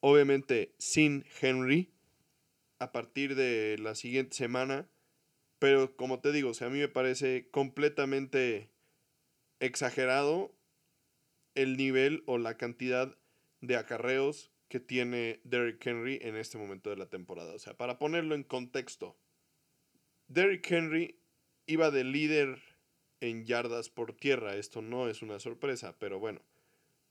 obviamente 0.00 0.74
sin 0.78 1.24
Henry, 1.40 1.90
a 2.78 2.92
partir 2.92 3.34
de 3.34 3.76
la 3.78 3.94
siguiente 3.94 4.36
semana. 4.36 4.88
Pero 5.58 5.96
como 5.96 6.20
te 6.20 6.32
digo, 6.32 6.50
o 6.50 6.54
sea, 6.54 6.68
a 6.68 6.70
mí 6.70 6.78
me 6.78 6.88
parece 6.88 7.48
completamente 7.50 8.70
exagerado 9.60 10.54
el 11.54 11.76
nivel 11.76 12.22
o 12.26 12.38
la 12.38 12.56
cantidad 12.56 13.16
de 13.60 13.76
acarreos 13.76 14.52
que 14.68 14.78
tiene 14.78 15.40
Derrick 15.44 15.84
Henry 15.84 16.18
en 16.22 16.36
este 16.36 16.58
momento 16.58 16.90
de 16.90 16.96
la 16.96 17.08
temporada. 17.08 17.54
O 17.54 17.58
sea, 17.58 17.76
para 17.76 17.98
ponerlo 17.98 18.36
en 18.36 18.44
contexto, 18.44 19.16
Derrick 20.28 20.70
Henry 20.70 21.18
iba 21.66 21.90
de 21.90 22.04
líder 22.04 22.60
en 23.20 23.44
yardas 23.44 23.88
por 23.88 24.12
tierra. 24.12 24.54
Esto 24.54 24.82
no 24.82 25.08
es 25.08 25.22
una 25.22 25.40
sorpresa, 25.40 25.96
pero 25.98 26.20
bueno. 26.20 26.42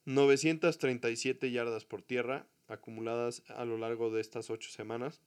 937 0.06 1.52
yardas 1.52 1.84
por 1.84 2.02
tierra 2.02 2.48
acumuladas 2.68 3.44
a 3.50 3.66
lo 3.66 3.78
largo 3.78 4.12
de 4.12 4.22
estas 4.22 4.50
ocho 4.50 4.70
semanas, 4.70 5.22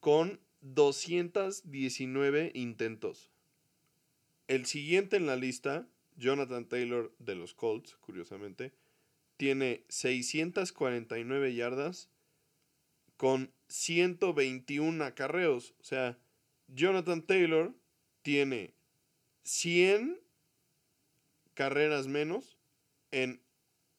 con 0.00 0.40
219 0.60 2.52
intentos. 2.54 3.30
El 4.48 4.66
siguiente 4.66 5.16
en 5.16 5.26
la 5.26 5.36
lista, 5.36 5.86
Jonathan 6.16 6.66
Taylor 6.66 7.14
de 7.18 7.34
los 7.34 7.54
Colts, 7.54 7.96
curiosamente, 7.96 8.72
tiene 9.36 9.84
649 9.88 11.54
yardas 11.54 12.10
con 13.16 13.52
121 13.68 15.04
acarreos. 15.04 15.74
O 15.80 15.84
sea, 15.84 16.18
Jonathan 16.68 17.22
Taylor 17.22 17.74
tiene 18.22 18.74
100 19.44 20.20
carreras 21.54 22.06
menos 22.06 22.58
en 23.10 23.40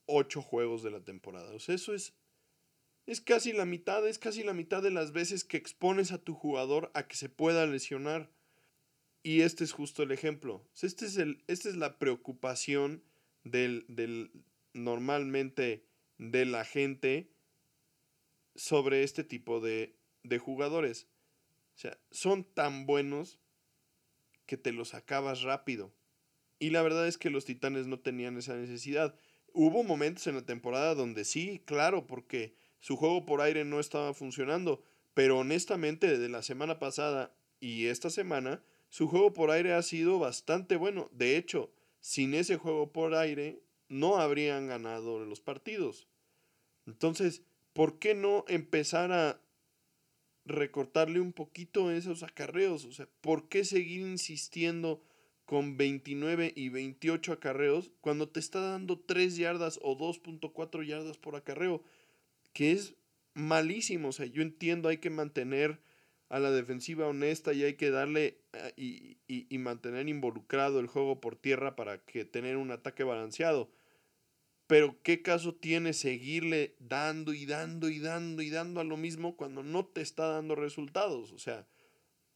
ocho 0.05 0.41
juegos 0.41 0.83
de 0.83 0.91
la 0.91 1.01
temporada. 1.01 1.53
O 1.53 1.59
sea, 1.59 1.75
eso 1.75 1.93
es, 1.93 2.13
es 3.09 3.21
casi 3.21 3.53
la 3.53 3.65
mitad, 3.65 4.07
es 4.07 4.19
casi 4.19 4.43
la 4.43 4.53
mitad 4.53 4.83
de 4.83 4.91
las 4.91 5.13
veces 5.13 5.43
que 5.43 5.57
expones 5.57 6.11
a 6.11 6.19
tu 6.19 6.35
jugador 6.35 6.91
a 6.93 7.07
que 7.07 7.15
se 7.15 7.27
pueda 7.27 7.65
lesionar. 7.65 8.29
Y 9.23 9.41
este 9.41 9.63
es 9.63 9.71
justo 9.71 10.03
el 10.03 10.11
ejemplo. 10.11 10.63
Este 10.79 11.07
es 11.07 11.17
el, 11.17 11.43
esta 11.47 11.69
es 11.69 11.75
la 11.75 11.97
preocupación 11.97 13.03
del, 13.43 13.85
del, 13.87 14.31
normalmente 14.73 15.83
de 16.19 16.45
la 16.45 16.63
gente 16.65 17.31
sobre 18.55 19.01
este 19.01 19.23
tipo 19.23 19.59
de, 19.59 19.95
de 20.21 20.37
jugadores. 20.37 21.07
O 21.75 21.79
sea, 21.79 21.97
son 22.11 22.43
tan 22.43 22.85
buenos 22.85 23.39
que 24.45 24.55
te 24.55 24.71
los 24.71 24.93
acabas 24.93 25.41
rápido. 25.41 25.91
Y 26.59 26.69
la 26.69 26.83
verdad 26.83 27.07
es 27.07 27.17
que 27.17 27.31
los 27.31 27.45
Titanes 27.45 27.87
no 27.87 28.01
tenían 28.01 28.37
esa 28.37 28.55
necesidad. 28.55 29.15
Hubo 29.51 29.83
momentos 29.83 30.27
en 30.27 30.35
la 30.35 30.45
temporada 30.45 30.93
donde 30.93 31.25
sí, 31.25 31.63
claro, 31.65 32.05
porque 32.05 32.53
su 32.79 32.95
juego 32.95 33.25
por 33.25 33.41
aire 33.41 33.65
no 33.65 33.79
estaba 33.79 34.13
funcionando. 34.13 34.83
Pero 35.13 35.39
honestamente, 35.39 36.07
desde 36.07 36.29
la 36.29 36.43
semana 36.43 36.79
pasada 36.79 37.35
y 37.59 37.87
esta 37.87 38.09
semana, 38.09 38.63
su 38.89 39.07
juego 39.07 39.33
por 39.33 39.51
aire 39.51 39.73
ha 39.73 39.81
sido 39.81 40.19
bastante 40.19 40.75
bueno. 40.75 41.09
De 41.11 41.37
hecho, 41.37 41.71
sin 41.99 42.33
ese 42.33 42.57
juego 42.57 42.91
por 42.91 43.15
aire, 43.15 43.61
no 43.89 44.17
habrían 44.17 44.67
ganado 44.67 45.25
los 45.25 45.41
partidos. 45.41 46.07
Entonces, 46.85 47.43
¿por 47.73 47.99
qué 47.99 48.15
no 48.15 48.45
empezar 48.47 49.11
a 49.11 49.41
recortarle 50.45 51.19
un 51.19 51.33
poquito 51.33 51.91
esos 51.91 52.23
acarreos? 52.23 52.85
O 52.85 52.91
sea, 52.93 53.07
¿por 53.21 53.49
qué 53.49 53.65
seguir 53.65 54.01
insistiendo 54.01 55.03
con 55.45 55.77
29 55.77 56.53
y 56.55 56.69
28 56.69 57.33
acarreos 57.33 57.91
cuando 58.01 58.29
te 58.29 58.39
está 58.39 58.59
dando 58.59 58.99
3 58.99 59.35
yardas 59.37 59.79
o 59.81 59.97
2.4 59.97 60.85
yardas 60.85 61.17
por 61.17 61.35
acarreo? 61.35 61.83
Que 62.53 62.71
es 62.71 62.95
malísimo. 63.33 64.09
O 64.09 64.11
sea, 64.11 64.25
yo 64.25 64.41
entiendo, 64.41 64.89
hay 64.89 64.97
que 64.97 65.09
mantener 65.09 65.79
a 66.29 66.39
la 66.39 66.51
defensiva 66.51 67.07
honesta 67.07 67.53
y 67.53 67.63
hay 67.63 67.73
que 67.73 67.89
darle 67.89 68.39
eh, 68.53 68.73
y, 68.77 69.17
y, 69.27 69.57
mantener 69.57 70.07
involucrado 70.07 70.79
el 70.79 70.87
juego 70.87 71.19
por 71.19 71.35
tierra 71.35 71.75
para 71.75 71.97
que 72.05 72.23
tener 72.23 72.57
un 72.57 72.71
ataque 72.71 73.03
balanceado. 73.03 73.71
Pero 74.67 75.01
¿qué 75.01 75.23
caso 75.23 75.55
tiene 75.55 75.93
seguirle 75.93 76.75
dando 76.77 77.33
y 77.33 77.47
dando 77.47 77.89
y 77.89 77.99
dando 77.99 78.43
y 78.43 78.51
dando 78.51 78.79
a 78.79 78.83
lo 78.83 78.97
mismo 78.97 79.35
cuando 79.35 79.63
no 79.63 79.85
te 79.87 80.01
está 80.01 80.27
dando 80.27 80.53
resultados? 80.53 81.31
O 81.31 81.39
sea, 81.39 81.65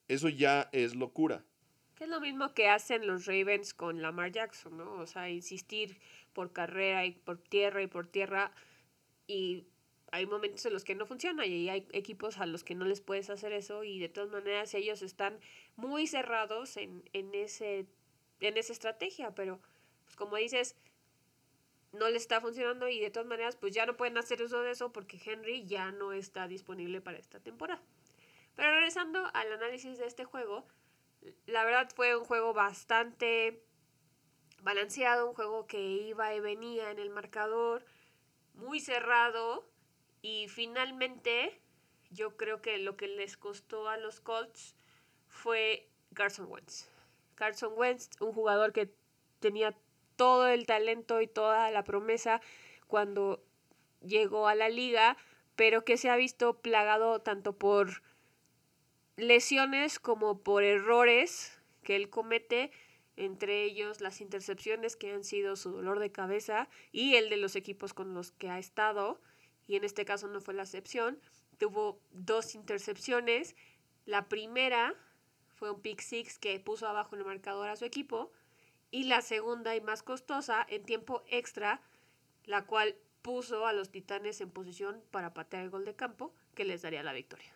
eso 0.08 0.30
ya 0.30 0.70
es 0.72 0.96
locura. 0.96 1.46
Que 1.94 2.06
es 2.06 2.10
lo 2.10 2.20
mismo 2.20 2.56
que 2.56 2.70
hacen 2.70 3.06
los 3.06 3.28
Ravens 3.28 3.76
con 3.76 4.02
Lamar 4.02 4.32
Jackson, 4.32 4.78
¿no? 4.78 4.94
O 4.94 5.06
sea, 5.06 5.30
insistir 5.30 6.00
por 6.34 6.52
carrera 6.52 7.06
y 7.06 7.12
por 7.12 7.38
tierra 7.38 7.84
y 7.84 7.88
por 7.88 8.08
tierra 8.08 8.52
y 9.28 9.68
hay 10.14 10.28
momentos 10.28 10.64
en 10.68 10.74
los 10.74 10.84
que 10.84 10.94
no 10.94 11.08
funciona 11.08 11.44
y 11.48 11.70
hay 11.70 11.88
equipos 11.92 12.38
a 12.38 12.46
los 12.46 12.64
que 12.64 12.76
no 12.76 12.86
les 12.86 13.02
puedes 13.02 13.32
hacer 13.32 13.52
eso 13.52 13.84
y 13.84 13.98
de 13.98 14.10
todas 14.10 14.30
maneras 14.30 14.72
ellos 14.76 15.02
están 15.02 15.40
muy 15.76 16.06
cerrados 16.06 16.78
en, 16.78 17.04
en, 17.14 17.34
ese, 17.34 17.88
en 18.40 18.56
esa 18.56 18.74
estrategia, 18.74 19.34
pero 19.34 19.60
pues 20.04 20.16
como 20.16 20.36
dices, 20.36 20.76
no 21.94 22.08
les 22.10 22.22
está 22.22 22.40
funcionando 22.42 22.88
y 22.90 23.00
de 23.00 23.10
todas 23.10 23.28
maneras 23.28 23.56
pues 23.56 23.74
ya 23.74 23.88
no 23.88 23.98
pueden 23.98 24.16
hacer 24.20 24.40
uso 24.44 24.62
de 24.62 24.70
eso 24.70 24.94
porque 24.94 25.20
Henry 25.26 25.66
ya 25.66 25.92
no 25.92 26.14
está 26.14 26.48
disponible 26.48 27.02
para 27.02 27.18
esta 27.18 27.40
temporada. 27.40 27.82
Pero 28.56 28.72
regresando 28.72 29.28
al 29.34 29.52
análisis 29.52 29.98
de 29.98 30.06
este 30.06 30.26
juego, 30.26 30.68
la 31.48 31.66
verdad 31.66 31.90
fue 31.96 32.16
un 32.16 32.24
juego 32.24 32.54
bastante 32.54 33.64
balanceado, 34.62 35.28
un 35.28 35.34
juego 35.34 35.66
que 35.66 35.82
iba 35.82 36.36
y 36.36 36.40
venía 36.40 36.92
en 36.92 37.00
el 37.00 37.10
marcador, 37.10 37.84
muy 38.54 38.80
cerrado 38.80 39.73
y 40.24 40.48
finalmente, 40.48 41.60
yo 42.10 42.38
creo 42.38 42.62
que 42.62 42.78
lo 42.78 42.96
que 42.96 43.10
les 43.10 43.36
costó 43.36 43.90
a 43.90 43.98
los 43.98 44.22
Colts 44.22 44.74
fue 45.28 45.90
Carson 46.14 46.48
Wentz. 46.50 46.90
Carson 47.36 47.74
Wentz, 47.76 48.10
un 48.22 48.32
jugador 48.32 48.72
que 48.72 48.90
tenía 49.42 49.78
todo 50.16 50.48
el 50.48 50.66
talento 50.66 51.20
y 51.20 51.28
toda 51.28 51.70
la 51.72 51.84
promesa 51.84 52.40
cuando 52.88 53.44
llegó 54.00 54.48
a 54.48 54.56
la 54.56 54.70
liga, 54.70 55.18
pero 55.58 55.84
que 55.84 55.98
se 55.98 56.10
ha 56.10 56.16
visto 56.16 56.58
plagado 56.62 57.20
tanto 57.20 57.58
por 57.58 58.02
lesiones 59.18 60.00
como 60.00 60.40
por 60.40 60.64
errores 60.64 61.60
que 61.84 61.98
él 61.98 62.10
comete, 62.10 62.72
entre 63.18 63.64
ellos 63.64 64.00
las 64.00 64.22
intercepciones 64.22 64.96
que 64.96 65.12
han 65.12 65.26
sido 65.26 65.58
su 65.58 65.72
dolor 65.72 66.00
de 66.00 66.14
cabeza 66.14 66.70
y 66.94 67.16
el 67.16 67.30
de 67.30 67.38
los 67.38 67.58
equipos 67.58 67.94
con 67.94 68.14
los 68.14 68.32
que 68.32 68.50
ha 68.50 68.58
estado 68.58 69.20
y 69.68 69.76
en 69.76 69.84
este 69.84 70.06
caso 70.06 70.28
no 70.28 70.42
fue 70.42 70.54
la 70.54 70.64
excepción. 70.64 71.20
Tuvo 71.58 72.00
dos 72.12 72.56
intercepciones. 72.56 73.56
La 74.06 74.28
primera 74.28 74.96
fue 75.56 75.72
un 75.72 75.82
pick 75.82 76.02
six 76.02 76.38
que 76.40 76.60
puso 76.60 76.88
abajo 76.88 77.16
en 77.16 77.22
el 77.22 77.28
marcador 77.28 77.70
a 77.70 77.76
su 77.76 77.86
equipo. 77.86 78.32
Y 78.92 79.06
la 79.06 79.22
segunda 79.22 79.76
y 79.76 79.82
más 79.82 80.04
costosa 80.04 80.66
en 80.70 80.84
tiempo 80.84 81.24
extra, 81.28 81.82
la 82.46 82.66
cual 82.66 82.96
puso 83.22 83.66
a 83.66 83.74
los 83.74 83.90
Titanes 83.90 84.42
en 84.42 84.52
posición 84.52 85.02
para 85.10 85.34
patear 85.34 85.64
el 85.64 85.70
gol 85.70 85.86
de 85.86 85.96
campo 85.96 86.34
que 86.54 86.66
les 86.66 86.82
daría 86.82 87.02
la 87.02 87.14
victoria. 87.14 87.52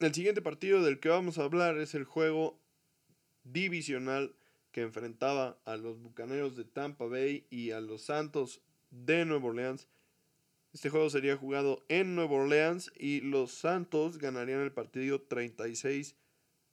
El 0.00 0.12
siguiente 0.12 0.42
partido 0.42 0.82
del 0.82 0.98
que 0.98 1.08
vamos 1.08 1.38
a 1.38 1.44
hablar 1.44 1.78
es 1.78 1.94
el 1.94 2.04
juego 2.04 2.58
divisional 3.44 4.34
que 4.72 4.82
enfrentaba 4.82 5.58
a 5.64 5.76
los 5.76 6.00
Bucaneros 6.00 6.56
de 6.56 6.64
Tampa 6.64 7.06
Bay 7.06 7.46
y 7.50 7.70
a 7.70 7.80
los 7.80 8.02
Santos 8.02 8.60
de 8.90 9.24
Nueva 9.24 9.46
Orleans 9.46 9.86
este 10.72 10.88
juego 10.88 11.10
sería 11.10 11.36
jugado 11.36 11.84
en 11.88 12.14
Nueva 12.14 12.36
Orleans 12.36 12.90
y 12.96 13.20
los 13.20 13.52
Santos 13.52 14.16
ganarían 14.16 14.60
el 14.60 14.72
partido 14.72 15.20
36 15.20 16.16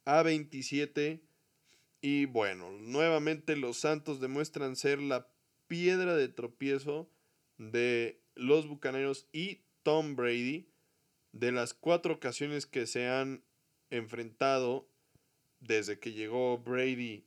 a 0.06 0.22
27. 0.22 1.20
Y 2.00 2.24
bueno, 2.24 2.72
nuevamente 2.72 3.56
los 3.56 3.76
Santos 3.76 4.20
demuestran 4.20 4.76
ser 4.76 5.00
la 5.00 5.28
piedra 5.66 6.14
de 6.16 6.28
tropiezo 6.28 7.10
de 7.58 8.22
los 8.34 8.66
Bucaneros 8.66 9.26
y 9.32 9.60
Tom 9.82 10.16
Brady. 10.16 10.66
De 11.32 11.52
las 11.52 11.74
cuatro 11.74 12.14
ocasiones 12.14 12.66
que 12.66 12.86
se 12.86 13.06
han 13.06 13.44
enfrentado 13.90 14.88
desde 15.60 16.00
que 16.00 16.12
llegó 16.12 16.58
Brady 16.58 17.26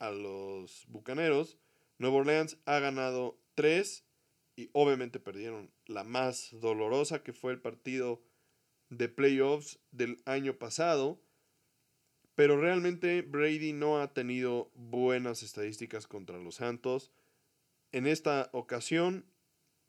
a 0.00 0.10
los 0.10 0.84
Bucaneros, 0.88 1.56
Nueva 1.98 2.16
Orleans 2.16 2.58
ha 2.64 2.80
ganado 2.80 3.38
tres 3.54 4.04
y 4.60 4.70
obviamente 4.74 5.20
perdieron 5.20 5.70
la 5.86 6.04
más 6.04 6.50
dolorosa 6.60 7.22
que 7.22 7.32
fue 7.32 7.52
el 7.52 7.60
partido 7.60 8.20
de 8.90 9.08
playoffs 9.08 9.78
del 9.90 10.20
año 10.26 10.58
pasado. 10.58 11.18
Pero 12.34 12.60
realmente 12.60 13.22
Brady 13.22 13.72
no 13.72 14.00
ha 14.00 14.12
tenido 14.12 14.70
buenas 14.74 15.42
estadísticas 15.42 16.06
contra 16.06 16.38
los 16.38 16.56
Santos. 16.56 17.10
En 17.92 18.06
esta 18.06 18.50
ocasión 18.52 19.24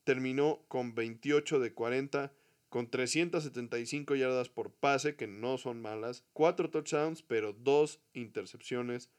terminó 0.05 0.63
con 0.69 0.95
28 0.95 1.59
de 1.59 1.73
40, 1.73 2.33
con 2.69 2.89
375 2.89 4.15
yardas 4.15 4.47
por 4.47 4.71
pase, 4.71 5.17
que 5.17 5.27
no 5.27 5.57
son 5.57 5.81
malas, 5.81 6.23
4 6.31 6.69
touchdowns, 6.69 7.23
pero 7.23 7.51
2 7.51 7.99
intercepciones 8.13 9.09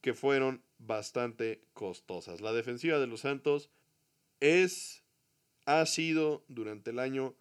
que 0.00 0.14
fueron 0.14 0.62
bastante 0.78 1.64
costosas. 1.74 2.40
La 2.40 2.54
defensiva 2.54 2.98
de 2.98 3.06
los 3.06 3.20
Santos 3.20 3.70
es, 4.40 5.02
ha 5.66 5.84
sido 5.86 6.44
durante 6.48 6.90
el 6.90 6.98
año 6.98 7.34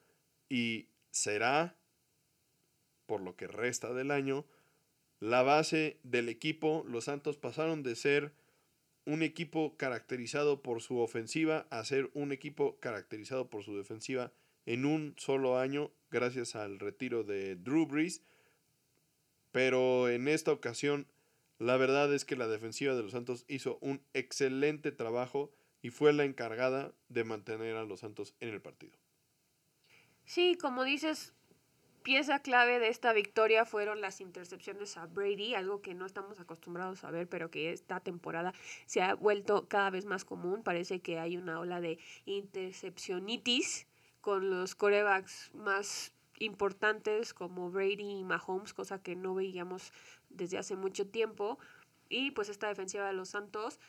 y 0.49 0.89
será, 1.11 1.75
por 3.05 3.21
lo 3.21 3.35
que 3.35 3.47
resta 3.47 3.93
del 3.93 4.11
año, 4.11 4.45
la 5.19 5.43
base 5.43 5.99
del 6.03 6.29
equipo. 6.29 6.83
Los 6.87 7.05
Santos 7.05 7.37
pasaron 7.37 7.83
de 7.83 7.95
ser 7.95 8.33
un 9.05 9.21
equipo 9.21 9.75
caracterizado 9.77 10.61
por 10.61 10.81
su 10.81 10.99
ofensiva 10.99 11.67
a 11.69 11.83
ser 11.83 12.09
un 12.13 12.31
equipo 12.31 12.79
caracterizado 12.79 13.49
por 13.49 13.63
su 13.63 13.77
defensiva 13.77 14.31
en 14.65 14.85
un 14.85 15.13
solo 15.17 15.59
año 15.59 15.91
gracias 16.09 16.55
al 16.55 16.79
retiro 16.79 17.23
de 17.23 17.55
Drew 17.55 17.85
Brees. 17.85 18.21
Pero 19.51 20.09
en 20.09 20.27
esta 20.27 20.51
ocasión, 20.51 21.07
la 21.59 21.77
verdad 21.77 22.13
es 22.13 22.25
que 22.25 22.35
la 22.35 22.47
defensiva 22.47 22.95
de 22.95 23.03
los 23.03 23.11
Santos 23.11 23.45
hizo 23.47 23.77
un 23.81 24.01
excelente 24.13 24.91
trabajo 24.91 25.51
y 25.83 25.91
fue 25.91 26.13
la 26.13 26.23
encargada 26.23 26.93
de 27.09 27.25
mantener 27.25 27.75
a 27.75 27.83
los 27.83 27.99
Santos 27.99 28.33
en 28.39 28.49
el 28.49 28.61
partido. 28.61 28.97
Sí, 30.23 30.57
como 30.59 30.85
dices, 30.85 31.33
pieza 32.03 32.39
clave 32.39 32.79
de 32.79 32.87
esta 32.87 33.11
victoria 33.11 33.65
fueron 33.65 33.99
las 33.99 34.21
intercepciones 34.21 34.95
a 34.95 35.05
Brady, 35.07 35.55
algo 35.55 35.81
que 35.81 35.93
no 35.93 36.05
estamos 36.05 36.39
acostumbrados 36.39 37.03
a 37.03 37.11
ver, 37.11 37.27
pero 37.27 37.51
que 37.51 37.73
esta 37.73 37.99
temporada 37.99 38.53
se 38.85 39.01
ha 39.01 39.13
vuelto 39.13 39.67
cada 39.67 39.89
vez 39.89 40.05
más 40.05 40.23
común. 40.23 40.63
Parece 40.63 41.01
que 41.01 41.19
hay 41.19 41.35
una 41.35 41.59
ola 41.59 41.81
de 41.81 41.99
intercepcionitis 42.25 43.85
con 44.21 44.49
los 44.49 44.75
corebacks 44.75 45.51
más 45.53 46.13
importantes 46.39 47.33
como 47.33 47.71
Brady 47.71 48.19
y 48.19 48.23
Mahomes, 48.23 48.73
cosa 48.73 49.03
que 49.03 49.17
no 49.17 49.35
veíamos 49.35 49.91
desde 50.29 50.57
hace 50.57 50.77
mucho 50.77 51.05
tiempo. 51.05 51.59
Y 52.07 52.31
pues 52.31 52.47
esta 52.47 52.69
defensiva 52.69 53.05
de 53.05 53.13
los 53.13 53.29
Santos 53.29 53.81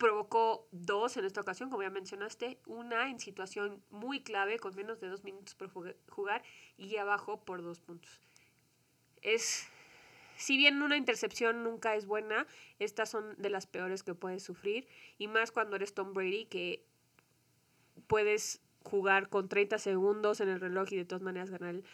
provocó 0.00 0.66
dos 0.72 1.18
en 1.18 1.26
esta 1.26 1.42
ocasión, 1.42 1.68
como 1.68 1.82
ya 1.82 1.90
mencionaste, 1.90 2.58
una 2.64 3.10
en 3.10 3.20
situación 3.20 3.84
muy 3.90 4.22
clave 4.22 4.58
con 4.58 4.74
menos 4.74 4.98
de 4.98 5.08
dos 5.08 5.24
minutos 5.24 5.54
por 5.54 5.70
jugar 6.08 6.42
y 6.78 6.96
abajo 6.96 7.44
por 7.44 7.62
dos 7.62 7.80
puntos. 7.80 8.18
Es, 9.20 9.68
si 10.36 10.56
bien 10.56 10.80
una 10.80 10.96
intercepción 10.96 11.62
nunca 11.62 11.94
es 11.96 12.06
buena, 12.06 12.46
estas 12.78 13.10
son 13.10 13.36
de 13.36 13.50
las 13.50 13.66
peores 13.66 14.02
que 14.02 14.14
puedes 14.14 14.42
sufrir 14.42 14.88
y 15.18 15.28
más 15.28 15.52
cuando 15.52 15.76
eres 15.76 15.92
Tom 15.92 16.14
Brady 16.14 16.46
que 16.46 16.82
puedes 18.06 18.62
jugar 18.82 19.28
con 19.28 19.50
30 19.50 19.76
segundos 19.76 20.40
en 20.40 20.48
el 20.48 20.60
reloj 20.60 20.90
y 20.92 20.96
de 20.96 21.04
todas 21.04 21.22
maneras 21.22 21.50
ganar 21.50 21.74
el, 21.74 21.84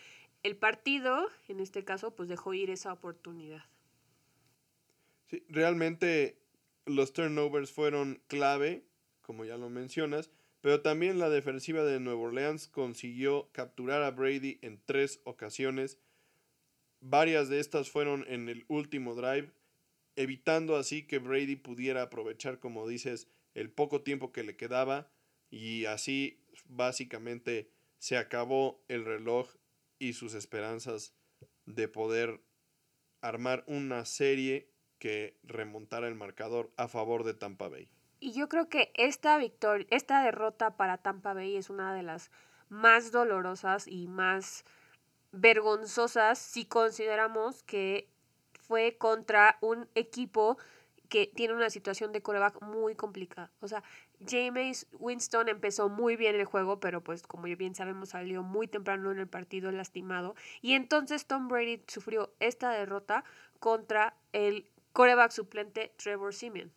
el 0.45 0.57
partido, 0.57 1.29
en 1.49 1.59
este 1.59 1.85
caso, 1.85 2.15
pues 2.15 2.29
dejó 2.29 2.55
ir 2.55 2.71
esa 2.71 2.93
oportunidad. 2.93 3.65
Sí, 5.29 5.45
realmente 5.49 6.39
los 6.87 7.12
turnovers 7.12 7.70
fueron 7.70 8.22
clave, 8.28 8.84
como 9.20 9.45
ya 9.45 9.57
lo 9.57 9.68
mencionas, 9.68 10.30
pero 10.61 10.80
también 10.80 11.18
la 11.18 11.28
defensiva 11.28 11.84
de 11.84 12.01
Nueva 12.01 12.20
Orleans 12.20 12.68
consiguió 12.68 13.51
capturar 13.53 14.03
a 14.03 14.11
Brady 14.11 14.59
en 14.62 14.80
tres 14.84 15.20
ocasiones. 15.24 15.99
Varias 17.01 17.49
de 17.49 17.61
estas 17.61 17.91
fueron 17.91 18.24
en 18.28 18.49
el 18.49 18.64
último 18.68 19.14
drive, 19.14 19.53
evitando 20.14 20.76
así 20.76 21.07
que 21.07 21.18
Brady 21.18 21.57
pudiera 21.57 22.03
aprovechar, 22.03 22.59
como 22.59 22.89
dices, 22.89 23.28
el 23.55 23.70
poco 23.70 24.03
tiempo 24.03 24.32
que 24.32 24.45
le 24.45 24.57
quedaba 24.57 25.11
y 25.51 25.84
así 25.84 26.41
básicamente 26.68 27.70
se 27.99 28.16
acabó 28.16 28.84
el 28.89 29.05
reloj 29.05 29.55
y 29.99 30.12
sus 30.12 30.34
esperanzas 30.34 31.14
de 31.64 31.89
poder 31.89 32.41
armar 33.20 33.64
una 33.66 34.05
serie 34.05 34.70
que 34.99 35.37
remontara 35.45 36.09
el 36.09 36.15
marcador 36.15 36.71
a 36.77 36.89
favor 36.89 37.25
de 37.25 37.35
Tampa 37.35 37.69
Bay. 37.69 37.89
Y 38.19 38.33
yo 38.33 38.49
creo 38.49 38.69
que 38.69 38.93
esta 38.95 39.37
victoria, 39.39 39.87
esta 39.91 40.23
derrota 40.23 40.77
para 40.77 40.99
Tampa 40.99 41.35
Bay 41.35 41.57
es 41.57 41.71
una 41.71 41.95
de 41.95 42.03
las 42.03 42.31
más 42.69 43.13
dolorosas 43.13 43.87
y 43.87 44.09
más 44.09 44.65
vergonzosas 45.33 46.39
si 46.39 46.65
consideramos 46.65 47.63
que 47.63 48.09
fue 48.61 48.97
contra 48.97 49.59
un 49.61 49.89
equipo 49.95 50.57
que 51.09 51.27
tiene 51.27 51.55
una 51.55 51.71
situación 51.71 52.13
de 52.13 52.23
coreback 52.23 52.61
muy 52.63 52.95
complicada. 52.95 53.53
O 53.61 53.69
sea, 53.69 53.83
James 54.27 54.89
Winston 54.99 55.49
empezó 55.49 55.89
muy 55.89 56.17
bien 56.17 56.35
el 56.35 56.45
juego, 56.45 56.81
pero 56.81 57.03
pues 57.03 57.23
como 57.23 57.45
bien 57.45 57.75
sabemos 57.75 58.11
salió 58.11 58.43
muy 58.43 58.67
temprano 58.67 59.13
en 59.13 59.19
el 59.19 59.29
partido 59.29 59.71
lastimado. 59.71 60.35
Y 60.63 60.73
entonces 60.73 61.27
Tom 61.27 61.49
Brady 61.49 61.83
sufrió 61.87 62.33
esta 62.41 62.71
derrota 62.71 63.25
contra 63.61 64.17
el 64.33 64.69
coreback 64.97 65.31
suplente 65.31 65.93
Trevor 65.99 66.33
Simeon. 66.33 66.73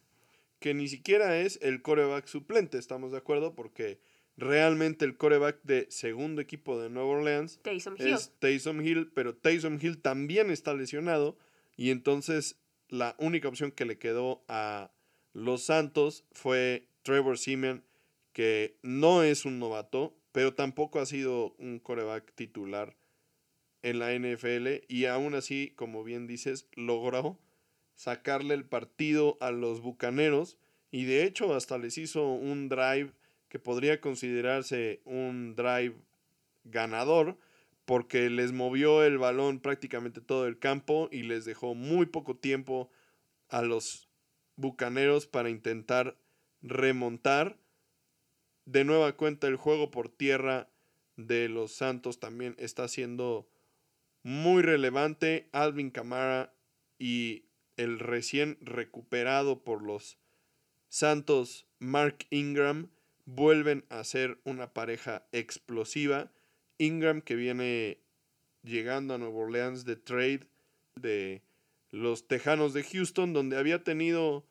Que 0.60 0.74
ni 0.74 0.90
siquiera 0.90 1.40
es 1.40 1.58
el 1.62 1.82
coreback 1.82 2.28
suplente, 2.28 2.78
estamos 2.78 3.14
de 3.14 3.18
acuerdo, 3.18 3.56
porque 3.56 4.02
realmente 4.36 5.06
el 5.06 5.16
coreback 5.16 5.62
de 5.64 5.88
segundo 5.90 6.42
equipo 6.42 6.78
de 6.82 6.90
Nueva 6.90 7.08
Orleans 7.12 7.62
es 7.98 8.34
Taysom 8.40 8.82
Hill, 8.82 9.10
pero 9.16 9.38
Taysom 9.38 9.80
Hill 9.82 10.02
también 10.02 10.52
está 10.52 10.74
lesionado 10.74 11.38
y 11.78 11.92
entonces 11.92 12.60
la 12.90 13.16
única 13.20 13.48
opción 13.48 13.72
que 13.72 13.86
le 13.86 13.98
quedó 13.98 14.44
a 14.50 14.92
los 15.32 15.64
Santos 15.64 16.26
fue 16.34 16.90
Trevor 17.04 17.38
Simeon, 17.38 17.86
que 18.34 18.76
no 18.82 19.24
es 19.24 19.46
un 19.46 19.60
novato, 19.60 20.14
pero 20.34 20.54
tampoco 20.54 21.00
ha 21.00 21.06
sido 21.06 21.56
un 21.58 21.80
coreback 21.80 22.34
titular 22.36 22.98
en 23.82 24.00
la 24.00 24.14
NFL 24.14 24.84
y 24.90 25.06
aún 25.06 25.36
así, 25.36 25.72
como 25.78 26.04
bien 26.04 26.28
dices, 26.28 26.68
logró 26.76 27.40
sacarle 28.00 28.54
el 28.54 28.64
partido 28.64 29.38
a 29.42 29.52
los 29.52 29.82
Bucaneros 29.82 30.58
y 30.90 31.04
de 31.04 31.26
hecho 31.26 31.54
hasta 31.54 31.78
les 31.78 31.98
hizo 31.98 32.26
un 32.28 32.70
drive 32.70 33.12
que 33.50 33.60
podría 33.60 34.00
considerarse 34.00 35.02
un 35.04 35.54
drive 35.54 35.98
ganador 36.64 37.38
porque 37.84 38.30
les 38.30 38.54
movió 38.54 39.04
el 39.04 39.18
balón 39.18 39.60
prácticamente 39.60 40.22
todo 40.22 40.48
el 40.48 40.60
campo 40.60 41.10
y 41.12 41.24
les 41.24 41.44
dejó 41.44 41.76
muy 41.76 42.06
poco 42.06 42.38
tiempo 42.38 42.90
a 43.50 43.64
los 43.64 44.08
Bucaneros 44.56 45.28
para 45.28 45.50
intentar 45.50 46.18
remontar. 46.62 47.60
De 48.64 48.86
nueva 48.86 49.18
cuenta 49.18 49.48
el 49.48 49.58
juego 49.58 49.92
por 49.92 50.08
tierra 50.08 50.70
de 51.18 51.50
los 51.50 51.74
Santos 51.74 52.22
también 52.22 52.56
está 52.60 52.88
siendo 52.88 53.50
muy 54.24 54.62
relevante. 54.62 55.50
Alvin 55.52 55.92
Camara 55.92 56.54
y 56.98 57.49
el 57.80 57.98
recién 57.98 58.58
recuperado 58.60 59.64
por 59.64 59.82
los 59.82 60.18
Santos 60.90 61.66
Mark 61.80 62.28
Ingram 62.30 62.90
vuelven 63.26 63.86
a 63.90 64.04
ser 64.04 64.40
una 64.44 64.74
pareja 64.74 65.26
explosiva 65.32 66.30
Ingram 66.78 67.22
que 67.22 67.36
viene 67.36 68.00
llegando 68.64 69.14
a 69.14 69.18
Nueva 69.18 69.38
Orleans 69.38 69.86
de 69.86 69.96
trade 69.96 70.48
de 70.96 71.42
los 71.92 72.28
Tejanos 72.28 72.74
de 72.74 72.84
Houston, 72.84 73.34
donde 73.34 73.58
había 73.58 73.84
tenido 73.84 74.46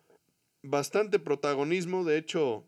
bastante 0.62 1.18
protagonismo. 1.18 2.04
De 2.04 2.16
hecho, 2.16 2.66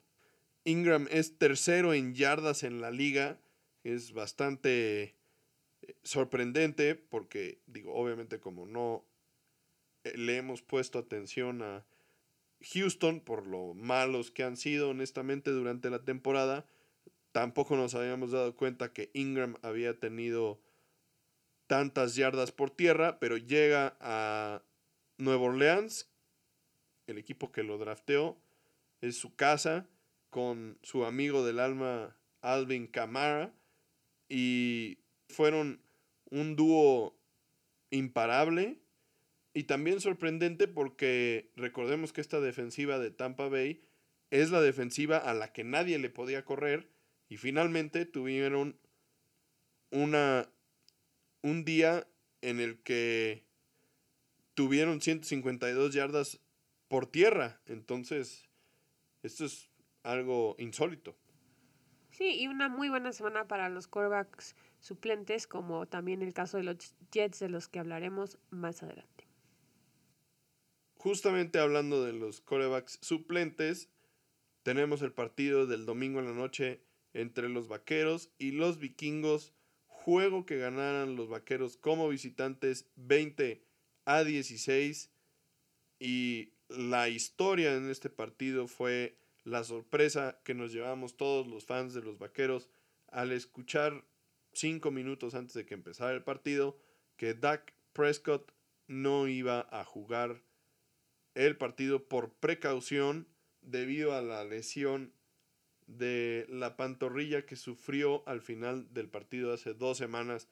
Ingram 0.65 1.09
es 1.11 1.39
tercero 1.39 1.95
en 1.95 2.15
yardas 2.15 2.65
en 2.65 2.81
la 2.81 2.91
liga. 2.91 3.39
Es 3.83 4.13
bastante 4.13 5.03
eh, 5.03 5.95
sorprendente 6.03 6.95
porque, 6.95 7.61
digo, 7.67 7.95
obviamente 7.95 8.41
como 8.41 8.67
no 8.67 9.05
le 10.05 10.37
hemos 10.37 10.63
puesto 10.63 10.99
atención 10.99 11.63
a 11.63 11.85
Houston 12.73 13.21
por 13.21 13.47
lo 13.47 13.75
malos 13.75 14.31
que 14.31 14.43
han 14.43 14.57
sido 14.57 14.91
honestamente 14.91 15.51
durante 15.51 15.91
la 15.91 16.05
temporada, 16.05 16.67
Tampoco 17.33 17.77
nos 17.77 17.95
habíamos 17.95 18.33
dado 18.33 18.57
cuenta 18.57 18.93
que 18.93 19.11
Ingram 19.15 19.57
había 19.63 19.99
tenido 19.99 20.61
tantas 21.69 22.17
yardas 22.17 22.51
por 22.51 22.71
tierra, 22.71 23.21
pero 23.21 23.37
llega 23.37 23.97
a 24.01 24.63
Nueva 25.17 25.45
Orleans, 25.45 26.11
el 27.07 27.19
equipo 27.19 27.53
que 27.53 27.63
lo 27.63 27.79
drafteó, 27.79 28.37
es 29.01 29.17
su 29.17 29.37
casa, 29.37 29.87
con 30.29 30.79
su 30.83 31.05
amigo 31.05 31.45
del 31.45 31.61
alma 31.61 32.17
Alvin 32.41 32.89
Kamara, 32.89 33.55
y 34.29 34.99
fueron 35.29 35.81
un 36.31 36.57
dúo 36.57 37.17
imparable 37.91 38.80
y 39.53 39.65
también 39.65 40.01
sorprendente 40.01 40.69
porque 40.69 41.51
recordemos 41.57 42.13
que 42.13 42.21
esta 42.21 42.41
defensiva 42.41 42.99
de 42.99 43.11
Tampa 43.11 43.49
Bay 43.49 43.83
es 44.31 44.51
la 44.51 44.61
defensiva 44.61 45.19
a 45.19 45.35
la 45.35 45.53
que 45.53 45.65
nadie 45.65 45.99
le 45.99 46.11
podía 46.11 46.45
correr 46.45 46.89
y 47.29 47.37
finalmente 47.37 48.07
tuvieron 48.07 48.79
una, 49.91 50.49
un 51.43 51.65
día 51.65 52.07
en 52.43 52.61
el 52.61 52.81
que 52.83 53.45
tuvieron 54.55 55.01
152 55.01 55.95
yardas 55.95 56.41
por 56.89 57.07
tierra. 57.07 57.61
Entonces, 57.67 58.49
esto 59.23 59.45
es 59.45 59.71
algo 60.03 60.57
insólito. 60.59 61.17
Sí, 62.11 62.41
y 62.41 62.49
una 62.49 62.69
muy 62.69 62.89
buena 62.89 63.13
semana 63.13 63.47
para 63.47 63.69
los 63.69 63.87
quarterbacks 63.87 64.57
suplentes, 64.81 65.47
como 65.47 65.87
también 65.87 66.23
el 66.23 66.35
caso 66.35 66.57
de 66.57 66.65
los 66.65 66.95
Jets, 67.13 67.39
de 67.39 67.49
los 67.49 67.69
que 67.69 67.79
hablaremos 67.79 68.39
más 68.51 68.83
adelante. 68.83 69.10
Justamente 71.03 71.59
hablando 71.59 72.05
de 72.05 72.13
los 72.13 72.43
quarterbacks 72.43 72.99
suplentes, 73.01 73.89
tenemos 74.63 75.01
el 75.01 75.13
partido 75.13 75.67
del 75.67 75.87
domingo 75.87 76.21
en 76.21 76.27
la 76.27 76.35
noche 76.35 76.83
entre 77.15 77.49
los 77.49 77.69
vaqueros 77.69 78.29
y 78.37 78.51
los 78.51 78.79
vikingos, 78.79 79.55
juego 79.87 80.45
que 80.45 80.59
ganaran 80.59 81.17
los 81.17 81.31
vaqueros 81.31 81.79
como 81.79 82.11
visitantes 82.11 82.91
20 82.97 83.65
a 84.05 84.25
16 84.25 85.11
y 85.99 86.53
la 86.69 87.09
historia 87.09 87.75
en 87.77 87.89
este 87.89 88.11
partido 88.11 88.69
fue 88.69 89.17
la 89.45 89.65
sorpresa 89.65 90.39
que 90.45 90.53
nos 90.53 90.71
llevamos 90.71 91.17
todos 91.17 91.47
los 91.47 91.65
fans 91.65 91.95
de 91.95 92.03
los 92.03 92.19
vaqueros 92.19 92.69
al 93.09 93.33
escuchar 93.33 94.05
cinco 94.53 94.91
minutos 94.91 95.35
antes 95.35 95.55
de 95.55 95.65
que 95.65 95.73
empezara 95.73 96.13
el 96.13 96.25
partido 96.25 96.79
que 97.17 97.33
Dak 97.33 97.73
Prescott 97.95 98.53
no 98.87 99.29
iba 99.29 99.67
a 99.71 99.83
jugar 99.83 100.43
el 101.35 101.57
partido 101.57 102.05
por 102.05 102.33
precaución 102.33 103.27
debido 103.63 104.15
a 104.15 104.23
la 104.23 104.45
lesión 104.45 105.13
de 105.87 106.47
la 106.49 106.77
pantorrilla 106.77 107.47
que 107.47 107.57
sufrió 107.57 108.23
al 108.27 108.41
final 108.41 108.93
del 108.95 109.09
partido 109.09 109.53
hace 109.53 109.75
dos 109.75 109.99
semanas 109.99 110.49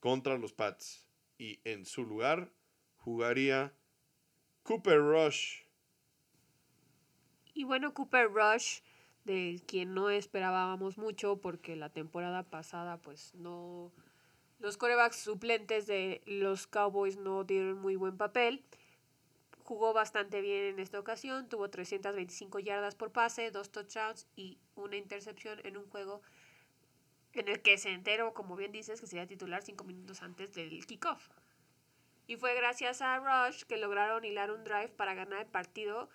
contra 0.00 0.38
los 0.38 0.52
Pats. 0.52 1.06
Y 1.38 1.60
en 1.64 1.84
su 1.84 2.04
lugar 2.04 2.50
jugaría 2.96 3.72
Cooper 4.62 4.98
Rush. 4.98 5.62
Y 7.54 7.64
bueno, 7.64 7.92
Cooper 7.94 8.28
Rush, 8.30 8.80
de 9.24 9.60
quien 9.66 9.94
no 9.94 10.10
esperábamos 10.10 10.98
mucho 10.98 11.40
porque 11.40 11.76
la 11.76 11.90
temporada 11.90 12.42
pasada 12.44 12.98
pues 12.98 13.34
no... 13.34 13.92
Los 14.58 14.76
corebacks 14.76 15.16
suplentes 15.16 15.86
de 15.86 16.20
los 16.26 16.66
Cowboys 16.66 17.16
no 17.16 17.44
dieron 17.44 17.78
muy 17.78 17.94
buen 17.94 18.16
papel 18.16 18.64
jugó 19.68 19.92
bastante 19.92 20.40
bien 20.40 20.64
en 20.64 20.78
esta 20.78 20.98
ocasión, 20.98 21.46
tuvo 21.46 21.68
325 21.68 22.58
yardas 22.58 22.94
por 22.94 23.12
pase, 23.12 23.50
dos 23.50 23.70
touchdowns 23.70 24.26
y 24.34 24.56
una 24.76 24.96
intercepción 24.96 25.60
en 25.62 25.76
un 25.76 25.86
juego 25.90 26.22
en 27.34 27.48
el 27.48 27.60
que 27.60 27.76
se 27.76 27.90
enteró, 27.90 28.32
como 28.32 28.56
bien 28.56 28.72
dices, 28.72 28.98
que 28.98 29.06
sería 29.06 29.26
titular 29.26 29.62
cinco 29.62 29.84
minutos 29.84 30.22
antes 30.22 30.54
del 30.54 30.86
kickoff. 30.86 31.28
Y 32.26 32.36
fue 32.36 32.54
gracias 32.54 33.02
a 33.02 33.18
Rush 33.18 33.64
que 33.64 33.76
lograron 33.76 34.24
hilar 34.24 34.50
un 34.52 34.64
drive 34.64 34.88
para 34.88 35.12
ganar 35.12 35.42
el 35.42 35.48
partido, 35.48 36.08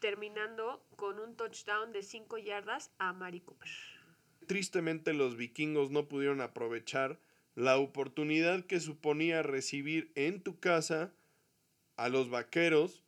terminando 0.00 0.84
con 0.96 1.20
un 1.20 1.36
touchdown 1.36 1.92
de 1.92 2.02
5 2.02 2.38
yardas 2.38 2.90
a 2.98 3.12
Mari 3.12 3.40
Cooper. 3.40 3.70
Tristemente 4.48 5.12
los 5.12 5.36
vikingos 5.36 5.92
no 5.92 6.08
pudieron 6.08 6.40
aprovechar 6.40 7.20
la 7.54 7.78
oportunidad 7.78 8.64
que 8.64 8.80
suponía 8.80 9.44
recibir 9.44 10.10
en 10.16 10.42
tu 10.42 10.58
casa 10.58 11.12
a 12.02 12.08
los 12.08 12.30
vaqueros 12.30 13.04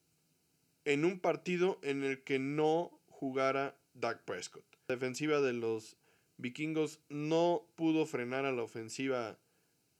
en 0.85 1.05
un 1.05 1.19
partido 1.19 1.81
en 1.83 2.05
el 2.05 2.23
que 2.23 2.39
no 2.39 2.97
jugara 3.09 3.77
Dak 3.95 4.23
Prescott. 4.23 4.65
La 4.87 4.95
defensiva 4.95 5.41
de 5.41 5.53
los 5.53 5.97
vikingos 6.37 7.01
no 7.09 7.67
pudo 7.75 8.07
frenar 8.07 8.45
a 8.45 8.53
la 8.53 8.63
ofensiva 8.63 9.37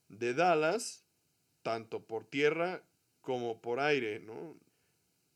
de 0.07 0.33
Dallas, 0.33 1.03
tanto 1.61 2.05
por 2.05 2.23
tierra 2.23 2.83
como 3.19 3.59
por 3.59 3.81
aire, 3.81 4.21
¿no? 4.21 4.55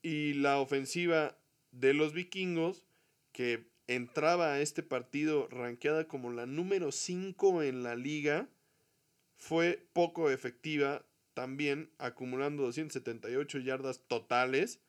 Y 0.02 0.36
la 0.36 0.60
ofensiva 0.60 1.38
de 1.74 1.94
los 1.94 2.14
vikingos, 2.14 2.86
que 3.34 3.66
entraba 3.88 4.54
a 4.54 4.62
este 4.62 4.84
partido 4.84 5.50
ranqueada 5.50 6.08
como 6.08 6.32
la 6.32 6.46
número 6.46 6.94
5 6.94 7.64
en 7.64 7.84
la 7.84 7.98
liga, 7.98 8.48
fue 9.36 9.86
poco 9.92 10.30
efectiva 10.30 11.04
también, 11.40 11.90
acumulando 12.00 12.64
278 12.64 13.60
yardas 13.60 14.02
totales, 14.10 14.82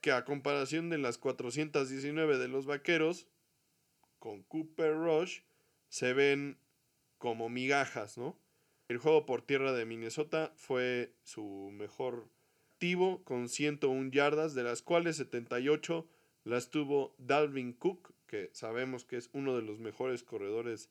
que 0.00 0.12
a 0.12 0.24
comparación 0.24 0.90
de 0.90 0.98
las 0.98 1.18
419 1.18 2.38
de 2.38 2.46
los 2.46 2.66
Vaqueros, 2.66 3.26
con 4.20 4.44
Cooper 4.44 4.94
Rush, 4.94 5.40
se 5.88 6.12
ven 6.12 6.56
como 7.18 7.48
migajas, 7.48 8.16
¿no? 8.16 8.38
El 8.86 8.98
juego 8.98 9.26
por 9.26 9.42
tierra 9.42 9.72
de 9.72 9.84
Minnesota 9.84 10.52
fue 10.54 11.16
su 11.24 11.72
mejor 11.72 12.28
activo 12.70 13.24
con 13.24 13.48
101 13.48 14.12
yardas, 14.12 14.54
de 14.54 14.62
las 14.62 14.82
cuales 14.82 15.16
78 15.16 16.06
las 16.44 16.70
tuvo 16.70 17.12
Dalvin 17.18 17.72
Cook, 17.72 18.14
que 18.28 18.50
sabemos 18.52 19.04
que 19.04 19.16
es 19.16 19.30
uno 19.32 19.56
de 19.56 19.62
los 19.62 19.80
mejores 19.80 20.22
corredores 20.22 20.90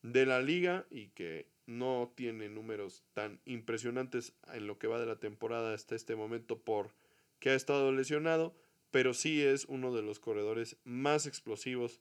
de 0.00 0.24
la 0.24 0.40
liga 0.40 0.86
y 0.90 1.08
que 1.08 1.51
no 1.66 2.12
tiene 2.14 2.48
números 2.48 3.04
tan 3.12 3.40
impresionantes 3.44 4.34
en 4.52 4.66
lo 4.66 4.78
que 4.78 4.86
va 4.86 4.98
de 4.98 5.06
la 5.06 5.20
temporada 5.20 5.74
hasta 5.74 5.94
este 5.94 6.16
momento 6.16 6.58
por 6.58 6.90
que 7.38 7.50
ha 7.50 7.54
estado 7.54 7.92
lesionado, 7.92 8.54
pero 8.90 9.14
sí 9.14 9.42
es 9.42 9.64
uno 9.66 9.92
de 9.92 10.02
los 10.02 10.20
corredores 10.20 10.76
más 10.84 11.26
explosivos 11.26 12.00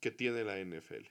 que 0.00 0.10
tiene 0.10 0.44
la 0.44 0.58
NFL. 0.58 1.06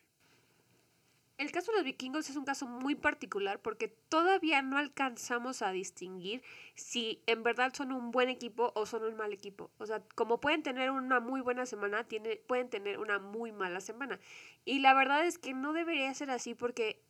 El 1.38 1.51
caso 1.51 1.71
de 1.71 1.79
los 1.79 1.86
vikingos 1.86 2.29
es 2.29 2.38
un 2.38 2.45
caso 2.45 2.65
muy 2.65 2.95
particular 2.95 3.61
porque 3.61 3.89
todavía 3.89 4.61
no 4.61 4.77
alcanzamos 4.77 5.61
a 5.61 5.71
distinguir 5.71 6.41
si 6.75 7.21
en 7.25 7.43
verdad 7.43 7.73
son 7.73 7.91
un 7.91 8.11
buen 8.11 8.29
equipo 8.29 8.71
o 8.73 8.86
son 8.86 9.03
un 9.03 9.17
mal 9.17 9.33
equipo. 9.33 9.69
O 9.77 9.86
sea, 9.86 10.01
como 10.15 10.39
pueden 10.39 10.63
tener 10.63 10.91
una 10.91 11.19
muy 11.19 11.41
buena 11.41 11.65
semana, 11.65 12.07
pueden 12.47 12.69
tener 12.69 12.99
una 12.99 13.19
muy 13.19 13.51
mala 13.51 13.81
semana. 13.81 14.17
Y 14.63 14.79
la 14.79 14.93
verdad 14.93 15.25
es 15.25 15.38
que 15.38 15.53
no 15.53 15.73
debería 15.73 16.13
ser 16.13 16.29
así 16.29 16.55
porque 16.55 17.01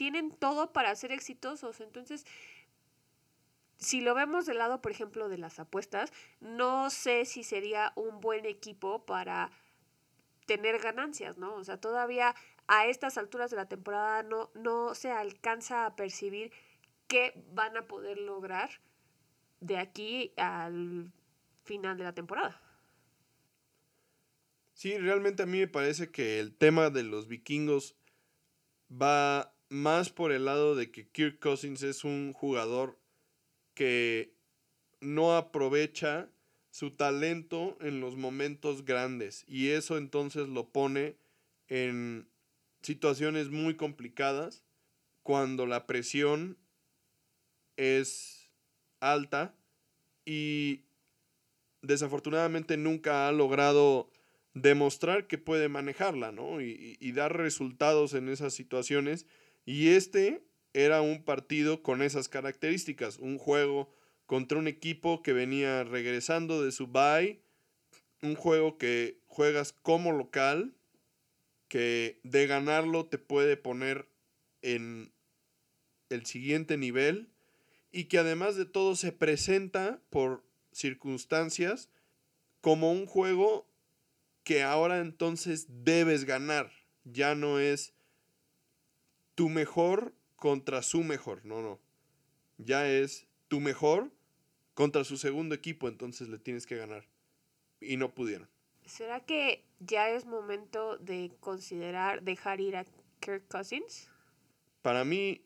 tienen 0.00 0.30
todo 0.30 0.72
para 0.72 0.96
ser 0.96 1.12
exitosos. 1.12 1.82
Entonces, 1.82 2.24
si 3.76 4.00
lo 4.00 4.14
vemos 4.14 4.46
del 4.46 4.56
lado, 4.56 4.80
por 4.80 4.92
ejemplo, 4.92 5.28
de 5.28 5.36
las 5.36 5.58
apuestas, 5.58 6.10
no 6.40 6.88
sé 6.88 7.26
si 7.26 7.44
sería 7.44 7.92
un 7.96 8.22
buen 8.22 8.46
equipo 8.46 9.04
para 9.04 9.50
tener 10.46 10.78
ganancias, 10.78 11.36
¿no? 11.36 11.54
O 11.54 11.64
sea, 11.64 11.78
todavía 11.78 12.34
a 12.66 12.86
estas 12.86 13.18
alturas 13.18 13.50
de 13.50 13.58
la 13.58 13.68
temporada 13.68 14.22
no, 14.22 14.50
no 14.54 14.94
se 14.94 15.10
alcanza 15.10 15.84
a 15.84 15.96
percibir 15.96 16.50
qué 17.06 17.34
van 17.52 17.76
a 17.76 17.86
poder 17.86 18.16
lograr 18.16 18.70
de 19.60 19.76
aquí 19.76 20.32
al 20.38 21.12
final 21.64 21.98
de 21.98 22.04
la 22.04 22.14
temporada. 22.14 22.58
Sí, 24.72 24.96
realmente 24.96 25.42
a 25.42 25.46
mí 25.46 25.58
me 25.58 25.68
parece 25.68 26.10
que 26.10 26.40
el 26.40 26.56
tema 26.56 26.88
de 26.88 27.02
los 27.02 27.28
vikingos 27.28 27.96
va 28.90 29.52
más 29.70 30.10
por 30.10 30.32
el 30.32 30.44
lado 30.44 30.74
de 30.74 30.90
que 30.90 31.08
Kirk 31.08 31.38
Cousins 31.38 31.82
es 31.82 32.04
un 32.04 32.32
jugador 32.32 32.98
que 33.74 34.34
no 35.00 35.36
aprovecha 35.36 36.28
su 36.70 36.90
talento 36.90 37.78
en 37.80 38.00
los 38.00 38.16
momentos 38.16 38.84
grandes 38.84 39.44
y 39.48 39.70
eso 39.70 39.96
entonces 39.96 40.48
lo 40.48 40.68
pone 40.68 41.16
en 41.68 42.28
situaciones 42.82 43.48
muy 43.48 43.76
complicadas 43.76 44.62
cuando 45.22 45.66
la 45.66 45.86
presión 45.86 46.58
es 47.76 48.50
alta 49.00 49.54
y 50.24 50.82
desafortunadamente 51.82 52.76
nunca 52.76 53.28
ha 53.28 53.32
logrado 53.32 54.10
demostrar 54.54 55.26
que 55.26 55.38
puede 55.38 55.68
manejarla, 55.68 56.32
¿no? 56.32 56.60
Y, 56.60 56.96
y, 57.00 57.12
dar 57.12 57.36
resultados 57.36 58.14
en 58.14 58.28
esas 58.28 58.52
situaciones. 58.52 59.26
Y 59.70 59.90
este 59.90 60.42
era 60.72 61.00
un 61.00 61.22
partido 61.22 61.80
con 61.80 62.02
esas 62.02 62.28
características, 62.28 63.20
un 63.20 63.38
juego 63.38 63.94
contra 64.26 64.58
un 64.58 64.66
equipo 64.66 65.22
que 65.22 65.32
venía 65.32 65.84
regresando 65.84 66.60
de 66.60 66.72
su 66.72 66.88
bye, 66.88 67.40
un 68.20 68.34
juego 68.34 68.78
que 68.78 69.20
juegas 69.28 69.72
como 69.72 70.10
local, 70.10 70.74
que 71.68 72.18
de 72.24 72.48
ganarlo 72.48 73.06
te 73.06 73.18
puede 73.18 73.56
poner 73.56 74.08
en 74.60 75.12
el 76.08 76.26
siguiente 76.26 76.76
nivel 76.76 77.28
y 77.92 78.06
que 78.06 78.18
además 78.18 78.56
de 78.56 78.64
todo 78.64 78.96
se 78.96 79.12
presenta 79.12 80.02
por 80.10 80.42
circunstancias 80.72 81.90
como 82.60 82.90
un 82.90 83.06
juego 83.06 83.68
que 84.42 84.64
ahora 84.64 84.98
entonces 84.98 85.68
debes 85.84 86.24
ganar. 86.24 86.72
Ya 87.04 87.36
no 87.36 87.60
es 87.60 87.94
tu 89.34 89.48
mejor 89.48 90.14
contra 90.36 90.82
su 90.82 91.02
mejor, 91.02 91.44
no, 91.44 91.62
no. 91.62 91.78
Ya 92.58 92.88
es 92.88 93.26
tu 93.48 93.60
mejor 93.60 94.10
contra 94.74 95.04
su 95.04 95.16
segundo 95.16 95.54
equipo, 95.54 95.88
entonces 95.88 96.28
le 96.28 96.38
tienes 96.38 96.66
que 96.66 96.76
ganar. 96.76 97.04
Y 97.80 97.96
no 97.96 98.14
pudieron. 98.14 98.48
¿Será 98.84 99.20
que 99.20 99.64
ya 99.78 100.10
es 100.10 100.26
momento 100.26 100.98
de 100.98 101.32
considerar 101.40 102.22
dejar 102.22 102.60
ir 102.60 102.76
a 102.76 102.84
Kirk 103.20 103.46
Cousins? 103.48 104.08
Para 104.82 105.04
mí, 105.04 105.42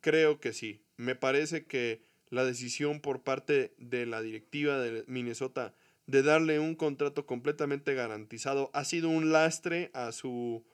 creo 0.00 0.40
que 0.40 0.52
sí. 0.52 0.82
Me 0.96 1.14
parece 1.14 1.64
que 1.64 2.02
la 2.30 2.44
decisión 2.44 3.00
por 3.00 3.22
parte 3.22 3.74
de 3.78 4.06
la 4.06 4.20
directiva 4.20 4.78
de 4.78 5.04
Minnesota 5.06 5.74
de 6.06 6.22
darle 6.22 6.58
un 6.58 6.74
contrato 6.74 7.26
completamente 7.26 7.94
garantizado 7.94 8.70
ha 8.72 8.84
sido 8.84 9.10
un 9.10 9.30
lastre 9.30 9.90
a 9.92 10.12
su 10.12 10.64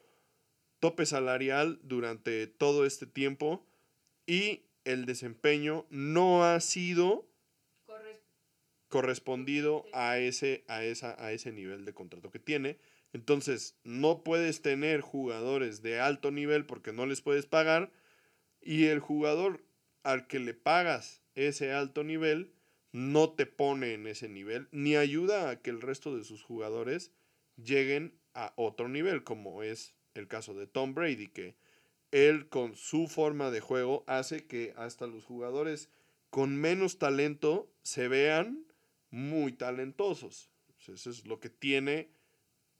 tope 0.84 1.06
salarial 1.06 1.80
durante 1.82 2.46
todo 2.46 2.84
este 2.84 3.06
tiempo 3.06 3.66
y 4.26 4.66
el 4.84 5.06
desempeño 5.06 5.86
no 5.88 6.44
ha 6.44 6.60
sido 6.60 7.26
correspondido 8.90 9.86
a 9.94 10.18
ese, 10.18 10.62
a, 10.68 10.84
esa, 10.84 11.16
a 11.24 11.32
ese 11.32 11.52
nivel 11.52 11.86
de 11.86 11.94
contrato 11.94 12.30
que 12.30 12.38
tiene. 12.38 12.76
Entonces, 13.14 13.78
no 13.82 14.22
puedes 14.24 14.60
tener 14.60 15.00
jugadores 15.00 15.80
de 15.80 16.00
alto 16.00 16.30
nivel 16.30 16.66
porque 16.66 16.92
no 16.92 17.06
les 17.06 17.22
puedes 17.22 17.46
pagar 17.46 17.90
y 18.60 18.84
el 18.88 19.00
jugador 19.00 19.64
al 20.02 20.26
que 20.26 20.38
le 20.38 20.52
pagas 20.52 21.22
ese 21.34 21.72
alto 21.72 22.04
nivel 22.04 22.52
no 22.92 23.30
te 23.30 23.46
pone 23.46 23.94
en 23.94 24.06
ese 24.06 24.28
nivel 24.28 24.68
ni 24.70 24.96
ayuda 24.96 25.48
a 25.48 25.62
que 25.62 25.70
el 25.70 25.80
resto 25.80 26.14
de 26.14 26.24
sus 26.24 26.42
jugadores 26.42 27.10
lleguen 27.56 28.20
a 28.34 28.52
otro 28.56 28.90
nivel, 28.90 29.24
como 29.24 29.62
es 29.62 29.94
el 30.14 30.28
caso 30.28 30.54
de 30.54 30.66
Tom 30.66 30.94
Brady, 30.94 31.28
que 31.28 31.56
él 32.10 32.48
con 32.48 32.76
su 32.76 33.08
forma 33.08 33.50
de 33.50 33.60
juego 33.60 34.04
hace 34.06 34.46
que 34.46 34.72
hasta 34.76 35.06
los 35.06 35.24
jugadores 35.24 35.90
con 36.30 36.56
menos 36.56 36.98
talento 36.98 37.70
se 37.82 38.08
vean 38.08 38.64
muy 39.10 39.52
talentosos. 39.52 40.50
Eso 40.86 41.10
es 41.10 41.26
lo 41.26 41.40
que 41.40 41.50
tiene 41.50 42.10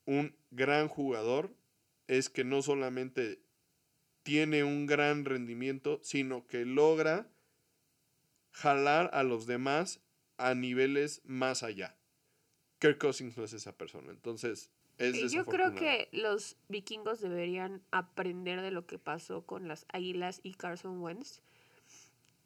un 0.05 0.35
gran 0.51 0.87
jugador, 0.87 1.53
es 2.07 2.29
que 2.29 2.43
no 2.43 2.61
solamente 2.61 3.39
tiene 4.23 4.63
un 4.63 4.85
gran 4.85 5.25
rendimiento, 5.25 5.99
sino 6.03 6.47
que 6.47 6.65
logra 6.65 7.27
jalar 8.51 9.09
a 9.13 9.23
los 9.23 9.47
demás 9.47 10.01
a 10.37 10.53
niveles 10.53 11.21
más 11.25 11.63
allá. 11.63 11.97
Kirk 12.79 12.97
Cousins 12.97 13.37
no 13.37 13.43
es 13.43 13.53
esa 13.53 13.77
persona, 13.77 14.11
entonces 14.11 14.69
es 14.97 15.31
Yo 15.31 15.45
creo 15.45 15.75
que 15.75 16.09
los 16.11 16.57
vikingos 16.69 17.19
deberían 17.19 17.81
aprender 17.91 18.61
de 18.61 18.71
lo 18.71 18.85
que 18.85 18.97
pasó 18.97 19.45
con 19.45 19.67
las 19.67 19.85
Águilas 19.89 20.39
y 20.43 20.53
Carson 20.53 21.01
Wentz 21.01 21.41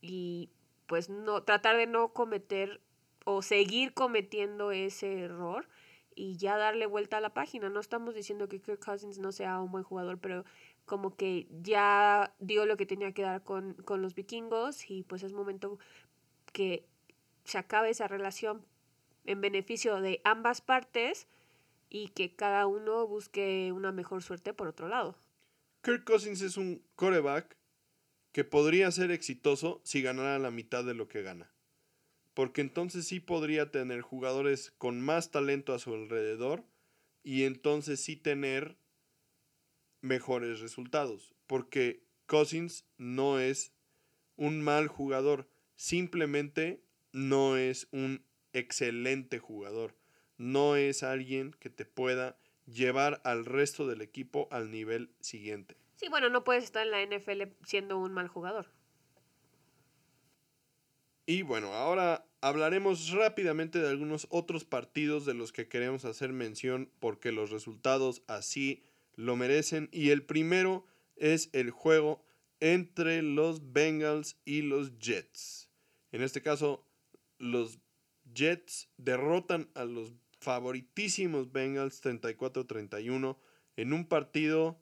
y 0.02 0.50
pues 0.88 1.10
no 1.10 1.43
tratar 1.43 1.78
de 1.78 1.86
no 1.86 2.14
cometer 2.14 2.82
o 3.26 3.41
seguir 3.41 3.93
cometiendo 3.93 4.72
ese 4.72 5.20
error 5.20 5.68
y 6.16 6.38
ya 6.38 6.58
darle 6.58 6.88
vuelta 6.88 7.18
a 7.18 7.22
la 7.22 7.34
página. 7.34 7.70
No 7.70 7.80
estamos 7.80 8.16
diciendo 8.16 8.50
que 8.50 8.60
Kirk 8.60 8.84
Cousins 8.84 9.20
no 9.20 9.32
sea 9.32 9.60
un 9.62 9.72
buen 9.72 9.84
jugador, 9.84 10.18
pero 10.20 10.43
como 10.86 11.16
que 11.16 11.47
ya 11.62 12.34
dio 12.39 12.66
lo 12.66 12.76
que 12.76 12.88
tenía 12.88 13.14
que 13.14 13.22
dar 13.22 13.43
con, 13.43 13.74
con 13.74 14.02
los 14.02 14.16
vikingos 14.16 14.89
y 14.89 15.04
pues 15.04 15.22
es 15.22 15.32
momento 15.32 15.78
que 16.52 16.84
se 17.43 17.60
acabe 17.60 17.91
esa 17.91 18.08
relación 18.08 18.66
en 19.26 19.41
beneficio 19.41 20.02
de 20.02 20.22
ambas 20.24 20.62
partes 20.62 21.28
y 21.89 22.09
que 22.09 22.35
cada 22.35 22.67
uno 22.67 23.07
busque 23.07 23.71
una 23.71 23.91
mejor 23.91 24.23
suerte 24.23 24.53
por 24.53 24.67
otro 24.67 24.87
lado. 24.87 25.15
Kirk 25.81 26.03
Cousins 26.03 26.41
es 26.41 26.57
un 26.57 26.83
coreback 26.95 27.57
que 28.31 28.43
podría 28.43 28.91
ser 28.91 29.11
exitoso 29.11 29.81
si 29.83 30.01
ganara 30.01 30.37
la 30.39 30.51
mitad 30.51 30.83
de 30.83 30.93
lo 30.93 31.07
que 31.07 31.23
gana. 31.23 31.51
Porque 32.33 32.61
entonces 32.61 33.07
sí 33.07 33.19
podría 33.19 33.71
tener 33.71 34.01
jugadores 34.01 34.71
con 34.77 35.01
más 35.01 35.31
talento 35.31 35.73
a 35.73 35.79
su 35.79 35.93
alrededor 35.93 36.63
y 37.23 37.43
entonces 37.43 38.01
sí 38.01 38.15
tener 38.15 38.77
mejores 40.01 40.59
resultados. 40.59 41.33
Porque 41.47 42.03
Cousins 42.27 42.85
no 42.97 43.39
es 43.39 43.73
un 44.35 44.61
mal 44.61 44.87
jugador, 44.87 45.49
simplemente 45.75 46.83
no 47.11 47.57
es 47.57 47.87
un 47.91 48.23
excelente 48.53 49.39
jugador. 49.39 49.99
No 50.39 50.75
es 50.75 51.03
alguien 51.03 51.51
que 51.59 51.69
te 51.69 51.85
pueda 51.85 52.39
llevar 52.65 53.21
al 53.23 53.45
resto 53.45 53.85
del 53.85 54.01
equipo 54.01 54.47
al 54.49 54.71
nivel 54.71 55.11
siguiente. 55.19 55.77
Sí, 55.97 56.07
bueno, 56.09 56.29
no 56.29 56.43
puedes 56.43 56.63
estar 56.63 56.87
en 56.87 56.91
la 56.91 57.05
NFL 57.05 57.43
siendo 57.63 57.99
un 57.99 58.13
mal 58.13 58.27
jugador. 58.27 58.67
Y 61.25 61.43
bueno, 61.43 61.73
ahora 61.73 62.25
hablaremos 62.41 63.11
rápidamente 63.11 63.79
de 63.79 63.89
algunos 63.89 64.25
otros 64.31 64.65
partidos 64.65 65.25
de 65.25 65.35
los 65.35 65.51
que 65.51 65.67
queremos 65.67 66.05
hacer 66.05 66.33
mención 66.33 66.89
porque 66.99 67.31
los 67.31 67.51
resultados 67.51 68.23
así 68.27 68.81
lo 69.15 69.35
merecen. 69.35 69.89
Y 69.91 70.09
el 70.09 70.23
primero 70.23 70.87
es 71.17 71.49
el 71.53 71.69
juego 71.69 72.23
entre 72.59 73.21
los 73.21 73.73
Bengals 73.73 74.37
y 74.45 74.61
los 74.61 74.97
Jets. 74.99 75.69
En 76.11 76.23
este 76.23 76.41
caso, 76.41 76.83
los 77.37 77.79
Jets 78.33 78.89
derrotan 78.97 79.69
a 79.75 79.85
los 79.85 80.13
favoritísimos 80.39 81.51
Bengals 81.51 82.03
34-31 82.03 83.37
en 83.75 83.93
un 83.93 84.07
partido 84.07 84.81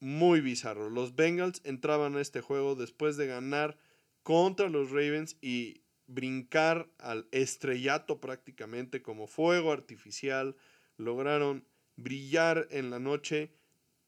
muy 0.00 0.40
bizarro. 0.40 0.90
Los 0.90 1.16
Bengals 1.16 1.60
entraban 1.64 2.16
a 2.16 2.20
este 2.20 2.40
juego 2.40 2.74
después 2.74 3.16
de 3.16 3.26
ganar 3.26 3.78
contra 4.22 4.68
los 4.68 4.90
Ravens 4.90 5.36
y 5.40 5.82
brincar 6.06 6.88
al 6.98 7.26
estrellato 7.32 8.20
prácticamente 8.20 9.02
como 9.02 9.26
fuego 9.26 9.72
artificial. 9.72 10.56
Lograron 10.96 11.66
brillar 11.96 12.68
en 12.70 12.90
la 12.90 12.98
noche 12.98 13.52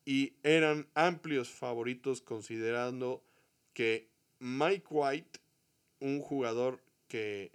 y 0.05 0.35
eran 0.43 0.89
amplios 0.95 1.51
favoritos 1.51 2.21
considerando 2.21 3.25
que 3.73 4.11
Mike 4.39 4.87
White, 4.91 5.41
un 6.01 6.21
jugador 6.21 6.83
que 7.09 7.53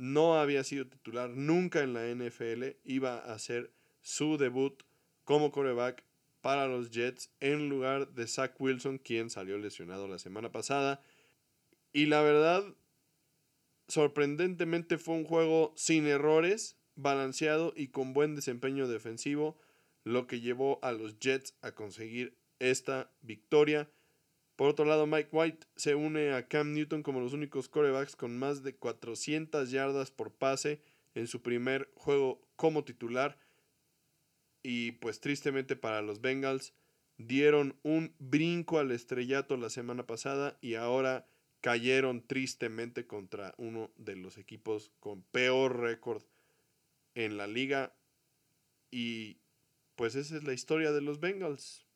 no 0.00 0.40
había 0.40 0.64
sido 0.64 0.86
titular 0.86 1.28
nunca 1.28 1.82
en 1.82 1.92
la 1.92 2.06
NFL, 2.06 2.78
iba 2.84 3.18
a 3.18 3.34
hacer 3.34 3.70
su 4.00 4.38
debut 4.38 4.82
como 5.24 5.52
coreback 5.52 6.04
para 6.40 6.66
los 6.66 6.90
Jets 6.90 7.30
en 7.40 7.68
lugar 7.68 8.08
de 8.14 8.26
Zach 8.26 8.58
Wilson, 8.58 8.96
quien 8.96 9.28
salió 9.28 9.58
lesionado 9.58 10.08
la 10.08 10.18
semana 10.18 10.50
pasada. 10.50 11.02
Y 11.92 12.06
la 12.06 12.22
verdad, 12.22 12.64
sorprendentemente 13.88 14.96
fue 14.96 15.16
un 15.16 15.24
juego 15.24 15.74
sin 15.76 16.06
errores, 16.06 16.78
balanceado 16.94 17.74
y 17.76 17.88
con 17.88 18.14
buen 18.14 18.34
desempeño 18.34 18.88
defensivo, 18.88 19.60
lo 20.04 20.26
que 20.26 20.40
llevó 20.40 20.78
a 20.80 20.92
los 20.92 21.18
Jets 21.18 21.54
a 21.60 21.72
conseguir 21.72 22.38
esta 22.58 23.12
victoria. 23.20 23.90
Por 24.60 24.68
otro 24.68 24.84
lado, 24.84 25.06
Mike 25.06 25.30
White 25.32 25.66
se 25.74 25.94
une 25.94 26.34
a 26.34 26.46
Cam 26.46 26.74
Newton 26.74 27.02
como 27.02 27.20
los 27.20 27.32
únicos 27.32 27.70
corebacks 27.70 28.14
con 28.14 28.38
más 28.38 28.62
de 28.62 28.76
400 28.76 29.70
yardas 29.70 30.10
por 30.10 30.34
pase 30.34 30.82
en 31.14 31.28
su 31.28 31.40
primer 31.40 31.90
juego 31.94 32.46
como 32.56 32.84
titular. 32.84 33.38
Y 34.62 34.92
pues 34.92 35.18
tristemente 35.20 35.76
para 35.76 36.02
los 36.02 36.20
Bengals 36.20 36.74
dieron 37.16 37.78
un 37.84 38.14
brinco 38.18 38.78
al 38.78 38.90
estrellato 38.90 39.56
la 39.56 39.70
semana 39.70 40.06
pasada 40.06 40.58
y 40.60 40.74
ahora 40.74 41.26
cayeron 41.62 42.20
tristemente 42.20 43.06
contra 43.06 43.54
uno 43.56 43.90
de 43.96 44.16
los 44.16 44.36
equipos 44.36 44.92
con 45.00 45.22
peor 45.22 45.80
récord 45.80 46.22
en 47.14 47.38
la 47.38 47.46
liga. 47.46 47.94
Y 48.90 49.38
pues 49.96 50.16
esa 50.16 50.36
es 50.36 50.44
la 50.44 50.52
historia 50.52 50.92
de 50.92 51.00
los 51.00 51.18
Bengals. 51.18 51.86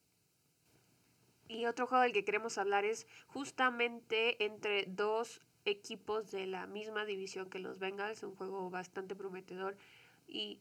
Y 1.49 1.67
otro 1.67 1.87
juego 1.87 2.03
del 2.03 2.13
que 2.13 2.25
queremos 2.25 2.59
hablar 2.59 2.85
es 2.85 3.07
justamente 3.27 4.43
entre 4.45 4.87
dos 4.87 5.41
equipos 5.65 6.31
de 6.31 6.47
la 6.47 6.67
misma 6.67 7.05
división 7.05 7.51
que 7.51 7.59
los 7.59 7.79
Bengals, 7.79 8.23
un 8.23 8.35
juego 8.35 8.71
bastante 8.71 9.15
prometedor 9.15 9.77
y 10.27 10.61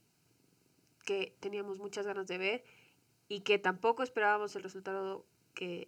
que 1.05 1.36
teníamos 1.39 1.79
muchas 1.79 2.05
ganas 2.05 2.27
de 2.27 2.38
ver 2.38 2.63
y 3.27 3.41
que 3.41 3.59
tampoco 3.59 4.03
esperábamos 4.03 4.55
el 4.55 4.63
resultado 4.63 5.25
que 5.53 5.88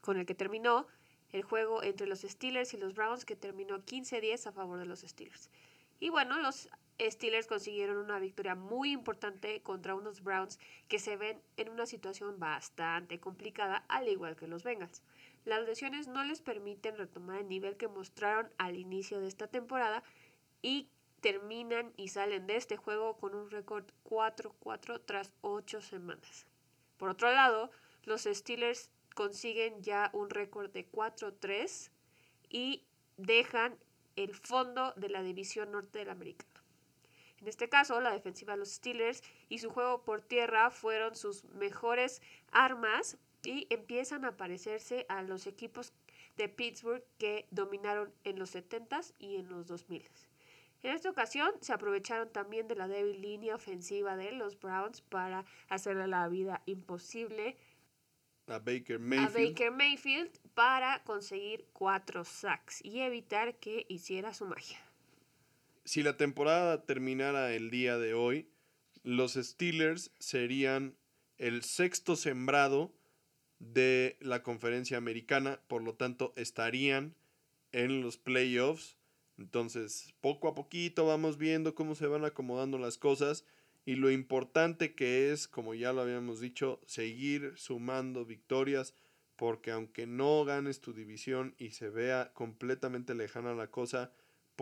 con 0.00 0.16
el 0.18 0.26
que 0.26 0.34
terminó 0.34 0.86
el 1.30 1.42
juego 1.42 1.82
entre 1.82 2.06
los 2.06 2.20
Steelers 2.20 2.74
y 2.74 2.76
los 2.76 2.94
Browns 2.94 3.24
que 3.24 3.36
terminó 3.36 3.78
15-10 3.78 4.46
a 4.46 4.52
favor 4.52 4.78
de 4.78 4.84
los 4.84 5.00
Steelers. 5.00 5.50
Y 5.98 6.10
bueno, 6.10 6.38
los 6.38 6.68
Steelers 7.00 7.46
consiguieron 7.46 7.96
una 7.96 8.18
victoria 8.18 8.54
muy 8.54 8.92
importante 8.92 9.60
contra 9.62 9.94
unos 9.94 10.22
Browns 10.22 10.58
que 10.88 10.98
se 10.98 11.16
ven 11.16 11.40
en 11.56 11.68
una 11.68 11.86
situación 11.86 12.38
bastante 12.38 13.18
complicada, 13.18 13.84
al 13.88 14.08
igual 14.08 14.36
que 14.36 14.46
los 14.46 14.62
Bengals. 14.62 15.02
Las 15.44 15.66
lesiones 15.66 16.06
no 16.06 16.22
les 16.24 16.40
permiten 16.40 16.96
retomar 16.96 17.40
el 17.40 17.48
nivel 17.48 17.76
que 17.76 17.88
mostraron 17.88 18.50
al 18.58 18.76
inicio 18.76 19.20
de 19.20 19.28
esta 19.28 19.48
temporada 19.48 20.04
y 20.60 20.88
terminan 21.20 21.92
y 21.96 22.08
salen 22.08 22.46
de 22.46 22.56
este 22.56 22.76
juego 22.76 23.16
con 23.16 23.34
un 23.34 23.50
récord 23.50 23.84
4-4 24.08 25.00
tras 25.04 25.32
8 25.40 25.80
semanas. 25.80 26.46
Por 26.98 27.08
otro 27.08 27.32
lado, 27.32 27.70
los 28.04 28.22
Steelers 28.22 28.90
consiguen 29.14 29.82
ya 29.82 30.10
un 30.12 30.30
récord 30.30 30.70
de 30.70 30.88
4-3 30.90 31.90
y 32.48 32.84
dejan 33.16 33.76
el 34.16 34.34
fondo 34.34 34.92
de 34.96 35.08
la 35.08 35.22
división 35.22 35.72
norte 35.72 36.00
de 36.00 36.04
la 36.04 36.12
americana. 36.12 36.51
En 37.42 37.48
este 37.48 37.68
caso, 37.68 38.00
la 38.00 38.12
defensiva 38.12 38.52
de 38.52 38.60
los 38.60 38.70
Steelers 38.70 39.20
y 39.48 39.58
su 39.58 39.68
juego 39.68 40.04
por 40.04 40.22
tierra 40.22 40.70
fueron 40.70 41.16
sus 41.16 41.42
mejores 41.46 42.22
armas 42.52 43.18
y 43.42 43.66
empiezan 43.68 44.24
a 44.24 44.36
parecerse 44.36 45.06
a 45.08 45.22
los 45.22 45.48
equipos 45.48 45.92
de 46.36 46.48
Pittsburgh 46.48 47.02
que 47.18 47.48
dominaron 47.50 48.14
en 48.22 48.38
los 48.38 48.54
70s 48.54 49.14
y 49.18 49.36
en 49.36 49.48
los 49.48 49.68
2000s. 49.68 50.28
En 50.84 50.94
esta 50.94 51.10
ocasión 51.10 51.50
se 51.60 51.72
aprovecharon 51.72 52.30
también 52.30 52.68
de 52.68 52.76
la 52.76 52.86
débil 52.86 53.20
línea 53.20 53.56
ofensiva 53.56 54.16
de 54.16 54.30
los 54.30 54.60
Browns 54.60 55.00
para 55.00 55.44
hacerle 55.68 56.06
la 56.06 56.28
vida 56.28 56.62
imposible 56.66 57.56
a 58.46 58.60
Baker 58.60 59.00
Mayfield, 59.00 59.36
a 59.36 59.48
Baker 59.48 59.70
Mayfield 59.72 60.38
para 60.54 61.02
conseguir 61.02 61.66
cuatro 61.72 62.24
sacks 62.24 62.84
y 62.84 63.00
evitar 63.00 63.56
que 63.56 63.84
hiciera 63.88 64.32
su 64.32 64.46
magia 64.46 64.78
si 65.84 66.02
la 66.02 66.16
temporada 66.16 66.84
terminara 66.84 67.54
el 67.54 67.70
día 67.70 67.98
de 67.98 68.14
hoy, 68.14 68.48
los 69.02 69.34
Steelers 69.34 70.12
serían 70.18 70.96
el 71.38 71.62
sexto 71.62 72.16
sembrado 72.16 72.94
de 73.58 74.16
la 74.20 74.42
conferencia 74.42 74.96
americana, 74.96 75.60
por 75.68 75.82
lo 75.82 75.94
tanto 75.94 76.32
estarían 76.36 77.14
en 77.72 78.00
los 78.00 78.16
playoffs. 78.16 78.96
Entonces, 79.38 80.14
poco 80.20 80.48
a 80.48 80.54
poquito 80.54 81.06
vamos 81.06 81.38
viendo 81.38 81.74
cómo 81.74 81.94
se 81.94 82.06
van 82.06 82.24
acomodando 82.24 82.78
las 82.78 82.98
cosas 82.98 83.44
y 83.84 83.96
lo 83.96 84.10
importante 84.10 84.94
que 84.94 85.32
es, 85.32 85.48
como 85.48 85.74
ya 85.74 85.92
lo 85.92 86.02
habíamos 86.02 86.40
dicho, 86.40 86.80
seguir 86.86 87.54
sumando 87.56 88.24
victorias, 88.24 88.94
porque 89.36 89.72
aunque 89.72 90.06
no 90.06 90.44
ganes 90.44 90.80
tu 90.80 90.92
división 90.92 91.54
y 91.58 91.70
se 91.70 91.88
vea 91.88 92.32
completamente 92.34 93.14
lejana 93.14 93.54
la 93.54 93.70
cosa, 93.70 94.12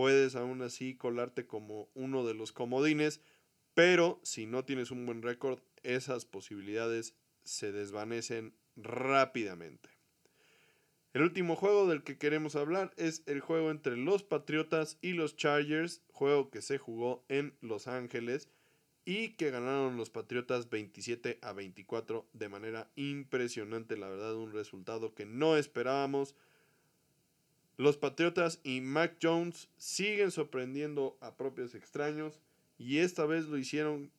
puedes 0.00 0.34
aún 0.34 0.62
así 0.62 0.94
colarte 0.94 1.46
como 1.46 1.90
uno 1.92 2.26
de 2.26 2.32
los 2.32 2.52
comodines, 2.52 3.20
pero 3.74 4.18
si 4.22 4.46
no 4.46 4.64
tienes 4.64 4.90
un 4.90 5.04
buen 5.04 5.20
récord, 5.20 5.60
esas 5.82 6.24
posibilidades 6.24 7.14
se 7.44 7.70
desvanecen 7.70 8.54
rápidamente. 8.76 9.90
El 11.12 11.20
último 11.20 11.54
juego 11.54 11.86
del 11.86 12.02
que 12.02 12.16
queremos 12.16 12.56
hablar 12.56 12.94
es 12.96 13.22
el 13.26 13.40
juego 13.40 13.70
entre 13.70 13.98
los 13.98 14.22
Patriotas 14.22 14.96
y 15.02 15.12
los 15.12 15.36
Chargers, 15.36 16.00
juego 16.08 16.50
que 16.50 16.62
se 16.62 16.78
jugó 16.78 17.22
en 17.28 17.54
Los 17.60 17.86
Ángeles 17.86 18.48
y 19.04 19.34
que 19.34 19.50
ganaron 19.50 19.98
los 19.98 20.08
Patriotas 20.08 20.70
27 20.70 21.40
a 21.42 21.52
24 21.52 22.26
de 22.32 22.48
manera 22.48 22.90
impresionante, 22.96 23.98
la 23.98 24.08
verdad 24.08 24.34
un 24.34 24.54
resultado 24.54 25.14
que 25.14 25.26
no 25.26 25.58
esperábamos 25.58 26.34
Los 27.80 27.96
Patriotas 27.96 28.60
y 28.62 28.82
Mac 28.82 29.16
Jones 29.22 29.70
siguen 29.78 30.30
sorprendiendo 30.30 31.16
a 31.22 31.38
propios 31.38 31.74
extraños 31.74 32.38
y 32.76 32.98
esta 32.98 33.24
vez 33.24 33.46
lo 33.46 33.56
hicieron 33.56 34.10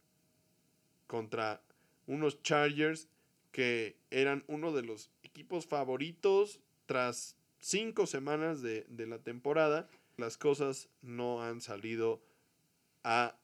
contra 1.05 1.61
unos 2.07 2.41
Chargers 2.41 3.07
que 3.51 3.97
eran 4.09 4.43
uno 4.47 4.71
de 4.71 4.81
los 4.81 5.11
equipos 5.21 5.67
favoritos 5.67 6.59
tras 6.87 7.35
cinco 7.59 8.07
semanas 8.07 8.63
de, 8.63 8.87
de 8.89 9.05
la 9.05 9.19
temporada. 9.19 9.87
Las 10.17 10.39
cosas 10.39 10.89
no 11.03 11.43
han 11.43 11.61
salido 11.61 12.19
a 13.03 13.37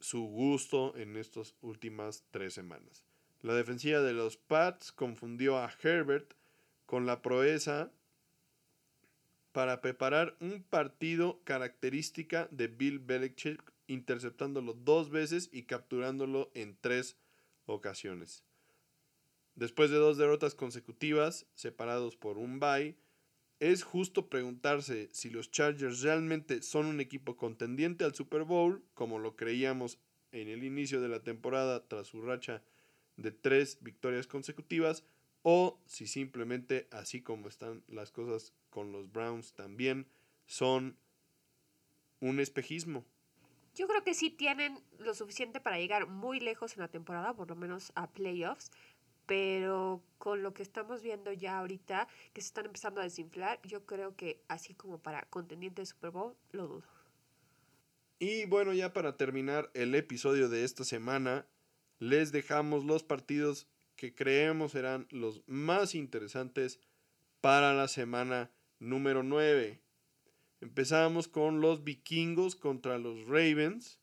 su 0.00 0.22
gusto 0.22 0.96
en 0.96 1.16
estas 1.16 1.54
últimas 1.62 2.24
tres 2.32 2.54
semanas. 2.54 3.04
La 3.40 3.54
defensiva 3.54 4.00
de 4.00 4.14
los 4.14 4.36
Pats 4.36 4.90
confundió 4.90 5.58
a 5.58 5.72
Herbert 5.80 6.34
con 6.86 7.06
la 7.06 7.22
proeza 7.22 7.92
para 9.52 9.80
preparar 9.80 10.36
un 10.40 10.62
partido 10.62 11.40
característica 11.44 12.48
de 12.50 12.68
Bill 12.68 12.98
Belichick, 12.98 13.72
interceptándolo 13.86 14.74
dos 14.74 15.10
veces 15.10 15.48
y 15.52 15.64
capturándolo 15.64 16.50
en 16.54 16.76
tres 16.80 17.16
ocasiones. 17.66 18.44
Después 19.54 19.90
de 19.90 19.96
dos 19.96 20.16
derrotas 20.16 20.54
consecutivas, 20.54 21.46
separados 21.54 22.16
por 22.16 22.38
un 22.38 22.60
bye, 22.60 22.96
es 23.58 23.82
justo 23.82 24.30
preguntarse 24.30 25.10
si 25.12 25.28
los 25.28 25.50
Chargers 25.50 26.00
realmente 26.00 26.62
son 26.62 26.86
un 26.86 27.00
equipo 27.00 27.36
contendiente 27.36 28.04
al 28.04 28.14
Super 28.14 28.44
Bowl, 28.44 28.82
como 28.94 29.18
lo 29.18 29.36
creíamos 29.36 29.98
en 30.32 30.48
el 30.48 30.64
inicio 30.64 31.00
de 31.00 31.08
la 31.08 31.22
temporada 31.22 31.86
tras 31.86 32.06
su 32.06 32.22
racha 32.22 32.62
de 33.16 33.32
tres 33.32 33.78
victorias 33.82 34.26
consecutivas, 34.26 35.04
o 35.42 35.78
si 35.86 36.06
simplemente, 36.06 36.88
así 36.90 37.22
como 37.22 37.48
están 37.48 37.82
las 37.88 38.10
cosas 38.12 38.52
con 38.70 38.92
los 38.92 39.10
Browns 39.10 39.52
también, 39.54 40.06
son 40.46 40.96
un 42.20 42.40
espejismo. 42.40 43.04
Yo 43.74 43.86
creo 43.86 44.02
que 44.02 44.14
sí 44.14 44.30
tienen 44.30 44.78
lo 44.98 45.14
suficiente 45.14 45.60
para 45.60 45.78
llegar 45.78 46.06
muy 46.06 46.40
lejos 46.40 46.74
en 46.74 46.80
la 46.80 46.88
temporada, 46.88 47.34
por 47.34 47.48
lo 47.48 47.56
menos 47.56 47.92
a 47.94 48.10
playoffs, 48.10 48.70
pero 49.26 50.02
con 50.18 50.42
lo 50.42 50.52
que 50.52 50.62
estamos 50.62 51.02
viendo 51.02 51.32
ya 51.32 51.58
ahorita, 51.58 52.08
que 52.32 52.40
se 52.40 52.48
están 52.48 52.66
empezando 52.66 53.00
a 53.00 53.04
desinflar, 53.04 53.60
yo 53.62 53.86
creo 53.86 54.16
que 54.16 54.42
así 54.48 54.74
como 54.74 54.98
para 54.98 55.22
contendiente 55.22 55.82
de 55.82 55.86
Super 55.86 56.10
Bowl, 56.10 56.34
lo 56.50 56.66
dudo. 56.66 57.00
Y 58.18 58.44
bueno, 58.46 58.74
ya 58.74 58.92
para 58.92 59.16
terminar 59.16 59.70
el 59.72 59.94
episodio 59.94 60.48
de 60.48 60.64
esta 60.64 60.84
semana, 60.84 61.46
les 62.00 62.32
dejamos 62.32 62.84
los 62.84 63.02
partidos 63.02 63.66
que 64.00 64.14
creemos 64.14 64.72
serán 64.72 65.06
los 65.10 65.42
más 65.46 65.94
interesantes 65.94 66.80
para 67.42 67.74
la 67.74 67.86
semana 67.86 68.50
número 68.78 69.22
9. 69.22 69.78
Empezamos 70.62 71.28
con 71.28 71.60
los 71.60 71.84
vikingos 71.84 72.56
contra 72.56 72.98
los 72.98 73.26
Ravens, 73.26 74.00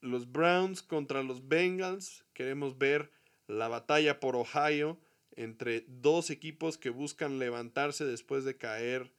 los 0.00 0.32
Browns 0.32 0.82
contra 0.82 1.22
los 1.22 1.46
Bengals. 1.46 2.24
Queremos 2.32 2.78
ver 2.78 3.10
la 3.46 3.68
batalla 3.68 4.18
por 4.18 4.34
Ohio 4.34 4.98
entre 5.32 5.84
dos 5.88 6.30
equipos 6.30 6.78
que 6.78 6.88
buscan 6.88 7.38
levantarse 7.38 8.06
después 8.06 8.44
de 8.44 8.56
caer 8.56 9.12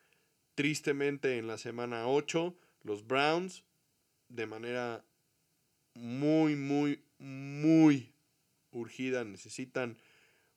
tristemente 0.56 1.38
en 1.38 1.46
la 1.46 1.60
semana 1.60 2.08
8. 2.08 2.58
Los 2.82 3.06
Browns 3.06 3.64
de 4.28 4.48
manera 4.48 5.06
muy, 5.94 6.56
muy, 6.56 7.04
muy 7.20 8.17
urgida 8.72 9.24
necesitan 9.24 9.98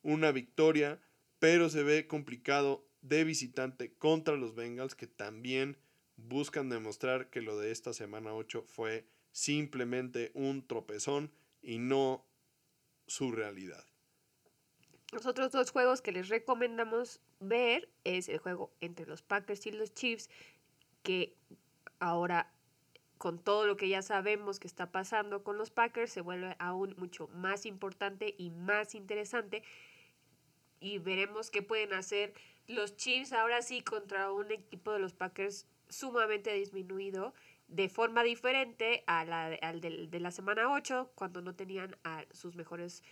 una 0.02 0.32
victoria, 0.32 1.00
pero 1.38 1.68
se 1.68 1.82
ve 1.82 2.06
complicado 2.06 2.86
de 3.02 3.24
visitante 3.24 3.92
contra 3.94 4.36
los 4.36 4.54
Bengals 4.54 4.94
que 4.94 5.06
también 5.06 5.78
buscan 6.16 6.68
demostrar 6.68 7.30
que 7.30 7.40
lo 7.40 7.58
de 7.58 7.70
esta 7.70 7.92
semana 7.92 8.34
8 8.34 8.64
fue 8.66 9.06
simplemente 9.32 10.30
un 10.34 10.66
tropezón 10.66 11.32
y 11.62 11.78
no 11.78 12.26
su 13.06 13.32
realidad. 13.32 13.84
Los 15.12 15.26
otros 15.26 15.50
dos 15.50 15.70
juegos 15.70 16.02
que 16.02 16.12
les 16.12 16.28
recomendamos 16.28 17.20
ver 17.40 17.88
es 18.04 18.28
el 18.28 18.38
juego 18.38 18.72
entre 18.80 19.06
los 19.06 19.22
Packers 19.22 19.66
y 19.66 19.72
los 19.72 19.92
Chiefs, 19.92 20.30
que 21.02 21.36
ahora 21.98 22.52
con 23.20 23.38
todo 23.38 23.66
lo 23.66 23.76
que 23.76 23.86
ya 23.86 24.00
sabemos 24.00 24.58
que 24.58 24.66
está 24.66 24.90
pasando 24.90 25.44
con 25.44 25.58
los 25.58 25.70
Packers 25.70 26.10
se 26.10 26.22
vuelve 26.22 26.56
aún 26.58 26.94
mucho 26.96 27.28
más 27.28 27.66
importante 27.66 28.34
y 28.38 28.48
más 28.48 28.94
interesante 28.94 29.62
y 30.80 31.00
veremos 31.00 31.50
qué 31.50 31.60
pueden 31.60 31.92
hacer 31.92 32.32
los 32.66 32.96
Chiefs 32.96 33.34
ahora 33.34 33.60
sí 33.60 33.82
contra 33.82 34.32
un 34.32 34.50
equipo 34.50 34.90
de 34.90 35.00
los 35.00 35.12
Packers 35.12 35.66
sumamente 35.90 36.54
disminuido 36.54 37.34
de 37.68 37.90
forma 37.90 38.22
diferente 38.22 39.04
a 39.06 39.26
la, 39.26 39.48
al 39.60 39.82
de, 39.82 40.18
la 40.18 40.30
semana 40.30 40.72
8, 40.72 41.12
cuando 41.14 41.42
no 41.42 41.54
tenían 41.54 41.94
a 42.04 42.24
sus 42.30 42.56
mejores 42.56 43.02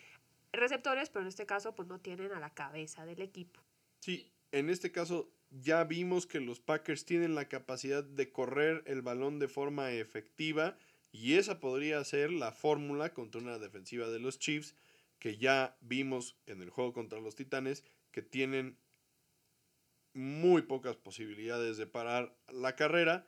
receptores, 0.53 1.11
pero 1.11 1.21
en 1.25 1.29
este 1.29 1.45
caso 1.45 1.75
pues 1.75 1.87
no 1.87 2.01
tienen 2.01 2.33
a 2.33 2.41
la 2.41 2.55
cabeza 2.55 3.05
del 3.05 3.21
equipo. 3.21 3.61
Sí, 4.01 4.33
en 4.53 4.71
este 4.71 4.91
caso 4.91 5.29
ya 5.51 5.85
vimos 5.85 6.27
que 6.27 6.41
los 6.41 6.61
Packers 6.61 7.05
tienen 7.05 7.35
la 7.35 7.49
capacidad 7.49 8.05
de 8.05 8.31
correr 8.31 8.83
el 8.87 9.03
balón 9.03 9.39
de 9.39 9.49
forma 9.49 9.93
efectiva 9.93 10.77
y 11.11 11.35
esa 11.35 11.59
podría 11.61 12.03
ser 12.05 12.31
la 12.31 12.53
fórmula 12.53 13.15
contra 13.15 13.41
una 13.41 13.59
defensiva 13.59 14.09
de 14.09 14.19
los 14.19 14.39
Chiefs 14.39 14.75
que 15.19 15.39
ya 15.39 15.77
vimos 15.81 16.37
en 16.47 16.63
el 16.63 16.71
juego 16.71 16.93
contra 16.93 17.21
los 17.21 17.35
Titanes 17.35 17.85
que 18.11 18.23
tienen 18.23 18.77
muy 20.13 20.63
pocas 20.63 20.97
posibilidades 20.97 21.77
de 21.77 21.87
parar 21.87 22.37
la 22.49 22.77
carrera 22.77 23.27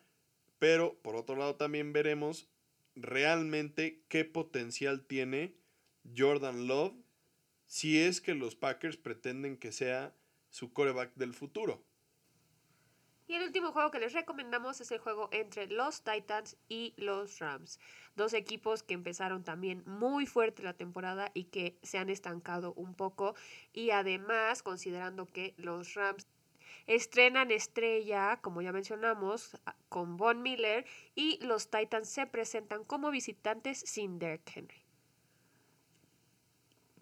pero 0.59 1.01
por 1.03 1.17
otro 1.17 1.37
lado 1.37 1.57
también 1.57 1.93
veremos 1.93 2.49
realmente 2.95 4.03
qué 4.09 4.25
potencial 4.25 5.07
tiene 5.07 5.55
Jordan 6.17 6.67
Love 6.67 6.95
si 7.67 8.01
es 8.01 8.21
que 8.21 8.35
los 8.35 8.57
Packers 8.57 8.97
pretenden 8.97 9.57
que 9.57 9.73
sea 9.73 10.15
su 10.51 10.73
coreback 10.73 11.15
del 11.15 11.35
futuro. 11.35 11.85
Y 13.31 13.35
el 13.37 13.45
último 13.45 13.71
juego 13.71 13.93
que 13.93 14.01
les 14.01 14.13
recomendamos 14.13 14.81
es 14.81 14.91
el 14.91 14.99
juego 14.99 15.29
entre 15.31 15.69
los 15.69 16.03
Titans 16.03 16.57
y 16.69 16.95
los 16.97 17.39
Rams. 17.39 17.79
Dos 18.17 18.35
equipos 18.35 18.83
que 18.83 18.95
empezaron 18.95 19.45
también 19.45 19.85
muy 19.87 20.27
fuerte 20.27 20.65
la 20.65 20.73
temporada 20.73 21.31
y 21.33 21.45
que 21.45 21.79
se 21.81 21.99
han 21.99 22.11
estancado 22.11 22.73
un 22.73 22.97
poco. 22.97 23.37
Y 23.73 23.93
además, 23.93 24.65
considerando 24.65 25.27
que 25.27 25.55
los 25.59 25.95
Rams 25.95 26.27
Estrenan 26.89 27.53
estrella, 27.53 28.41
como 28.43 28.63
ya 28.63 28.73
mencionamos, 28.73 29.57
con 29.89 30.17
Von 30.17 30.43
Miller 30.43 30.85
y 31.15 31.39
los 31.41 31.71
Titans 31.71 32.09
se 32.09 32.27
presentan 32.27 32.83
como 32.83 33.13
visitantes 33.13 33.79
sin 33.79 34.19
Derrick 34.19 34.57
Henry. 34.57 34.83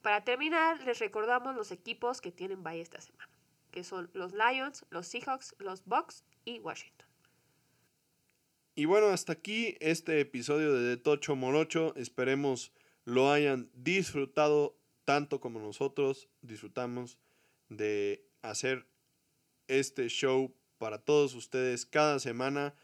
Para 0.02 0.24
terminar, 0.24 0.82
les 0.82 0.98
recordamos 0.98 1.56
los 1.56 1.72
equipos 1.72 2.20
que 2.20 2.32
tienen 2.32 2.62
bye 2.62 2.82
esta 2.82 3.00
semana, 3.00 3.27
que 3.70 3.84
son 3.84 4.10
los 4.12 4.32
Lions, 4.32 4.84
los 4.90 5.06
Seahawks, 5.06 5.54
los 5.58 5.84
Bucks 5.84 6.24
y 6.44 6.60
Washington. 6.60 7.08
Y 8.74 8.84
bueno, 8.84 9.08
hasta 9.08 9.32
aquí 9.32 9.76
este 9.80 10.20
episodio 10.20 10.72
de, 10.72 10.96
Tocho 10.96 11.34
Morocho. 11.34 11.94
Esperemos 11.96 12.72
lo 13.04 13.32
hayan 13.32 13.70
disfrutado 13.74 14.78
tanto 15.04 15.40
como 15.40 15.58
nosotros 15.58 16.28
disfrutamos 16.42 17.18
de 17.68 18.24
hacer 18.42 18.86
este 19.66 20.08
show 20.08 20.54
para 20.78 20.98
todos 20.98 21.34
ustedes 21.34 21.86
cada 21.86 22.20
semana. 22.20 22.74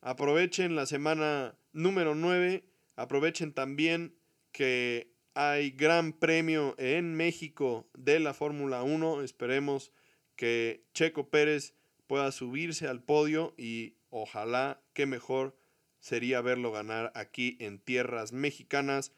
Aprovechen 0.00 0.76
la 0.76 0.86
semana 0.86 1.58
número 1.72 2.14
9. 2.14 2.64
Aprovechen 2.96 3.52
también 3.52 4.16
que 4.50 5.13
hay 5.34 5.72
gran 5.72 6.12
premio 6.12 6.74
en 6.78 7.14
México 7.14 7.86
de 7.94 8.20
la 8.20 8.34
Fórmula 8.34 8.82
1. 8.82 9.22
Esperemos 9.22 9.92
que 10.36 10.84
Checo 10.94 11.28
Pérez 11.28 11.74
pueda 12.06 12.30
subirse 12.32 12.86
al 12.86 13.02
podio 13.02 13.54
y 13.56 13.96
ojalá 14.10 14.80
que 14.92 15.06
mejor 15.06 15.56
sería 15.98 16.40
verlo 16.40 16.70
ganar 16.70 17.10
aquí 17.14 17.56
en 17.60 17.78
tierras 17.80 18.32
mexicanas. 18.32 19.12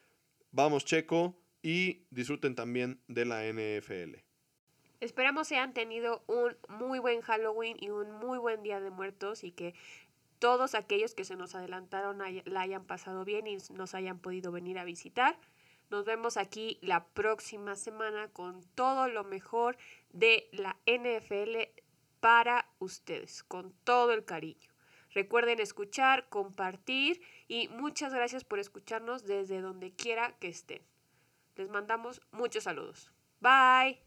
Vamos 0.52 0.84
Checo 0.84 1.38
y 1.62 2.06
disfruten 2.10 2.54
también 2.54 3.00
de 3.08 3.26
la 3.26 3.44
NFL. 3.44 4.16
Esperamos 5.00 5.52
hayan 5.52 5.74
tenido 5.74 6.24
un 6.26 6.56
muy 6.78 6.98
buen 6.98 7.20
Halloween 7.20 7.76
y 7.78 7.90
un 7.90 8.10
muy 8.12 8.38
buen 8.38 8.62
Día 8.62 8.80
de 8.80 8.90
Muertos 8.90 9.44
y 9.44 9.52
que 9.52 9.74
todos 10.38 10.74
aquellos 10.74 11.14
que 11.14 11.24
se 11.24 11.36
nos 11.36 11.54
adelantaron 11.54 12.18
la 12.44 12.60
hayan 12.60 12.84
pasado 12.84 13.24
bien 13.24 13.46
y 13.46 13.58
nos 13.74 13.94
hayan 13.94 14.18
podido 14.18 14.52
venir 14.52 14.78
a 14.78 14.84
visitar. 14.84 15.38
Nos 15.90 16.04
vemos 16.04 16.36
aquí 16.36 16.78
la 16.82 17.06
próxima 17.06 17.76
semana 17.76 18.28
con 18.28 18.62
todo 18.74 19.08
lo 19.08 19.24
mejor 19.24 19.76
de 20.10 20.48
la 20.52 20.76
NFL 20.86 21.82
para 22.20 22.68
ustedes, 22.78 23.44
con 23.44 23.72
todo 23.84 24.12
el 24.12 24.24
cariño. 24.24 24.68
Recuerden 25.12 25.60
escuchar, 25.60 26.28
compartir 26.28 27.22
y 27.48 27.68
muchas 27.68 28.12
gracias 28.12 28.44
por 28.44 28.58
escucharnos 28.58 29.24
desde 29.24 29.60
donde 29.60 29.94
quiera 29.94 30.36
que 30.38 30.48
estén. 30.48 30.82
Les 31.54 31.70
mandamos 31.70 32.20
muchos 32.32 32.64
saludos. 32.64 33.12
Bye. 33.40 34.05